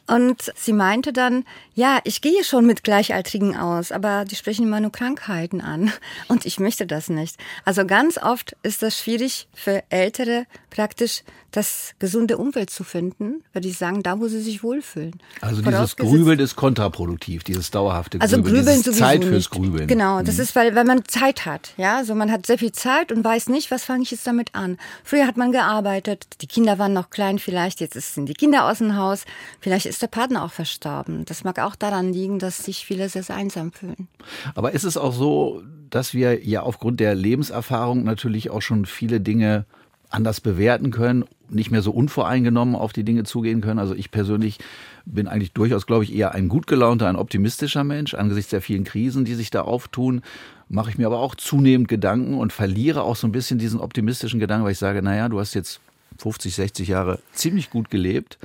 Und 0.08 0.52
sie 0.56 0.72
meinte 0.72 1.12
dann, 1.12 1.44
ja, 1.74 2.00
ich 2.04 2.20
gehe 2.20 2.42
schon 2.42 2.66
mit 2.66 2.82
Gleichaltrigen 2.82 3.56
aus, 3.56 3.92
aber 3.92 4.24
die 4.24 4.36
sprechen 4.36 4.66
immer 4.66 4.80
nur 4.80 4.90
Krankheiten 4.90 5.60
an. 5.60 5.92
Und 6.28 6.46
ich 6.46 6.58
möchte 6.58 6.86
das 6.86 7.08
nicht. 7.08 7.36
Also 7.64 7.86
ganz 7.86 8.18
oft 8.18 8.56
ist 8.62 8.82
das 8.82 8.98
schwierig 8.98 9.48
für 9.54 9.82
Ältere 9.90 10.46
praktisch 10.70 11.22
das 11.50 11.94
gesunde 11.98 12.36
Umfeld 12.36 12.68
zu 12.68 12.84
finden, 12.84 13.42
würde 13.54 13.68
ich 13.68 13.78
sagen, 13.78 14.02
da 14.02 14.20
wo 14.20 14.28
sie 14.28 14.40
sich 14.42 14.62
wohlfühlen. 14.62 15.18
Also 15.40 15.62
dieses 15.62 15.96
Grübeln 15.96 16.38
ist 16.40 16.56
kontraproduktiv, 16.56 17.42
dieses 17.42 17.70
dauerhafte 17.70 18.20
also 18.20 18.36
Grübeln, 18.36 18.56
Grübeln 18.56 18.82
dieses 18.82 18.98
Zeit 18.98 19.24
fürs 19.24 19.32
nicht. 19.34 19.50
Grübeln. 19.50 19.86
Genau, 19.88 20.20
das 20.22 20.36
Mhm. 20.36 20.42
ist, 20.42 20.56
weil, 20.56 20.74
weil 20.74 20.84
man 20.84 21.06
Zeit 21.06 21.46
hat. 21.46 21.72
Ja, 21.78 21.96
also 21.96 22.14
man 22.14 22.30
hat 22.30 22.44
sehr 22.46 22.58
viel 22.58 22.72
Zeit 22.72 23.10
und 23.12 23.24
weiß 23.24 23.48
nicht, 23.48 23.70
was 23.70 23.84
fange 23.84 24.02
ich 24.02 24.10
jetzt 24.10 24.26
damit 24.26 24.54
an. 24.54 24.78
Früher 25.04 25.26
hat 25.26 25.38
man 25.38 25.50
gearbeitet, 25.50 26.26
die 26.42 26.46
Kinder 26.46 26.78
waren 26.78 26.92
noch 26.92 27.08
klein 27.08 27.38
vielleicht, 27.38 27.80
jetzt 27.80 27.94
sind 28.14 28.28
die 28.28 28.34
Kinder 28.34 28.66
aus 28.68 28.78
dem 28.78 28.96
Haus, 28.96 29.24
vielleicht 29.60 29.86
ist 29.86 29.97
der 29.98 30.08
Partner 30.08 30.44
auch 30.44 30.52
verstorben. 30.52 31.24
Das 31.24 31.44
mag 31.44 31.58
auch 31.58 31.76
daran 31.76 32.12
liegen, 32.12 32.38
dass 32.38 32.64
sich 32.64 32.84
viele 32.84 33.08
sehr, 33.08 33.22
sehr 33.22 33.36
einsam 33.36 33.72
fühlen. 33.72 34.08
Aber 34.54 34.72
ist 34.72 34.84
es 34.84 34.96
auch 34.96 35.12
so, 35.12 35.62
dass 35.90 36.14
wir 36.14 36.44
ja 36.44 36.62
aufgrund 36.62 37.00
der 37.00 37.14
Lebenserfahrung 37.14 38.04
natürlich 38.04 38.50
auch 38.50 38.62
schon 38.62 38.86
viele 38.86 39.20
Dinge 39.20 39.64
anders 40.10 40.40
bewerten 40.40 40.90
können, 40.90 41.24
nicht 41.50 41.70
mehr 41.70 41.82
so 41.82 41.90
unvoreingenommen 41.90 42.74
auf 42.74 42.92
die 42.92 43.04
Dinge 43.04 43.24
zugehen 43.24 43.60
können. 43.60 43.78
Also 43.78 43.94
ich 43.94 44.10
persönlich 44.10 44.58
bin 45.04 45.28
eigentlich 45.28 45.52
durchaus, 45.52 45.86
glaube 45.86 46.04
ich, 46.04 46.14
eher 46.14 46.34
ein 46.34 46.48
gut 46.48 46.66
gelaunter, 46.66 47.08
ein 47.08 47.16
optimistischer 47.16 47.84
Mensch. 47.84 48.14
Angesichts 48.14 48.50
der 48.50 48.62
vielen 48.62 48.84
Krisen, 48.84 49.24
die 49.24 49.34
sich 49.34 49.50
da 49.50 49.62
auftun, 49.62 50.22
mache 50.68 50.90
ich 50.90 50.98
mir 50.98 51.06
aber 51.06 51.18
auch 51.18 51.34
zunehmend 51.34 51.88
Gedanken 51.88 52.38
und 52.38 52.52
verliere 52.52 53.02
auch 53.02 53.16
so 53.16 53.26
ein 53.26 53.32
bisschen 53.32 53.58
diesen 53.58 53.80
optimistischen 53.80 54.40
Gedanken, 54.40 54.64
weil 54.64 54.72
ich 54.72 54.78
sage, 54.78 55.02
naja, 55.02 55.28
du 55.28 55.40
hast 55.40 55.54
jetzt 55.54 55.80
50, 56.18 56.54
60 56.54 56.88
Jahre 56.88 57.20
ziemlich 57.32 57.70
gut 57.70 57.90
gelebt. 57.90 58.38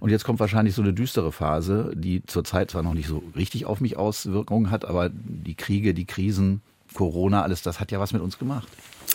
Und 0.00 0.10
jetzt 0.10 0.24
kommt 0.24 0.40
wahrscheinlich 0.40 0.74
so 0.74 0.82
eine 0.82 0.92
düstere 0.92 1.32
Phase, 1.32 1.92
die 1.94 2.24
zurzeit 2.26 2.70
zwar 2.70 2.82
noch 2.82 2.94
nicht 2.94 3.08
so 3.08 3.22
richtig 3.36 3.66
auf 3.66 3.80
mich 3.80 3.96
Auswirkungen 3.96 4.70
hat, 4.70 4.84
aber 4.84 5.10
die 5.12 5.54
Kriege, 5.54 5.94
die 5.94 6.04
Krisen, 6.04 6.62
Corona, 6.94 7.42
alles 7.42 7.62
das 7.62 7.80
hat 7.80 7.92
ja 7.92 8.00
was 8.00 8.12
mit 8.12 8.22
uns 8.22 8.38
gemacht. 8.38 8.68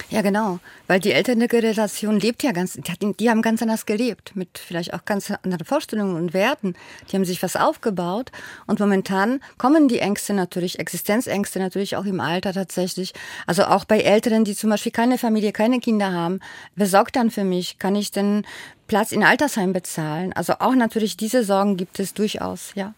Ja, 0.09 0.21
genau. 0.21 0.59
Weil 0.87 0.99
die 0.99 1.11
ältere 1.11 1.47
Generation 1.47 2.19
lebt 2.19 2.43
ja 2.43 2.51
ganz, 2.51 2.79
die 3.19 3.29
haben 3.29 3.41
ganz 3.41 3.61
anders 3.61 3.85
gelebt, 3.85 4.35
mit 4.35 4.57
vielleicht 4.57 4.93
auch 4.93 5.05
ganz 5.05 5.31
anderen 5.31 5.65
Vorstellungen 5.65 6.15
und 6.15 6.33
Werten. 6.33 6.75
Die 7.09 7.15
haben 7.15 7.25
sich 7.25 7.43
was 7.43 7.55
aufgebaut. 7.55 8.31
Und 8.65 8.79
momentan 8.79 9.39
kommen 9.57 9.87
die 9.87 9.99
Ängste 9.99 10.33
natürlich, 10.33 10.79
Existenzängste 10.79 11.59
natürlich 11.59 11.95
auch 11.95 12.05
im 12.05 12.19
Alter 12.19 12.53
tatsächlich. 12.53 13.13
Also 13.45 13.65
auch 13.65 13.85
bei 13.85 13.99
Älteren, 13.99 14.45
die 14.45 14.55
zum 14.55 14.69
Beispiel 14.71 14.91
keine 14.91 15.17
Familie, 15.17 15.51
keine 15.51 15.79
Kinder 15.79 16.11
haben. 16.11 16.39
Wer 16.75 16.87
sorgt 16.87 17.15
dann 17.15 17.29
für 17.29 17.43
mich? 17.43 17.77
Kann 17.77 17.95
ich 17.95 18.11
denn 18.11 18.45
Platz 18.87 19.11
in 19.11 19.23
Altersheim 19.23 19.73
bezahlen? 19.73 20.33
Also 20.33 20.53
auch 20.59 20.75
natürlich 20.75 21.17
diese 21.17 21.43
Sorgen 21.43 21.77
gibt 21.77 21.99
es 21.99 22.13
durchaus, 22.13 22.71
ja. 22.75 22.93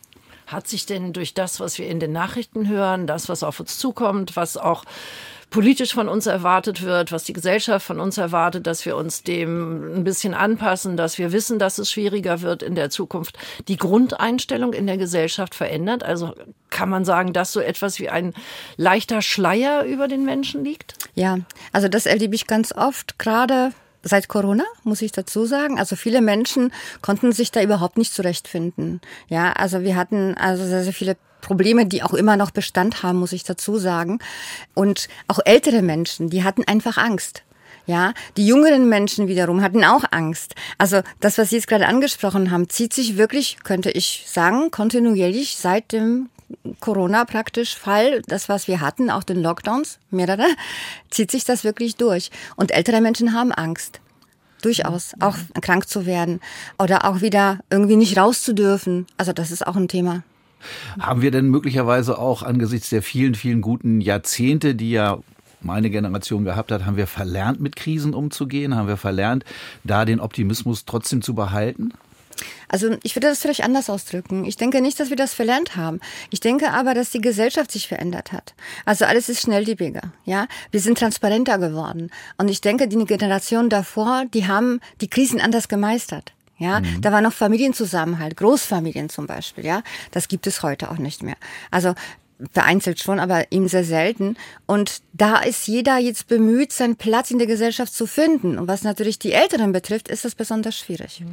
Hat 0.47 0.67
sich 0.67 0.85
denn 0.85 1.11
durch 1.11 1.33
das, 1.33 1.59
was 1.59 1.79
wir 1.79 1.87
in 1.87 1.99
den 1.99 2.11
Nachrichten 2.11 2.67
hören, 2.67 3.07
das, 3.07 3.29
was 3.29 3.41
auf 3.41 3.59
uns 3.59 3.79
zukommt, 3.79 4.35
was 4.35 4.57
auch 4.57 4.85
politisch 5.49 5.93
von 5.93 6.09
uns 6.09 6.25
erwartet 6.25 6.81
wird, 6.81 7.11
was 7.11 7.23
die 7.23 7.33
Gesellschaft 7.33 7.85
von 7.85 7.99
uns 7.99 8.17
erwartet, 8.17 8.67
dass 8.67 8.85
wir 8.85 8.97
uns 8.97 9.23
dem 9.23 9.99
ein 9.99 10.03
bisschen 10.03 10.33
anpassen, 10.33 10.97
dass 10.97 11.17
wir 11.17 11.31
wissen, 11.31 11.59
dass 11.59 11.77
es 11.77 11.91
schwieriger 11.91 12.41
wird 12.41 12.61
in 12.61 12.75
der 12.75 12.89
Zukunft, 12.89 13.37
die 13.67 13.77
Grundeinstellung 13.77 14.73
in 14.73 14.85
der 14.85 14.97
Gesellschaft 14.97 15.55
verändert? 15.55 16.03
Also 16.03 16.35
kann 16.69 16.89
man 16.89 17.05
sagen, 17.05 17.31
dass 17.31 17.53
so 17.53 17.61
etwas 17.61 17.99
wie 17.99 18.09
ein 18.09 18.33
leichter 18.75 19.21
Schleier 19.21 19.85
über 19.85 20.07
den 20.07 20.25
Menschen 20.25 20.63
liegt? 20.63 20.95
Ja, 21.13 21.37
also 21.71 21.87
das 21.87 22.05
erlebe 22.05 22.35
ich 22.35 22.47
ganz 22.47 22.73
oft, 22.73 23.17
gerade 23.17 23.71
seit 24.05 24.29
Corona, 24.29 24.63
muss 24.83 25.01
ich 25.01 25.11
dazu 25.11 25.45
sagen. 25.45 25.77
Also 25.79 25.95
viele 25.95 26.21
Menschen 26.21 26.71
konnten 27.01 27.33
sich 27.33 27.51
da 27.51 27.61
überhaupt 27.61 27.97
nicht 27.97 28.13
zurechtfinden. 28.13 29.01
Ja, 29.27 29.51
also 29.51 29.81
wir 29.81 29.95
hatten 29.95 30.35
also 30.35 30.63
sehr, 30.63 30.83
sehr 30.83 30.93
viele 30.93 31.17
Probleme, 31.41 31.85
die 31.85 32.03
auch 32.03 32.13
immer 32.13 32.37
noch 32.37 32.51
Bestand 32.51 33.03
haben, 33.03 33.19
muss 33.19 33.33
ich 33.33 33.43
dazu 33.43 33.77
sagen. 33.77 34.19
Und 34.73 35.09
auch 35.27 35.39
ältere 35.43 35.81
Menschen, 35.81 36.29
die 36.29 36.43
hatten 36.43 36.63
einfach 36.65 36.97
Angst. 36.97 37.43
Ja, 37.87 38.13
die 38.35 38.47
jüngeren 38.47 38.89
Menschen 38.89 39.27
wiederum 39.27 39.61
hatten 39.61 39.83
auch 39.83 40.05
Angst. 40.09 40.55
Also 40.79 41.01
das, 41.19 41.37
was 41.37 41.51
Sie 41.51 41.57
jetzt 41.57 41.67
gerade 41.67 41.85
angesprochen 41.85 42.49
haben, 42.49 42.67
zieht 42.67 42.93
sich 42.93 43.15
wirklich, 43.15 43.57
könnte 43.63 43.91
ich 43.91 44.25
sagen, 44.27 44.71
kontinuierlich 44.71 45.57
seit 45.57 45.91
dem 45.91 46.29
Corona 46.79 47.25
praktisch 47.25 47.75
Fall, 47.75 48.21
das 48.27 48.49
was 48.49 48.67
wir 48.67 48.81
hatten, 48.81 49.09
auch 49.09 49.23
den 49.23 49.41
Lockdowns, 49.41 49.99
mehrere, 50.11 50.45
zieht 51.09 51.31
sich 51.31 51.43
das 51.43 51.63
wirklich 51.63 51.95
durch. 51.95 52.31
Und 52.55 52.71
ältere 52.71 53.01
Menschen 53.01 53.33
haben 53.33 53.51
Angst. 53.51 54.01
Durchaus, 54.61 55.13
auch 55.19 55.35
krank 55.61 55.87
zu 55.87 56.05
werden 56.05 56.39
oder 56.79 57.05
auch 57.05 57.21
wieder 57.21 57.59
irgendwie 57.69 57.97
nicht 57.97 58.17
raus 58.17 58.41
zu 58.41 58.53
dürfen. 58.53 59.05
Also 59.17 59.31
das 59.31 59.51
ist 59.51 59.67
auch 59.67 59.75
ein 59.75 59.87
Thema. 59.87 60.23
Haben 60.99 61.21
wir 61.21 61.29
denn 61.29 61.49
möglicherweise 61.49 62.17
auch 62.17 62.41
angesichts 62.41 62.89
der 62.89 63.03
vielen, 63.03 63.35
vielen 63.35 63.61
guten 63.61 64.01
Jahrzehnte, 64.01 64.73
die 64.73 64.91
ja 64.91 65.19
meine 65.61 65.89
Generation 65.89 66.45
gehabt 66.45 66.71
hat, 66.71 66.85
haben 66.85 66.97
wir 66.97 67.07
verlernt, 67.07 67.59
mit 67.59 67.75
Krisen 67.75 68.13
umzugehen? 68.13 68.75
Haben 68.75 68.87
wir 68.87 68.97
verlernt, 68.97 69.43
da 69.83 70.05
den 70.05 70.19
Optimismus 70.19 70.85
trotzdem 70.85 71.21
zu 71.21 71.33
behalten? 71.33 71.91
Also 72.67 72.97
ich 73.03 73.15
würde 73.15 73.27
das 73.27 73.39
vielleicht 73.39 73.63
anders 73.63 73.89
ausdrücken. 73.89 74.45
Ich 74.45 74.57
denke 74.57 74.81
nicht, 74.81 74.99
dass 74.99 75.09
wir 75.09 75.17
das 75.17 75.33
verlernt 75.33 75.75
haben. 75.75 75.99
Ich 76.29 76.39
denke 76.39 76.71
aber, 76.71 76.93
dass 76.93 77.11
die 77.11 77.21
Gesellschaft 77.21 77.71
sich 77.71 77.87
verändert 77.87 78.31
hat. 78.31 78.53
Also 78.85 79.05
alles 79.05 79.29
ist 79.29 79.41
schnelllebiger. 79.41 80.11
Ja, 80.25 80.47
wir 80.71 80.79
sind 80.79 80.97
transparenter 80.97 81.57
geworden. 81.57 82.11
Und 82.37 82.49
ich 82.49 82.61
denke, 82.61 82.87
die 82.87 83.03
Generation 83.05 83.69
davor, 83.69 84.25
die 84.33 84.47
haben 84.47 84.79
die 85.01 85.09
Krisen 85.09 85.39
anders 85.41 85.67
gemeistert. 85.67 86.33
Ja, 86.57 86.81
da 87.01 87.11
war 87.11 87.19
noch 87.19 87.33
Familienzusammenhalt, 87.33 88.37
Großfamilien 88.37 89.09
zum 89.09 89.27
Beispiel. 89.27 89.65
Ja, 89.65 89.83
das 90.11 90.29
gibt 90.29 90.47
es 90.47 90.63
heute 90.63 90.89
auch 90.89 90.97
nicht 90.97 91.21
mehr. 91.21 91.35
Also 91.69 91.95
vereinzelt 92.51 92.99
schon, 92.99 93.19
aber 93.19 93.51
eben 93.51 93.67
sehr 93.67 93.83
selten. 93.83 94.35
Und 94.65 95.01
da 95.13 95.39
ist 95.39 95.67
jeder 95.67 95.97
jetzt 95.97 96.27
bemüht, 96.27 96.71
seinen 96.73 96.95
Platz 96.95 97.31
in 97.31 97.37
der 97.37 97.47
Gesellschaft 97.47 97.93
zu 97.93 98.07
finden. 98.07 98.57
Und 98.57 98.67
was 98.67 98.83
natürlich 98.83 99.19
die 99.19 99.31
Älteren 99.31 99.71
betrifft, 99.71 100.07
ist 100.09 100.25
das 100.25 100.35
besonders 100.35 100.77
schwierig. 100.77 101.23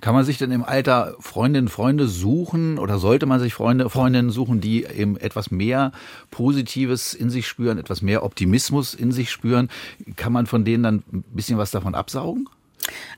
Kann 0.00 0.14
man 0.14 0.24
sich 0.24 0.38
denn 0.38 0.52
im 0.52 0.64
Alter 0.64 1.14
Freundinnen, 1.18 1.68
Freunde 1.68 2.06
suchen 2.06 2.78
oder 2.78 2.98
sollte 2.98 3.26
man 3.26 3.40
sich 3.40 3.54
Freunde, 3.54 3.90
Freundinnen 3.90 4.30
suchen, 4.30 4.60
die 4.60 4.84
eben 4.84 5.16
etwas 5.16 5.50
mehr 5.50 5.92
Positives 6.30 7.14
in 7.14 7.30
sich 7.30 7.48
spüren, 7.48 7.78
etwas 7.78 8.02
mehr 8.02 8.22
Optimismus 8.22 8.94
in 8.94 9.12
sich 9.12 9.30
spüren? 9.30 9.68
Kann 10.16 10.32
man 10.32 10.46
von 10.46 10.64
denen 10.64 10.82
dann 10.82 11.02
ein 11.12 11.24
bisschen 11.32 11.58
was 11.58 11.72
davon 11.72 11.94
absaugen? 11.94 12.48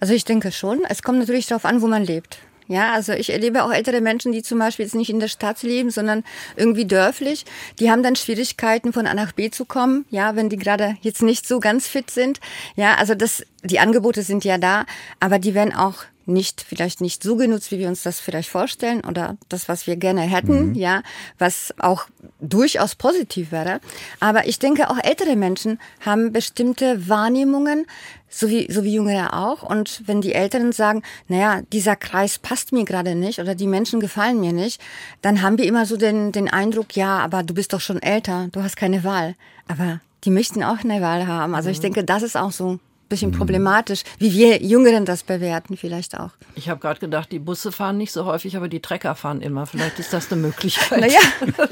Also 0.01 0.15
ich 0.15 0.25
denke 0.25 0.53
schon. 0.53 0.81
Es 0.89 1.03
kommt 1.03 1.19
natürlich 1.19 1.47
darauf 1.47 1.65
an, 1.65 1.83
wo 1.83 1.87
man 1.87 2.05
lebt. 2.05 2.39
Ja, 2.69 2.93
also 2.93 3.13
ich 3.13 3.31
erlebe 3.31 3.65
auch 3.65 3.73
ältere 3.73 4.01
Menschen, 4.01 4.33
die 4.33 4.43
zum 4.43 4.59
Beispiel 4.59 4.85
jetzt 4.85 4.95
nicht 4.95 5.11
in 5.11 5.21
der 5.21 5.29
Stadt 5.29 5.63
leben, 5.63 5.91
sondern 5.91 6.25
irgendwie 6.57 6.85
dörflich. 6.85 7.45
Die 7.79 7.91
haben 7.91 8.03
dann 8.03 8.17
Schwierigkeiten, 8.17 8.93
von 8.93 9.07
A 9.07 9.15
nach 9.15 9.33
B 9.33 9.51
zu 9.51 9.65
kommen. 9.65 10.05
Ja, 10.11 10.35
wenn 10.35 10.49
die 10.49 10.57
gerade 10.57 10.97
jetzt 11.01 11.23
nicht 11.23 11.47
so 11.47 11.61
ganz 11.61 11.87
fit 11.87 12.11
sind. 12.11 12.41
Ja, 12.75 12.97
also 12.97 13.15
das, 13.15 13.45
die 13.67 13.79
Angebote 13.79 14.23
sind 14.23 14.45
ja 14.45 14.59
da, 14.59 14.85
aber 15.21 15.39
die 15.39 15.55
werden 15.55 15.75
auch 15.75 16.05
nicht, 16.27 16.61
vielleicht 16.61 17.01
nicht 17.01 17.23
so 17.23 17.37
genutzt, 17.37 17.71
wie 17.71 17.79
wir 17.79 17.89
uns 17.89 18.03
das 18.03 18.19
vielleicht 18.19 18.49
vorstellen 18.49 19.03
oder 19.03 19.37
das, 19.49 19.69
was 19.69 19.87
wir 19.87 19.97
gerne 19.97 20.23
hätten, 20.23 20.71
mhm. 20.71 20.75
ja, 20.75 21.03
was 21.39 21.73
auch 21.79 22.07
durchaus 22.41 22.97
positiv 22.97 23.53
wäre. 23.53 23.81
Aber 24.19 24.47
ich 24.47 24.59
denke, 24.59 24.91
auch 24.91 24.99
ältere 25.03 25.37
Menschen 25.37 25.79
haben 26.05 26.33
bestimmte 26.33 27.09
Wahrnehmungen, 27.09 27.87
so 28.29 28.49
wie, 28.49 28.71
so 28.71 28.83
wie 28.83 28.95
Jüngere 28.95 29.35
auch. 29.35 29.63
Und 29.63 30.03
wenn 30.07 30.21
die 30.21 30.35
Älteren 30.35 30.73
sagen, 30.73 31.03
naja, 31.29 31.63
dieser 31.73 31.95
Kreis 31.95 32.39
passt 32.39 32.73
mir 32.73 32.85
gerade 32.85 33.15
nicht 33.15 33.39
oder 33.39 33.55
die 33.55 33.69
Menschen 33.69 34.01
gefallen 34.01 34.41
mir 34.41 34.53
nicht, 34.53 34.81
dann 35.23 35.43
haben 35.43 35.59
wir 35.59 35.65
immer 35.65 35.87
so 35.87 35.97
den, 35.97 36.33
den 36.33 36.51
Eindruck, 36.51 36.97
ja, 36.97 37.19
aber 37.19 37.45
du 37.45 37.55
bist 37.55 37.73
doch 37.73 37.81
schon 37.81 38.03
älter, 38.03 38.49
du 38.51 38.63
hast 38.63 38.77
keine 38.77 39.05
Wahl. 39.05 39.37
Aber 39.69 40.01
die 40.25 40.31
möchten 40.31 40.65
auch 40.65 40.81
eine 40.83 41.01
Wahl 41.01 41.29
haben. 41.29 41.55
Also 41.55 41.71
ich 41.71 41.79
mhm. 41.79 41.83
denke, 41.83 42.05
das 42.05 42.25
ist 42.25 42.37
auch 42.37 42.53
so 42.53 42.81
bisschen 43.09 43.31
mhm. 43.31 43.39
problematisch, 43.39 44.03
wie 44.19 44.33
wir 44.33 44.63
Jüngeren 44.63 45.05
das 45.05 45.23
bewerten 45.23 45.77
vielleicht 45.77 46.19
auch. 46.19 46.31
Ich 46.55 46.69
habe 46.69 46.81
gerade 46.81 47.01
gedacht, 47.01 47.31
die 47.33 47.39
Busse 47.39 47.73
fahren 47.73 47.99
nicht 47.99 48.13
so 48.13 48.25
häufig, 48.25 48.57
aber 48.57 48.69
die 48.69 48.81
Trecker 48.81 49.15
fahren 49.15 49.41
immer. 49.43 49.67
Vielleicht 49.67 49.99
ist 49.99 50.13
das 50.13 50.31
eine 50.33 50.41
Möglichkeit. 50.41 51.01
Naja. 51.01 51.21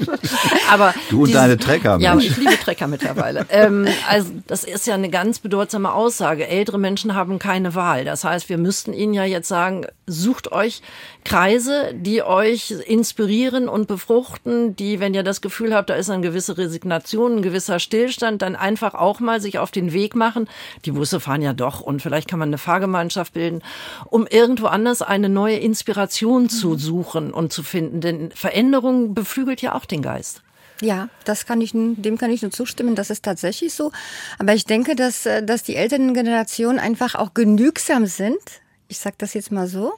aber 0.71 0.93
du 1.09 1.21
und 1.21 1.27
dieses, 1.27 1.41
deine 1.41 1.57
Trecker. 1.57 1.97
Ja, 1.99 2.17
ich 2.17 2.37
liebe 2.37 2.57
Trecker 2.57 2.87
mittlerweile. 2.87 3.45
ähm, 3.49 3.87
also 4.07 4.31
das 4.47 4.63
ist 4.63 4.87
ja 4.87 4.95
eine 4.95 5.09
ganz 5.09 5.39
bedeutsame 5.39 5.93
Aussage. 5.93 6.47
Ältere 6.47 6.77
Menschen 6.77 7.15
haben 7.15 7.39
keine 7.39 7.75
Wahl. 7.75 8.05
Das 8.05 8.23
heißt, 8.23 8.49
wir 8.49 8.57
müssten 8.57 8.93
ihnen 8.93 9.13
ja 9.13 9.25
jetzt 9.25 9.47
sagen, 9.47 9.85
sucht 10.07 10.51
euch 10.51 10.81
Kreise, 11.23 11.93
die 11.95 12.21
euch 12.21 12.71
inspirieren 12.85 13.67
und 13.67 13.87
befruchten, 13.87 14.75
die, 14.75 14.99
wenn 14.99 15.13
ihr 15.13 15.23
das 15.23 15.41
Gefühl 15.41 15.73
habt, 15.73 15.89
da 15.89 15.95
ist 15.95 16.09
eine 16.09 16.21
gewisse 16.21 16.57
Resignation, 16.57 17.37
ein 17.37 17.41
gewisser 17.41 17.79
Stillstand, 17.79 18.41
dann 18.41 18.55
einfach 18.55 18.93
auch 18.93 19.19
mal 19.19 19.41
sich 19.41 19.57
auf 19.57 19.71
den 19.71 19.91
Weg 19.91 20.15
machen. 20.15 20.47
Die 20.85 20.91
Busse 20.91 21.19
fahren 21.25 21.41
ja 21.41 21.53
doch 21.53 21.81
und 21.81 22.01
vielleicht 22.01 22.29
kann 22.29 22.39
man 22.39 22.49
eine 22.49 22.57
Fahrgemeinschaft 22.57 23.33
bilden, 23.33 23.61
um 24.05 24.27
irgendwo 24.27 24.67
anders 24.67 25.01
eine 25.01 25.27
neue 25.27 25.57
Inspiration 25.57 26.49
zu 26.49 26.77
suchen 26.77 27.33
und 27.33 27.51
zu 27.51 27.63
finden. 27.63 27.99
Denn 27.99 28.31
Veränderung 28.31 29.13
beflügelt 29.13 29.61
ja 29.61 29.73
auch 29.75 29.85
den 29.85 30.01
Geist. 30.01 30.41
Ja, 30.81 31.09
das 31.23 31.45
kann 31.45 31.61
ich, 31.61 31.71
dem 31.73 32.17
kann 32.17 32.31
ich 32.31 32.41
nur 32.41 32.51
zustimmen. 32.51 32.95
Das 32.95 33.09
ist 33.09 33.23
tatsächlich 33.23 33.73
so. 33.73 33.91
Aber 34.39 34.53
ich 34.53 34.65
denke, 34.65 34.95
dass, 34.95 35.25
äh, 35.25 35.43
dass 35.43 35.63
die 35.63 35.75
älteren 35.75 36.13
Generationen 36.13 36.79
einfach 36.79 37.15
auch 37.15 37.33
genügsam 37.33 38.05
sind 38.05 38.39
ich 38.87 38.99
sag 38.99 39.17
das 39.17 39.33
jetzt 39.33 39.51
mal 39.51 39.67
so. 39.67 39.93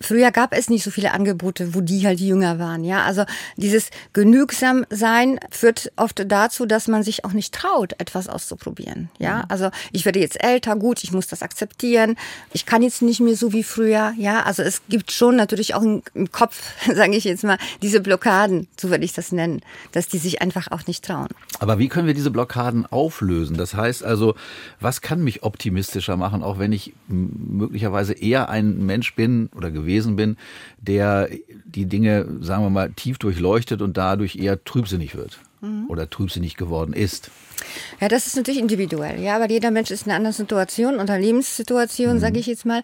Früher 0.00 0.30
gab 0.30 0.54
es 0.54 0.70
nicht 0.70 0.82
so 0.82 0.90
viele 0.90 1.12
Angebote, 1.12 1.74
wo 1.74 1.80
die 1.80 2.06
halt 2.06 2.20
jünger 2.20 2.58
waren. 2.58 2.84
Ja, 2.84 3.04
also 3.04 3.24
dieses 3.56 3.90
genügsam 4.12 4.86
sein 4.90 5.38
führt 5.50 5.92
oft 5.96 6.22
dazu, 6.26 6.64
dass 6.64 6.88
man 6.88 7.02
sich 7.02 7.24
auch 7.24 7.32
nicht 7.32 7.52
traut, 7.52 7.92
etwas 7.98 8.28
auszuprobieren. 8.28 9.10
Ja, 9.18 9.38
mhm. 9.38 9.44
also 9.48 9.70
ich 9.92 10.04
werde 10.04 10.20
jetzt 10.20 10.42
älter, 10.42 10.76
gut, 10.76 11.04
ich 11.04 11.12
muss 11.12 11.26
das 11.26 11.42
akzeptieren. 11.42 12.16
Ich 12.52 12.64
kann 12.64 12.82
jetzt 12.82 13.02
nicht 13.02 13.20
mehr 13.20 13.36
so 13.36 13.52
wie 13.52 13.62
früher. 13.62 14.14
Ja, 14.16 14.42
also 14.42 14.62
es 14.62 14.82
gibt 14.88 15.12
schon 15.12 15.36
natürlich 15.36 15.74
auch 15.74 15.82
im 15.82 16.32
Kopf, 16.32 16.72
sage 16.94 17.14
ich 17.14 17.24
jetzt 17.24 17.44
mal, 17.44 17.58
diese 17.82 18.00
Blockaden, 18.00 18.66
so 18.80 18.90
würde 18.90 19.04
ich 19.04 19.12
das 19.12 19.32
nennen, 19.32 19.60
dass 19.92 20.08
die 20.08 20.18
sich 20.18 20.40
einfach 20.40 20.70
auch 20.70 20.86
nicht 20.86 21.04
trauen. 21.04 21.28
Aber 21.58 21.78
wie 21.78 21.88
können 21.88 22.06
wir 22.06 22.14
diese 22.14 22.30
Blockaden 22.30 22.86
auflösen? 22.86 23.56
Das 23.56 23.74
heißt 23.74 24.04
also, 24.04 24.34
was 24.80 25.02
kann 25.02 25.22
mich 25.22 25.42
optimistischer 25.42 26.16
machen, 26.16 26.42
auch 26.42 26.58
wenn 26.58 26.72
ich 26.72 26.94
möglicherweise 27.08 28.14
eher 28.22 28.48
ein 28.48 28.84
Mensch 28.84 29.14
bin 29.14 29.50
oder 29.56 29.70
gewesen 29.70 30.16
bin, 30.16 30.36
der 30.78 31.28
die 31.64 31.86
Dinge, 31.86 32.26
sagen 32.40 32.62
wir 32.62 32.70
mal, 32.70 32.90
tief 32.92 33.18
durchleuchtet 33.18 33.82
und 33.82 33.96
dadurch 33.96 34.36
eher 34.36 34.62
trübsinnig 34.64 35.14
wird 35.14 35.40
mhm. 35.62 35.86
oder 35.88 36.10
trübsinnig 36.10 36.56
geworden 36.56 36.92
ist. 36.92 37.30
Ja, 38.00 38.08
das 38.08 38.26
ist 38.26 38.36
natürlich 38.36 38.60
individuell, 38.60 39.20
ja, 39.20 39.40
weil 39.40 39.50
jeder 39.50 39.70
Mensch 39.70 39.90
ist 39.90 40.06
in 40.06 40.10
einer 40.10 40.16
anderen 40.18 40.34
Situation 40.34 40.98
oder 40.98 41.18
Lebenssituation, 41.18 42.16
mhm. 42.16 42.20
sage 42.20 42.38
ich 42.38 42.46
jetzt 42.46 42.66
mal. 42.66 42.82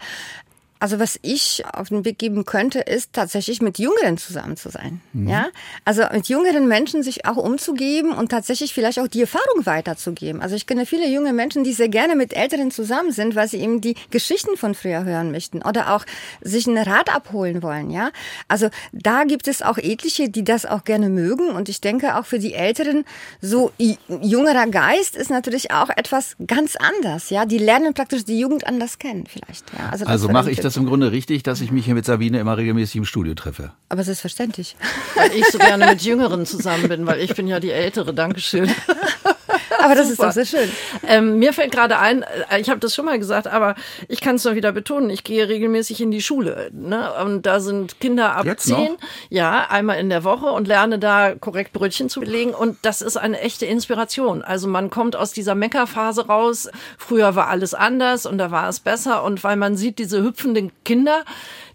Also 0.81 0.99
was 0.99 1.19
ich 1.23 1.65
auf 1.73 1.89
den 1.89 2.05
Weg 2.05 2.19
geben 2.19 2.45
könnte, 2.45 2.81
ist 2.81 3.13
tatsächlich 3.13 3.61
mit 3.61 3.79
Jüngeren 3.79 4.19
zusammen 4.19 4.57
zu 4.57 4.71
sein. 4.71 5.01
Mhm. 5.13 5.29
Ja, 5.29 5.49
also 5.85 6.03
mit 6.13 6.29
jüngeren 6.29 6.69
Menschen 6.69 7.03
sich 7.03 7.27
auch 7.27 7.37
umzugeben 7.37 8.13
und 8.13 8.31
tatsächlich 8.31 8.73
vielleicht 8.75 8.99
auch 9.01 9.09
die 9.09 9.23
Erfahrung 9.23 9.67
weiterzugeben. 9.67 10.41
Also 10.41 10.55
ich 10.55 10.67
kenne 10.67 10.87
viele 10.87 11.09
junge 11.09 11.33
Menschen, 11.33 11.65
die 11.65 11.73
sehr 11.73 11.89
gerne 11.89 12.17
mit 12.17 12.35
Älteren 12.35 12.71
zusammen 12.71 13.13
sind, 13.13 13.35
weil 13.35 13.49
sie 13.49 13.59
eben 13.59 13.81
die 13.81 13.97
Geschichten 14.11 14.57
von 14.57 14.75
früher 14.75 15.05
hören 15.05 15.31
möchten 15.31 15.63
oder 15.63 15.95
auch 15.95 16.05
sich 16.41 16.67
einen 16.67 16.79
Rat 16.79 17.15
abholen 17.15 17.63
wollen. 17.63 17.91
Ja, 17.91 18.11
also 18.47 18.69
da 18.93 19.25
gibt 19.25 19.49
es 19.49 19.63
auch 19.63 19.79
etliche, 19.79 20.29
die 20.29 20.45
das 20.45 20.67
auch 20.67 20.85
gerne 20.85 21.09
mögen 21.09 21.51
und 21.51 21.69
ich 21.69 21.81
denke 21.81 22.17
auch 22.17 22.27
für 22.27 22.39
die 22.39 22.55
Älteren 22.55 23.05
so 23.41 23.73
jüngerer 23.79 24.67
Geist 24.69 25.17
ist 25.17 25.31
natürlich 25.31 25.71
auch 25.71 25.91
etwas 25.91 26.37
ganz 26.47 26.77
anders. 26.77 27.31
Ja, 27.31 27.47
die 27.47 27.59
lernen 27.59 27.95
praktisch 27.95 28.25
die 28.25 28.39
Jugend 28.39 28.67
anders 28.67 28.99
kennen 28.99 29.25
vielleicht. 29.27 29.65
Ja, 29.77 29.89
also, 29.91 30.05
also 30.07 30.29
mache 30.29 30.51
ich 30.51 30.61
das 30.61 30.68
das 30.69 30.77
im 30.77 30.85
Grunde 30.85 31.13
richtig, 31.13 31.43
dass 31.43 31.63
ich 31.63 31.71
mich 31.71 31.87
hier 31.87 31.95
mit 31.95 32.05
Sabine 32.05 32.39
immer 32.39 32.59
regelmäßig 32.59 32.97
im 32.97 33.05
Studio 33.07 33.35
treffe? 33.35 33.73
Aber 33.89 34.05
selbstverständlich. 34.05 34.77
Weil 35.15 35.33
ich 35.33 35.47
so 35.47 35.57
gerne 35.57 35.87
mit 35.87 36.03
Jüngeren 36.03 36.45
zusammen 36.45 36.89
bin, 36.89 37.07
weil 37.07 37.21
ich 37.21 37.35
bin 37.35 37.49
ja 37.49 37.59
die 37.59 37.71
Ältere. 37.71 38.13
Dankeschön. 38.13 38.71
Aber 39.83 39.95
das 39.95 40.11
ist 40.11 40.21
doch 40.21 40.33
sehr 40.33 40.45
schön. 40.45 40.71
Ähm, 41.07 41.39
mir 41.39 41.53
fällt 41.53 41.73
gerade 41.73 41.99
ein, 41.99 42.25
äh, 42.51 42.61
ich 42.61 42.69
habe 42.69 42.81
das 42.81 42.95
schon 42.95 43.05
mal 43.05 43.19
gesagt, 43.19 43.47
aber 43.47 43.75
ich 44.09 44.21
kann 44.21 44.37
es 44.37 44.45
noch 44.45 44.55
wieder 44.55 44.73
betonen, 44.73 45.11
ich 45.11 45.25
gehe 45.25 45.49
regelmäßig 45.49 46.01
in 46.01 46.11
die 46.11 46.23
Schule. 46.23 46.71
Ne? 46.73 47.13
Und 47.25 47.47
da 47.47 47.61
sind 47.61 48.01
Kinder 48.01 48.35
ab 48.35 48.45
Jetzt 48.45 48.65
zehn, 48.65 48.93
noch? 48.93 48.99
ja, 49.31 49.67
einmal 49.69 49.99
in 49.99 50.11
der 50.11 50.25
Woche 50.25 50.47
und 50.47 50.67
lerne 50.67 50.99
da 50.99 51.35
korrekt 51.35 51.73
Brötchen 51.73 52.09
zu 52.09 52.21
belegen. 52.21 52.55
Und 52.55 52.79
das 52.83 53.03
ist 53.03 53.17
eine 53.17 53.41
echte 53.41 53.67
Inspiration. 53.67 54.43
Also 54.43 54.69
man 54.69 54.91
kommt 54.91 55.17
aus 55.17 55.33
dieser 55.33 55.55
Meckerphase 55.55 56.27
raus. 56.27 56.69
Früher 56.97 57.35
war 57.37 57.49
alles 57.49 57.75
anders 57.75 58.27
und 58.27 58.39
da 58.39 58.51
war 58.51 58.69
es 58.69 58.81
besser. 58.81 59.23
Und 59.23 59.45
weil 59.45 59.57
man 59.57 59.77
sieht, 59.77 59.99
diese 59.99 60.23
hüpfenden 60.23 60.73
Kinder, 60.85 61.25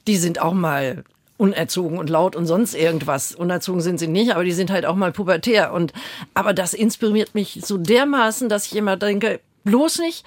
die 0.08 0.18
sind 0.18 0.42
auch 0.42 0.54
mal 0.54 1.04
unerzogen 1.44 1.98
und 1.98 2.10
laut 2.10 2.38
und 2.38 2.46
sonst 2.46 2.74
irgendwas. 2.74 3.36
Unerzogen 3.36 3.82
sind 3.82 4.00
sie 4.00 4.08
nicht, 4.08 4.32
aber 4.32 4.46
die 4.46 4.54
sind 4.54 4.72
halt 4.72 4.86
auch 4.86 4.96
mal 4.96 5.12
pubertär. 5.12 5.74
Und, 5.74 5.92
aber 6.34 6.54
das 6.54 6.74
inspiriert 6.74 7.36
mich 7.36 7.60
so 7.66 7.78
dermaßen, 7.78 8.48
dass 8.48 8.68
ich 8.68 8.78
immer 8.78 8.96
denke, 8.96 9.42
bloß 9.66 10.00
nicht 10.00 10.26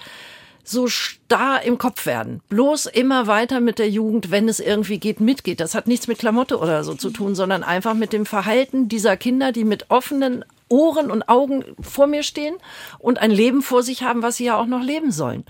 so 0.63 0.87
starr 0.87 1.63
im 1.63 1.79
Kopf 1.79 2.05
werden. 2.05 2.41
Bloß 2.49 2.85
immer 2.85 3.25
weiter 3.25 3.61
mit 3.61 3.79
der 3.79 3.89
Jugend, 3.89 4.29
wenn 4.29 4.47
es 4.47 4.59
irgendwie 4.59 4.99
geht, 4.99 5.19
mitgeht. 5.19 5.59
Das 5.59 5.73
hat 5.73 5.87
nichts 5.87 6.07
mit 6.07 6.19
Klamotte 6.19 6.59
oder 6.59 6.83
so 6.83 6.93
zu 6.93 7.09
tun, 7.09 7.33
sondern 7.33 7.63
einfach 7.63 7.95
mit 7.95 8.13
dem 8.13 8.27
Verhalten 8.27 8.87
dieser 8.87 9.17
Kinder, 9.17 9.51
die 9.51 9.63
mit 9.63 9.89
offenen 9.89 10.45
Ohren 10.69 11.09
und 11.09 11.29
Augen 11.29 11.63
vor 11.81 12.05
mir 12.05 12.21
stehen 12.21 12.57
und 12.99 13.17
ein 13.17 13.31
Leben 13.31 13.63
vor 13.63 13.81
sich 13.81 14.03
haben, 14.03 14.21
was 14.21 14.37
sie 14.37 14.45
ja 14.45 14.59
auch 14.59 14.67
noch 14.67 14.83
leben 14.83 15.11
sollen. 15.11 15.45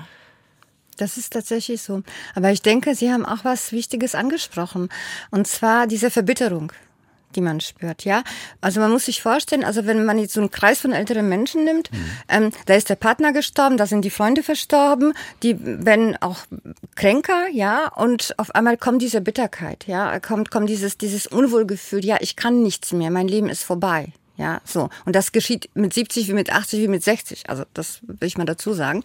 Das 0.98 1.18
ist 1.18 1.34
tatsächlich 1.34 1.82
so. 1.82 2.04
Aber 2.36 2.52
ich 2.52 2.62
denke, 2.62 2.96
Sie 2.96 3.12
haben 3.12 3.26
auch 3.26 3.44
was 3.44 3.72
Wichtiges 3.72 4.16
angesprochen. 4.16 4.90
Und 5.32 5.48
zwar 5.48 5.88
diese 5.88 6.12
Verbitterung 6.12 6.72
die 7.36 7.42
man 7.42 7.60
spürt, 7.60 8.04
ja. 8.04 8.24
Also 8.62 8.80
man 8.80 8.92
muss 8.92 9.06
sich 9.06 9.22
vorstellen, 9.22 9.64
also 9.64 9.86
wenn 9.86 10.06
man 10.06 10.18
jetzt 10.18 10.34
so 10.34 10.42
einen 10.42 10.52
Kreis 10.52 10.80
von 10.80 10.92
älteren 10.92 11.30
Menschen 11.30 11.64
nimmt, 11.64 11.92
mhm. 11.92 12.06
ähm, 12.30 12.52
da 12.66 12.74
ist 12.74 12.90
der 12.90 12.96
Partner 12.96 13.32
gestorben, 13.32 13.78
da 13.78 13.86
sind 13.86 14.04
die 14.04 14.10
Freunde 14.10 14.44
verstorben, 14.44 15.14
die 15.44 15.56
werden 15.60 16.18
auch 16.20 16.40
kränker, 16.96 17.48
ja, 17.52 17.90
und 17.96 18.34
auf 18.38 18.56
einmal 18.56 18.78
kommt 18.78 19.02
diese 19.02 19.22
Bitterkeit, 19.22 19.86
ja, 19.88 20.20
kommt, 20.20 20.52
kommt 20.52 20.70
dieses, 20.70 20.98
dieses 20.98 21.28
Unwohlgefühl, 21.28 22.04
ja, 22.04 22.18
ich 22.22 22.36
kann 22.36 22.64
nichts 22.64 22.92
mehr, 22.92 23.12
mein 23.12 23.28
Leben 23.28 23.50
ist 23.50 23.64
vorbei. 23.64 24.14
Ja, 24.38 24.62
so. 24.64 24.90
Und 25.06 25.16
das 25.16 25.32
geschieht 25.32 25.72
mit 25.74 25.96
70 25.96 26.28
wie 26.28 26.34
mit 26.34 26.54
80 26.54 26.82
wie 26.82 26.88
mit 26.88 27.04
60. 27.04 27.50
Also, 27.50 27.64
das 27.74 28.02
will 28.04 28.28
ich 28.28 28.38
mal 28.38 28.46
dazu 28.46 28.74
sagen. 28.74 29.04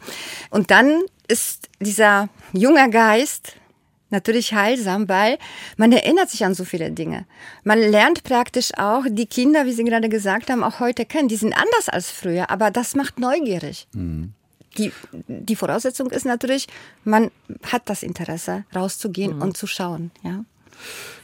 Und 0.50 0.70
dann 0.70 1.00
ist 1.28 1.68
dieser 1.80 2.28
junger 2.52 2.88
Geist 2.88 3.54
natürlich 4.12 4.54
heilsam, 4.54 5.08
weil 5.08 5.38
man 5.76 5.90
erinnert 5.90 6.30
sich 6.30 6.44
an 6.44 6.54
so 6.54 6.64
viele 6.64 6.92
Dinge. 6.92 7.26
Man 7.64 7.78
lernt 7.80 8.22
praktisch 8.22 8.70
auch 8.76 9.04
die 9.08 9.26
Kinder, 9.26 9.66
wie 9.66 9.72
Sie 9.72 9.84
gerade 9.84 10.08
gesagt 10.08 10.50
haben, 10.50 10.62
auch 10.62 10.78
heute 10.78 11.04
kennen. 11.04 11.28
Die 11.28 11.36
sind 11.36 11.54
anders 11.54 11.88
als 11.88 12.10
früher, 12.10 12.50
aber 12.50 12.70
das 12.70 12.94
macht 12.94 13.18
neugierig. 13.18 13.88
Mhm. 13.94 14.34
Die, 14.78 14.92
die 15.26 15.56
Voraussetzung 15.56 16.10
ist 16.10 16.24
natürlich, 16.24 16.66
man 17.04 17.30
hat 17.64 17.82
das 17.86 18.02
Interesse, 18.02 18.64
rauszugehen 18.74 19.36
mhm. 19.36 19.42
und 19.42 19.56
zu 19.56 19.66
schauen, 19.66 20.10
ja. 20.22 20.44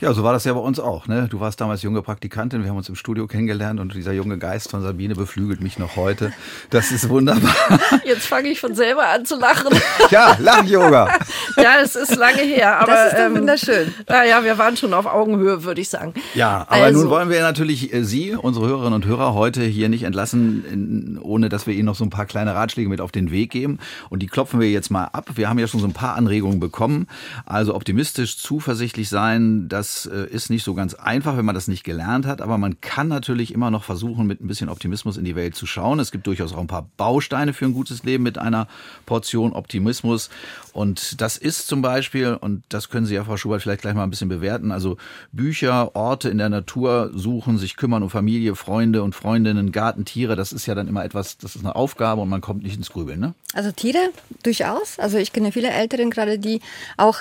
Ja, 0.01 0.13
so 0.15 0.23
war 0.23 0.33
das 0.33 0.45
ja 0.45 0.53
bei 0.53 0.61
uns 0.61 0.79
auch. 0.79 1.09
Ne? 1.09 1.27
Du 1.29 1.41
warst 1.41 1.61
damals 1.61 1.83
junge 1.83 2.03
Praktikantin, 2.03 2.63
wir 2.63 2.71
haben 2.71 2.77
uns 2.77 2.89
im 2.89 2.95
Studio 2.95 3.27
kennengelernt 3.27 3.81
und 3.81 3.95
dieser 3.95 4.13
junge 4.13 4.39
Geist 4.39 4.71
von 4.71 4.81
Sabine 4.81 5.17
beflügelt 5.17 5.61
mich 5.61 5.77
noch 5.79 5.97
heute. 5.97 6.33
Das 6.71 6.93
ist 6.93 7.09
wunderbar. 7.09 7.53
Jetzt 8.05 8.27
fange 8.29 8.49
ich 8.49 8.61
von 8.61 8.77
selber 8.77 9.09
an 9.09 9.25
zu 9.27 9.37
lachen. 9.39 9.75
Ja, 10.11 10.37
Lach-Yoga. 10.39 11.09
ja, 11.57 11.81
es 11.83 11.95
ist 11.97 12.15
lange 12.17 12.41
her, 12.43 12.79
aber 12.81 12.93
Das 12.93 13.13
ist 13.13 13.19
doch 13.19 13.31
wunderschön. 13.35 13.93
Naja, 14.09 14.43
wir 14.45 14.57
waren 14.57 14.77
schon 14.77 14.95
auf 14.95 15.05
Augenhöhe, 15.07 15.65
würde 15.65 15.81
ich 15.81 15.89
sagen. 15.89 16.15
Ja, 16.35 16.65
aber 16.69 16.85
Also- 16.85 17.01
nun 17.01 17.11
wollen 17.11 17.29
wir 17.29 17.43
natürlich 17.43 17.93
äh, 17.93 18.05
Sie, 18.05 18.35
unsere 18.35 18.67
Hörerinnen 18.69 18.95
und 18.95 19.05
Hörer, 19.07 19.35
heute 19.35 19.63
hier 19.65 19.89
nicht 19.89 20.05
entlassen, 20.05 21.19
ohne 21.23 21.49
dass 21.49 21.67
wir 21.67 21.75
Ihnen 21.75 21.87
noch 21.87 21.97
so 21.97 22.05
ein 22.05 22.11
paar 22.11 22.27
kleine 22.27 22.55
Ratschläge 22.55 22.89
mit 22.89 23.01
auf 23.01 23.11
den 23.13 23.31
Weg 23.33 23.51
geben. 23.51 23.79
Und 24.09 24.21
die 24.23 24.29
klopfen 24.29 24.61
wir 24.61 24.71
jetzt 24.71 24.91
mal 24.91 25.05
ab. 25.13 25.31
Wir 25.35 25.49
haben 25.49 25.59
ja 25.59 25.67
schon 25.67 25.81
so 25.81 25.87
ein 25.87 25.93
paar 25.93 26.15
Anregungen 26.15 26.61
bekommen. 26.61 27.07
Also 27.45 27.75
optimistisch, 27.75 28.39
zuversichtlich 28.39 29.09
sein, 29.09 29.48
das 29.69 30.07
äh, 30.07 30.27
ist 30.27 30.51
nicht 30.51 30.65
so 30.65 30.75
ganz 30.75 30.95
einfach, 30.95 31.37
wenn 31.37 31.45
man 31.45 31.55
das 31.55 31.69
nicht 31.69 31.85
gelernt 31.85 32.27
hat. 32.27 32.41
Aber 32.41 32.59
man 32.59 32.81
kann 32.81 33.09
natürlich 33.09 33.53
immer 33.53 33.71
noch 33.71 33.85
versuchen, 33.85 34.27
mit 34.27 34.41
ein 34.41 34.47
bisschen 34.47 34.69
Optimismus 34.69 35.17
in 35.17 35.25
die 35.25 35.37
Welt 35.37 35.55
zu 35.55 35.67
schauen. 35.67 35.99
Es 36.01 36.13
gibt 36.13 36.27
durchaus 36.27 36.53
auch 36.53 36.61
ein 36.61 36.67
paar 36.67 36.89
Bausteine 36.97 37.53
für 37.53 37.65
ein 37.65 37.73
gutes 37.73 38.05
Leben 38.05 38.25
mit 38.25 38.39
einer 38.39 38.69
Portion 39.07 39.53
Optimismus. 39.53 40.31
Und 40.73 41.21
das 41.21 41.37
ist 41.37 41.67
zum 41.67 41.83
Beispiel, 41.83 42.35
und 42.41 42.63
das 42.69 42.89
können 42.89 43.07
Sie 43.07 43.15
ja, 43.15 43.25
Frau 43.25 43.37
Schubert, 43.37 43.63
vielleicht 43.63 43.83
gleich 43.83 43.95
mal 43.95 44.05
ein 44.05 44.11
bisschen 44.11 44.29
bewerten, 44.29 44.71
also 44.71 44.97
Bücher, 45.33 45.97
Orte 45.97 46.29
in 46.29 46.39
der 46.39 46.49
Natur 46.49 47.11
suchen, 47.15 47.59
sich 47.59 47.77
kümmern 47.77 48.03
um 48.03 48.11
Familie, 48.11 48.55
Freunde 48.55 49.03
und 49.03 49.15
Freundinnen, 49.15 49.73
Garten, 49.73 50.05
Tiere, 50.05 50.37
das 50.37 50.53
ist 50.53 50.67
ja 50.67 50.75
dann 50.75 50.87
immer 50.87 51.05
etwas, 51.05 51.39
das 51.39 51.57
ist 51.57 51.65
eine 51.65 51.75
Aufgabe 51.75 52.23
und 52.23 52.29
man 52.29 52.41
kommt 52.41 52.63
nicht 52.63 52.77
ins 52.77 52.91
Grübeln, 52.91 53.19
ne? 53.19 53.35
Also 53.55 53.73
Tiere 53.73 54.11
durchaus. 54.43 54.99
Also 54.99 55.19
ich 55.19 55.33
kenne 55.33 55.53
viele 55.53 55.71
Älteren 55.71 56.11
gerade, 56.11 56.39
die 56.39 56.61
auch 56.97 57.19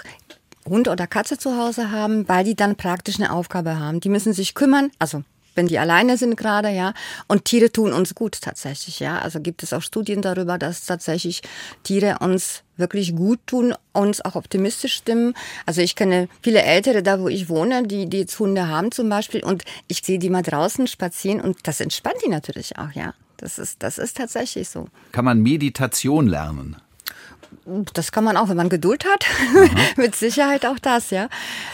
Hund 0.67 0.87
oder 0.87 1.07
Katze 1.07 1.37
zu 1.37 1.57
Hause 1.57 1.91
haben, 1.91 2.27
weil 2.27 2.43
die 2.43 2.55
dann 2.55 2.75
praktisch 2.75 3.19
eine 3.19 3.31
Aufgabe 3.31 3.79
haben. 3.79 3.99
Die 3.99 4.09
müssen 4.09 4.33
sich 4.33 4.53
kümmern, 4.53 4.91
also 4.99 5.23
wenn 5.57 5.67
die 5.67 5.79
alleine 5.79 6.17
sind 6.17 6.37
gerade, 6.37 6.69
ja. 6.69 6.93
Und 7.27 7.45
Tiere 7.45 7.71
tun 7.71 7.91
uns 7.91 8.15
gut 8.15 8.39
tatsächlich, 8.41 8.99
ja. 8.99 9.19
Also 9.19 9.41
gibt 9.41 9.63
es 9.63 9.73
auch 9.73 9.81
Studien 9.81 10.21
darüber, 10.21 10.57
dass 10.57 10.85
tatsächlich 10.85 11.41
Tiere 11.83 12.19
uns 12.19 12.63
wirklich 12.77 13.15
gut 13.15 13.39
tun, 13.47 13.73
uns 13.91 14.21
auch 14.21 14.35
optimistisch 14.35 14.93
stimmen. 14.93 15.33
Also 15.65 15.81
ich 15.81 15.95
kenne 15.95 16.29
viele 16.41 16.61
Ältere 16.61 17.01
da, 17.01 17.19
wo 17.19 17.27
ich 17.27 17.49
wohne, 17.49 17.87
die, 17.87 18.07
die 18.07 18.19
jetzt 18.19 18.39
Hunde 18.39 18.67
haben 18.67 18.91
zum 18.91 19.09
Beispiel 19.09 19.43
und 19.43 19.63
ich 19.87 20.01
sehe 20.03 20.19
die 20.19 20.29
mal 20.29 20.43
draußen 20.43 20.85
spazieren 20.85 21.41
und 21.41 21.57
das 21.63 21.81
entspannt 21.81 22.17
die 22.23 22.29
natürlich 22.29 22.77
auch, 22.77 22.91
ja. 22.91 23.13
Das 23.37 23.59
ist, 23.59 23.83
das 23.83 23.97
ist 23.97 24.17
tatsächlich 24.17 24.69
so. 24.69 24.87
Kann 25.11 25.25
man 25.25 25.41
Meditation 25.41 26.27
lernen? 26.27 26.77
Das 27.93 28.13
kann 28.13 28.23
man 28.23 28.37
auch, 28.37 28.47
wenn 28.47 28.55
man 28.55 28.69
Geduld 28.69 29.03
hat. 29.05 29.25
Mit 29.97 30.15
Sicherheit 30.15 30.65
auch 30.65 30.79
das, 30.79 31.09
ja. 31.09 31.27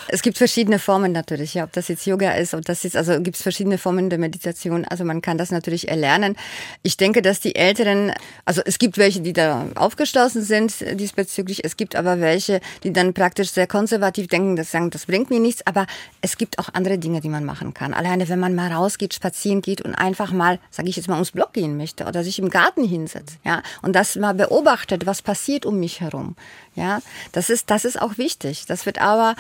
Es 0.08 0.24
gibt 0.24 0.40
verschiedene 0.40 0.80
Formen 0.80 1.12
natürlich, 1.12 1.54
ja. 1.54 1.66
Ob 1.66 1.72
das 1.74 1.88
jetzt 1.88 2.08
Yoga 2.08 2.32
ist, 2.32 2.56
ob 2.56 2.66
das 2.66 2.82
jetzt, 2.82 2.98
also 2.98 3.22
gibt 3.22 3.36
es 3.36 3.44
verschiedene 3.44 3.78
Formen 3.78 4.10
der 4.10 4.18
Meditation. 4.18 4.86
Also 4.86 5.06
man 5.06 5.22
kann 5.22 5.38
das 5.38 5.52
natürlich 5.52 5.90
erlernen. 5.90 6.36
Ich 6.82 6.98
denke, 6.98 7.22
dass 7.22 7.42
die 7.42 7.56
Älteren, 7.56 8.12
also 8.44 8.62
es 8.66 8.80
gibt 8.80 8.98
welche, 8.98 9.22
die 9.22 9.34
da 9.34 9.68
aufgeschlossen 9.76 10.42
sind 10.42 10.74
diesbezüglich. 11.00 11.64
Es 11.64 11.78
gibt 11.78 11.96
aber 11.96 12.20
welche, 12.20 12.60
die 12.84 12.92
dann 12.92 13.14
praktisch 13.14 13.52
sehr 13.52 13.68
konservativ 13.68 14.28
denken, 14.28 14.56
das 14.56 14.72
sagen, 14.72 14.90
das 14.90 15.06
bringt 15.06 15.30
mir 15.30 15.40
nichts. 15.40 15.66
Aber 15.68 15.86
es 16.22 16.38
gibt 16.38 16.58
auch 16.58 16.70
andere 16.74 16.98
Dinge, 16.98 17.22
die 17.22 17.30
man 17.30 17.46
machen 17.46 17.76
kann. 17.76 17.94
Alleine, 17.94 18.30
wenn 18.30 18.40
man 18.40 18.56
mal 18.56 18.72
rausgeht, 18.72 19.14
spazieren 19.14 19.62
geht 19.62 19.82
und 19.82 19.94
einfach 19.94 20.32
mal, 20.32 20.58
sage 20.72 20.90
ich 20.90 20.96
jetzt 20.96 21.08
mal, 21.08 21.16
ums 21.16 21.32
Block 21.32 21.54
gehen 21.54 21.78
möchte 21.78 22.06
oder 22.06 22.24
sich 22.24 22.40
im 22.40 22.50
Garten 22.50 22.84
hinsetzt, 22.84 23.38
ja. 23.44 23.62
Und 23.84 23.96
das 23.96 24.16
mal 24.16 24.34
beobachtet, 24.34 25.06
was 25.06 25.22
passiert 25.22 25.68
um 25.68 25.83
mich 25.84 26.02
herum. 26.02 26.36
Ja, 26.76 27.02
das 27.34 27.50
ist, 27.50 27.70
das 27.70 27.86
ist 27.86 28.02
auch 28.02 28.18
wichtig. 28.18 28.66
Das 28.68 28.86
wird 28.86 29.00
aber 29.00 29.36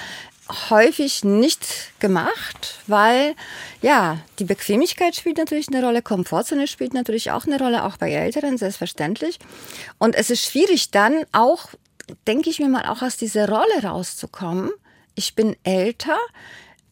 häufig 0.70 1.24
nicht 1.24 1.91
gemacht, 2.00 2.80
weil 2.88 3.36
ja, 3.82 4.20
die 4.39 4.44
Bequemlichkeit 4.44 5.16
spielt 5.16 5.38
natürlich 5.38 5.70
eine 5.70 5.84
Rolle, 5.84 6.02
Komfortzone 6.02 6.68
spielt 6.68 6.94
natürlich 6.94 7.32
auch 7.32 7.46
eine 7.46 7.58
Rolle, 7.58 7.86
auch 7.86 7.98
bei 7.98 8.12
Älteren, 8.12 8.58
selbstverständlich. 8.58 9.39
Und 10.00 10.16
es 10.16 10.30
ist 10.30 10.44
schwierig 10.44 10.91
dann 10.91 11.26
auch, 11.32 11.70
denke 12.28 12.50
ich 12.50 12.60
mir 12.60 12.70
mal, 12.70 12.86
auch 12.88 13.02
aus 13.02 13.16
dieser 13.16 13.48
Rolle 13.48 13.84
rauszukommen. 13.84 14.72
Ich 15.16 15.36
bin 15.36 15.56
älter, 15.64 16.18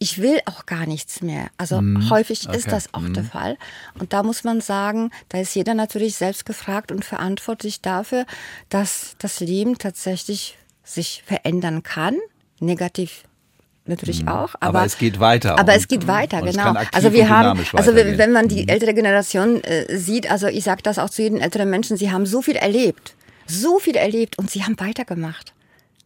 ich 0.01 0.19
will 0.19 0.39
auch 0.45 0.65
gar 0.65 0.87
nichts 0.87 1.21
mehr. 1.21 1.49
Also 1.59 1.79
häufig 2.09 2.49
ist 2.49 2.49
okay. 2.49 2.69
das 2.71 2.91
auch 2.91 3.07
der 3.07 3.23
Fall. 3.23 3.55
Und 3.99 4.13
da 4.13 4.23
muss 4.23 4.43
man 4.43 4.59
sagen, 4.59 5.11
da 5.29 5.39
ist 5.39 5.53
jeder 5.53 5.75
natürlich 5.75 6.15
selbst 6.15 6.47
gefragt 6.47 6.91
und 6.91 7.05
verantwortlich 7.05 7.81
dafür, 7.81 8.25
dass 8.69 9.15
das 9.19 9.41
Leben 9.41 9.77
tatsächlich 9.77 10.57
sich 10.83 11.21
verändern 11.27 11.83
kann. 11.83 12.17
Negativ 12.59 13.25
natürlich 13.85 14.27
auch. 14.27 14.55
Aber, 14.59 14.79
Aber 14.79 14.85
es 14.85 14.97
geht 14.97 15.19
weiter 15.19 15.59
Aber 15.59 15.73
und- 15.73 15.77
es 15.77 15.87
geht 15.87 16.07
weiter, 16.07 16.41
genau. 16.41 16.71
aktiv 16.71 16.89
Also 16.93 17.13
wir 17.13 17.29
haben, 17.29 17.59
also 17.59 17.91
weitergehen. 17.91 18.13
Mhm. 18.13 18.17
wenn 18.17 18.31
man 18.31 18.47
die 18.47 18.67
ältere 18.67 18.95
Generation 18.95 19.63
äh, 19.63 19.95
sieht, 19.99 20.31
also 20.31 20.47
ich 20.47 20.63
sage 20.63 20.81
das 20.81 20.97
auch 20.97 21.11
zu 21.11 21.21
jedem 21.21 21.39
älteren 21.39 21.69
Menschen, 21.69 21.95
sie 21.95 22.09
haben 22.09 22.25
so 22.25 22.41
viel 22.41 22.55
erlebt, 22.55 23.13
so 23.45 23.77
viel 23.77 23.95
erlebt 23.95 24.39
und 24.39 24.49
sie 24.49 24.63
haben 24.63 24.79
weitergemacht. 24.79 25.53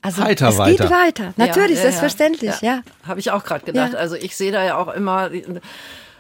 Also 0.06 0.22
Weiter, 0.22 0.50
es 0.50 0.58
weiter. 0.60 0.84
geht 0.84 0.92
weiter, 0.92 1.34
natürlich, 1.36 1.72
Ja, 1.72 1.76
ja, 1.78 1.82
selbstverständlich, 1.82 2.62
ja. 2.62 2.82
Habe 3.08 3.20
ich 3.20 3.32
auch 3.32 3.44
gerade 3.44 3.66
gedacht. 3.66 3.94
Ja. 3.94 3.98
Also 4.00 4.16
ich 4.16 4.36
sehe 4.36 4.52
da 4.52 4.64
ja 4.64 4.78
auch 4.78 4.90
immer 4.94 5.32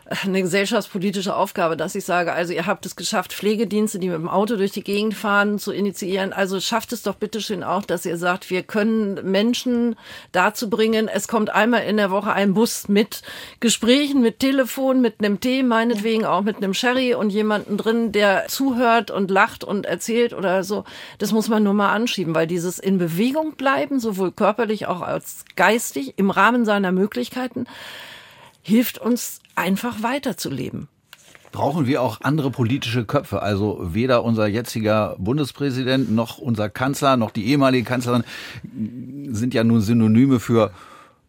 eine 0.08 0.44
gesellschaftspolitische 0.44 1.36
Aufgabe, 1.36 1.76
dass 1.76 1.96
ich 1.96 2.06
sage, 2.06 2.32
also 2.32 2.54
ihr 2.54 2.68
habt 2.68 2.86
es 2.86 2.96
geschafft, 2.96 3.34
Pflegedienste, 3.34 3.98
die 3.98 4.10
mit 4.10 4.18
dem 4.18 4.30
Auto 4.30 4.56
durch 4.56 4.72
die 4.72 4.84
Gegend 4.84 5.16
fahren, 5.16 5.58
zu 5.58 5.72
initiieren. 5.72 6.32
Also 6.32 6.60
schafft 6.60 6.94
es 6.94 7.02
doch 7.02 7.16
bitteschön 7.16 7.64
auch, 7.64 7.84
dass 7.86 8.06
ihr 8.06 8.18
sagt, 8.18 8.52
wir 8.52 8.62
können 8.62 9.32
Menschen 9.32 9.96
dazu 10.32 10.70
bringen, 10.70 11.08
es 11.08 11.28
kommt 11.28 11.50
einmal 11.50 11.86
in 11.86 11.98
der 11.98 12.12
Woche 12.12 12.32
ein 12.32 12.54
Bus 12.54 12.88
mit 12.88 13.24
Gesprächen, 13.60 14.22
mit 14.22 14.40
Telefon, 14.40 15.02
mit 15.02 15.16
einem 15.20 15.40
Tee, 15.40 15.64
meinetwegen 15.64 16.26
auch 16.26 16.42
mit 16.42 16.58
einem 16.58 16.76
Sherry 16.76 17.16
und 17.16 17.32
jemanden 17.32 17.78
drin, 17.78 18.12
der 18.12 18.46
zuhört 18.48 19.10
und 19.10 19.32
lacht 19.32 19.64
und 19.64 19.88
erzählt 19.88 20.34
oder 20.34 20.64
so. 20.64 20.84
Das 21.18 21.32
muss 21.32 21.50
man 21.50 21.64
nur 21.64 21.74
mal 21.74 21.92
anschieben, 21.92 22.36
weil 22.36 22.46
dieses 22.46 22.78
in 22.78 23.00
Bewegung 23.00 23.56
bleiben, 23.56 24.00
sowohl 24.00 24.32
körperlich 24.32 24.86
auch 24.86 25.02
als 25.02 25.46
geistig, 25.56 26.14
im 26.18 26.30
Rahmen 26.30 26.64
seiner 26.64 26.92
Möglichkeiten, 26.92 27.66
hilft 28.62 29.00
uns 29.00 29.42
einfach 29.56 30.04
weiterzuleben. 30.04 30.88
brauchen 31.52 31.88
wir 31.88 32.02
auch 32.02 32.20
andere 32.22 32.52
politische 32.52 33.06
Köpfe. 33.06 33.42
Also 33.42 33.80
weder 33.82 34.24
unser 34.24 34.46
jetziger 34.48 35.16
Bundespräsident 35.18 36.12
noch 36.12 36.38
unser 36.38 36.70
Kanzler 36.70 37.16
noch 37.18 37.32
die 37.32 37.46
ehemalige 37.48 37.86
Kanzlerin 37.88 38.24
sind 39.32 39.54
ja 39.54 39.64
nun 39.64 39.82
Synonyme 39.82 40.40
für 40.40 40.72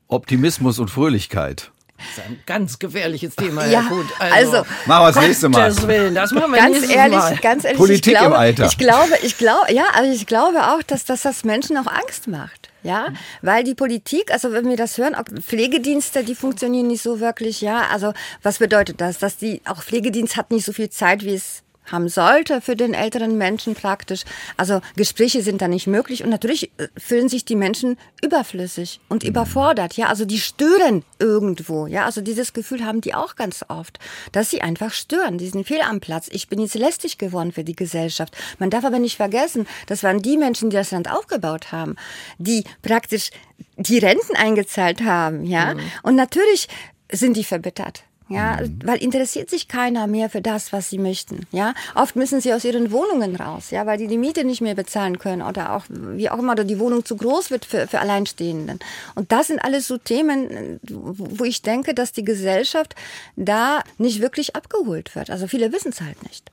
Optimismus 0.08 0.78
und 0.78 0.88
Fröhlichkeit. 0.90 1.70
Das 1.96 2.06
ist 2.24 2.30
ein 2.30 2.38
ganz 2.44 2.78
gefährliches 2.78 3.36
Thema, 3.36 3.64
Ja, 3.66 3.80
Herr 3.82 3.88
Gut. 3.96 4.06
also, 4.18 4.56
Machen 4.84 5.06
wir 5.06 5.12
das 5.12 5.20
nächste 5.20 5.48
Mal. 5.48 5.70
Gottes 5.70 5.86
Willen, 5.88 6.14
das 6.14 6.30
machen 6.32 6.52
wir 6.52 6.58
Ganz 6.58 6.90
ehrlich, 6.90 7.16
Mal. 7.18 7.36
ganz 7.36 7.64
ehrlich, 7.64 7.78
Politik 7.78 8.06
ich 8.12 8.12
im 8.12 8.18
glaube, 8.26 8.36
Alter. 8.38 8.66
ich 8.66 8.76
glaube, 8.78 9.12
ich 9.22 9.38
glaube, 9.38 9.72
ja, 9.72 9.84
also 9.94 10.12
ich 10.12 10.26
glaube 10.26 10.58
auch, 10.74 10.82
dass, 10.82 11.04
dass 11.06 11.22
das 11.22 11.44
Menschen 11.44 11.76
auch 11.78 11.86
Angst 11.86 12.28
macht. 12.28 12.65
Ja, 12.86 13.08
weil 13.42 13.64
die 13.64 13.74
Politik, 13.74 14.30
also 14.30 14.52
wenn 14.52 14.68
wir 14.68 14.76
das 14.76 14.96
hören, 14.96 15.14
auch 15.14 15.24
Pflegedienste, 15.24 16.22
die 16.22 16.36
funktionieren 16.36 16.86
nicht 16.86 17.02
so 17.02 17.18
wirklich, 17.18 17.60
ja. 17.60 17.88
Also 17.90 18.12
was 18.42 18.58
bedeutet 18.58 19.00
das? 19.00 19.18
Dass 19.18 19.36
die, 19.36 19.60
auch 19.64 19.82
Pflegedienst 19.82 20.36
hat 20.36 20.52
nicht 20.52 20.64
so 20.64 20.72
viel 20.72 20.88
Zeit, 20.88 21.24
wie 21.24 21.34
es 21.34 21.62
haben 21.90 22.08
sollte 22.08 22.60
für 22.60 22.76
den 22.76 22.94
älteren 22.94 23.38
Menschen 23.38 23.74
praktisch. 23.74 24.22
Also 24.56 24.80
Gespräche 24.96 25.42
sind 25.42 25.62
da 25.62 25.68
nicht 25.68 25.86
möglich 25.86 26.24
und 26.24 26.30
natürlich 26.30 26.70
äh, 26.78 26.88
fühlen 26.96 27.28
sich 27.28 27.44
die 27.44 27.56
Menschen 27.56 27.96
überflüssig 28.22 29.00
und 29.08 29.22
überfordert. 29.24 29.94
Ja, 29.94 30.06
also 30.06 30.24
die 30.24 30.38
stören 30.38 31.04
irgendwo. 31.18 31.86
Ja, 31.86 32.04
also 32.04 32.20
dieses 32.20 32.52
Gefühl 32.52 32.84
haben 32.84 33.00
die 33.00 33.14
auch 33.14 33.36
ganz 33.36 33.64
oft, 33.68 33.98
dass 34.32 34.50
sie 34.50 34.62
einfach 34.62 34.92
stören. 34.92 35.38
Die 35.38 35.48
sind 35.48 35.66
fehl 35.66 35.80
am 35.80 36.00
Platz. 36.00 36.28
Ich 36.30 36.48
bin 36.48 36.60
jetzt 36.60 36.74
lästig 36.74 37.18
geworden 37.18 37.52
für 37.52 37.64
die 37.64 37.76
Gesellschaft. 37.76 38.36
Man 38.58 38.70
darf 38.70 38.84
aber 38.84 38.98
nicht 38.98 39.16
vergessen, 39.16 39.66
das 39.86 40.02
waren 40.02 40.22
die 40.22 40.36
Menschen, 40.36 40.70
die 40.70 40.76
das 40.76 40.90
Land 40.90 41.10
aufgebaut 41.10 41.72
haben, 41.72 41.96
die 42.38 42.64
praktisch 42.82 43.30
die 43.76 43.98
Renten 43.98 44.36
eingezahlt 44.36 45.02
haben. 45.02 45.44
Ja, 45.44 45.74
und 46.02 46.16
natürlich 46.16 46.68
sind 47.10 47.36
die 47.36 47.44
verbittert. 47.44 48.05
Ja, 48.28 48.58
weil 48.84 48.98
interessiert 48.98 49.50
sich 49.50 49.68
keiner 49.68 50.08
mehr 50.08 50.28
für 50.28 50.42
das, 50.42 50.72
was 50.72 50.90
sie 50.90 50.98
möchten. 50.98 51.46
Ja, 51.52 51.74
oft 51.94 52.16
müssen 52.16 52.40
sie 52.40 52.52
aus 52.52 52.64
ihren 52.64 52.90
Wohnungen 52.90 53.36
raus, 53.36 53.70
ja, 53.70 53.86
weil 53.86 53.98
die 53.98 54.08
die 54.08 54.18
Miete 54.18 54.42
nicht 54.42 54.60
mehr 54.60 54.74
bezahlen 54.74 55.20
können 55.20 55.42
oder 55.42 55.72
auch 55.74 55.84
wie 55.88 56.28
auch 56.28 56.38
immer 56.40 56.52
oder 56.52 56.64
die 56.64 56.80
Wohnung 56.80 57.04
zu 57.04 57.16
groß 57.16 57.52
wird 57.52 57.64
für, 57.64 57.86
für 57.86 58.00
Alleinstehenden. 58.00 58.80
Und 59.14 59.30
das 59.30 59.46
sind 59.46 59.60
alles 59.60 59.86
so 59.86 59.96
Themen, 59.96 60.80
wo 60.82 61.44
ich 61.44 61.62
denke, 61.62 61.94
dass 61.94 62.12
die 62.12 62.24
Gesellschaft 62.24 62.96
da 63.36 63.84
nicht 63.98 64.20
wirklich 64.20 64.56
abgeholt 64.56 65.14
wird. 65.14 65.30
Also 65.30 65.46
viele 65.46 65.72
wissen 65.72 65.90
es 65.90 66.00
halt 66.00 66.20
nicht. 66.24 66.50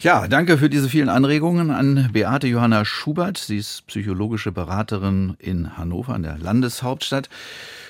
Ja, 0.00 0.26
danke 0.26 0.58
für 0.58 0.68
diese 0.68 0.88
vielen 0.88 1.08
Anregungen 1.08 1.70
an 1.70 2.10
Beate 2.12 2.48
Johanna 2.48 2.84
Schubert. 2.84 3.38
Sie 3.38 3.58
ist 3.58 3.86
psychologische 3.86 4.50
Beraterin 4.50 5.36
in 5.38 5.76
Hannover, 5.76 6.16
in 6.16 6.24
der 6.24 6.38
Landeshauptstadt. 6.38 7.28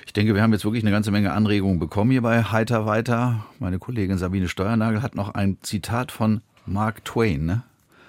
Ich 0.06 0.12
denke, 0.12 0.34
wir 0.34 0.42
haben 0.42 0.52
jetzt 0.52 0.64
wirklich 0.64 0.82
eine 0.82 0.90
ganze 0.90 1.10
Menge 1.10 1.32
Anregungen 1.32 1.78
bekommen 1.78 2.10
hier 2.10 2.22
bei 2.22 2.42
Heiter 2.42 2.84
weiter. 2.84 3.46
Meine 3.60 3.78
Kollegin 3.78 4.18
Sabine 4.18 4.48
Steuernagel 4.48 5.00
hat 5.00 5.14
noch 5.14 5.34
ein 5.34 5.56
Zitat 5.62 6.12
von 6.12 6.42
Mark 6.66 7.04
Twain. 7.04 7.46
Ne? 7.46 7.62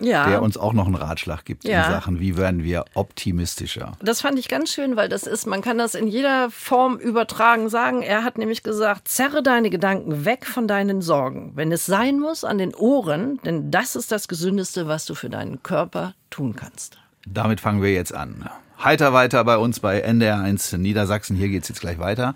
Ja. 0.03 0.27
der 0.27 0.41
uns 0.41 0.57
auch 0.57 0.73
noch 0.73 0.85
einen 0.85 0.95
Ratschlag 0.95 1.45
gibt 1.45 1.63
Ja. 1.65 1.85
in 1.85 1.91
Sachen, 1.91 2.19
wie 2.19 2.37
werden 2.37 2.63
wir 2.63 2.85
optimistischer. 2.93 3.93
Das 4.01 4.21
fand 4.21 4.37
ich 4.39 4.47
ganz 4.49 4.71
schön, 4.71 4.95
weil 4.95 5.09
das 5.09 5.23
ist, 5.23 5.45
man 5.47 5.61
kann 5.61 5.77
das 5.77 5.95
in 5.95 6.07
jeder 6.07 6.49
Form 6.51 6.97
übertragen 6.97 7.69
sagen. 7.69 8.01
Er 8.01 8.23
hat 8.23 8.37
nämlich 8.37 8.63
gesagt, 8.63 9.07
zerre 9.07 9.41
deine 9.43 9.69
Gedanken 9.69 10.25
weg 10.25 10.45
von 10.45 10.67
deinen 10.67 11.01
Sorgen. 11.01 11.51
Wenn 11.55 11.71
es 11.71 11.85
sein 11.85 12.19
muss, 12.19 12.43
an 12.43 12.57
den 12.57 12.75
Ohren, 12.75 13.39
denn 13.45 13.71
das 13.71 13.95
ist 13.95 14.11
das 14.11 14.27
Gesündeste, 14.27 14.87
was 14.87 15.05
du 15.05 15.15
für 15.15 15.29
deinen 15.29 15.63
Körper 15.63 16.13
tun 16.29 16.55
kannst. 16.55 16.97
Damit 17.25 17.59
fangen 17.61 17.81
wir 17.81 17.93
jetzt 17.93 18.13
an. 18.13 18.49
Heiter 18.83 19.13
weiter 19.13 19.43
bei 19.45 19.57
uns 19.57 19.79
bei 19.79 20.03
NDR1 20.05 20.77
Niedersachsen. 20.77 21.37
Hier 21.37 21.47
geht's 21.47 21.69
jetzt 21.69 21.79
gleich 21.81 21.99
weiter 21.99 22.33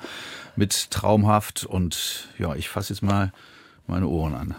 mit 0.55 0.91
Traumhaft 0.91 1.65
und 1.65 2.29
ja, 2.39 2.55
ich 2.55 2.69
fasse 2.69 2.93
jetzt 2.93 3.01
mal 3.01 3.33
meine 3.85 4.07
Ohren 4.07 4.33
an. 4.33 4.55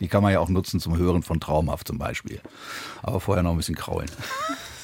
Die 0.00 0.08
kann 0.08 0.22
man 0.22 0.32
ja 0.32 0.40
auch 0.40 0.48
nutzen 0.48 0.80
zum 0.80 0.96
Hören 0.96 1.22
von 1.22 1.40
Traumhaft 1.40 1.88
zum 1.88 1.98
Beispiel. 1.98 2.40
Aber 3.02 3.20
vorher 3.20 3.42
noch 3.42 3.52
ein 3.52 3.56
bisschen 3.56 3.74
kraulen. 3.74 4.10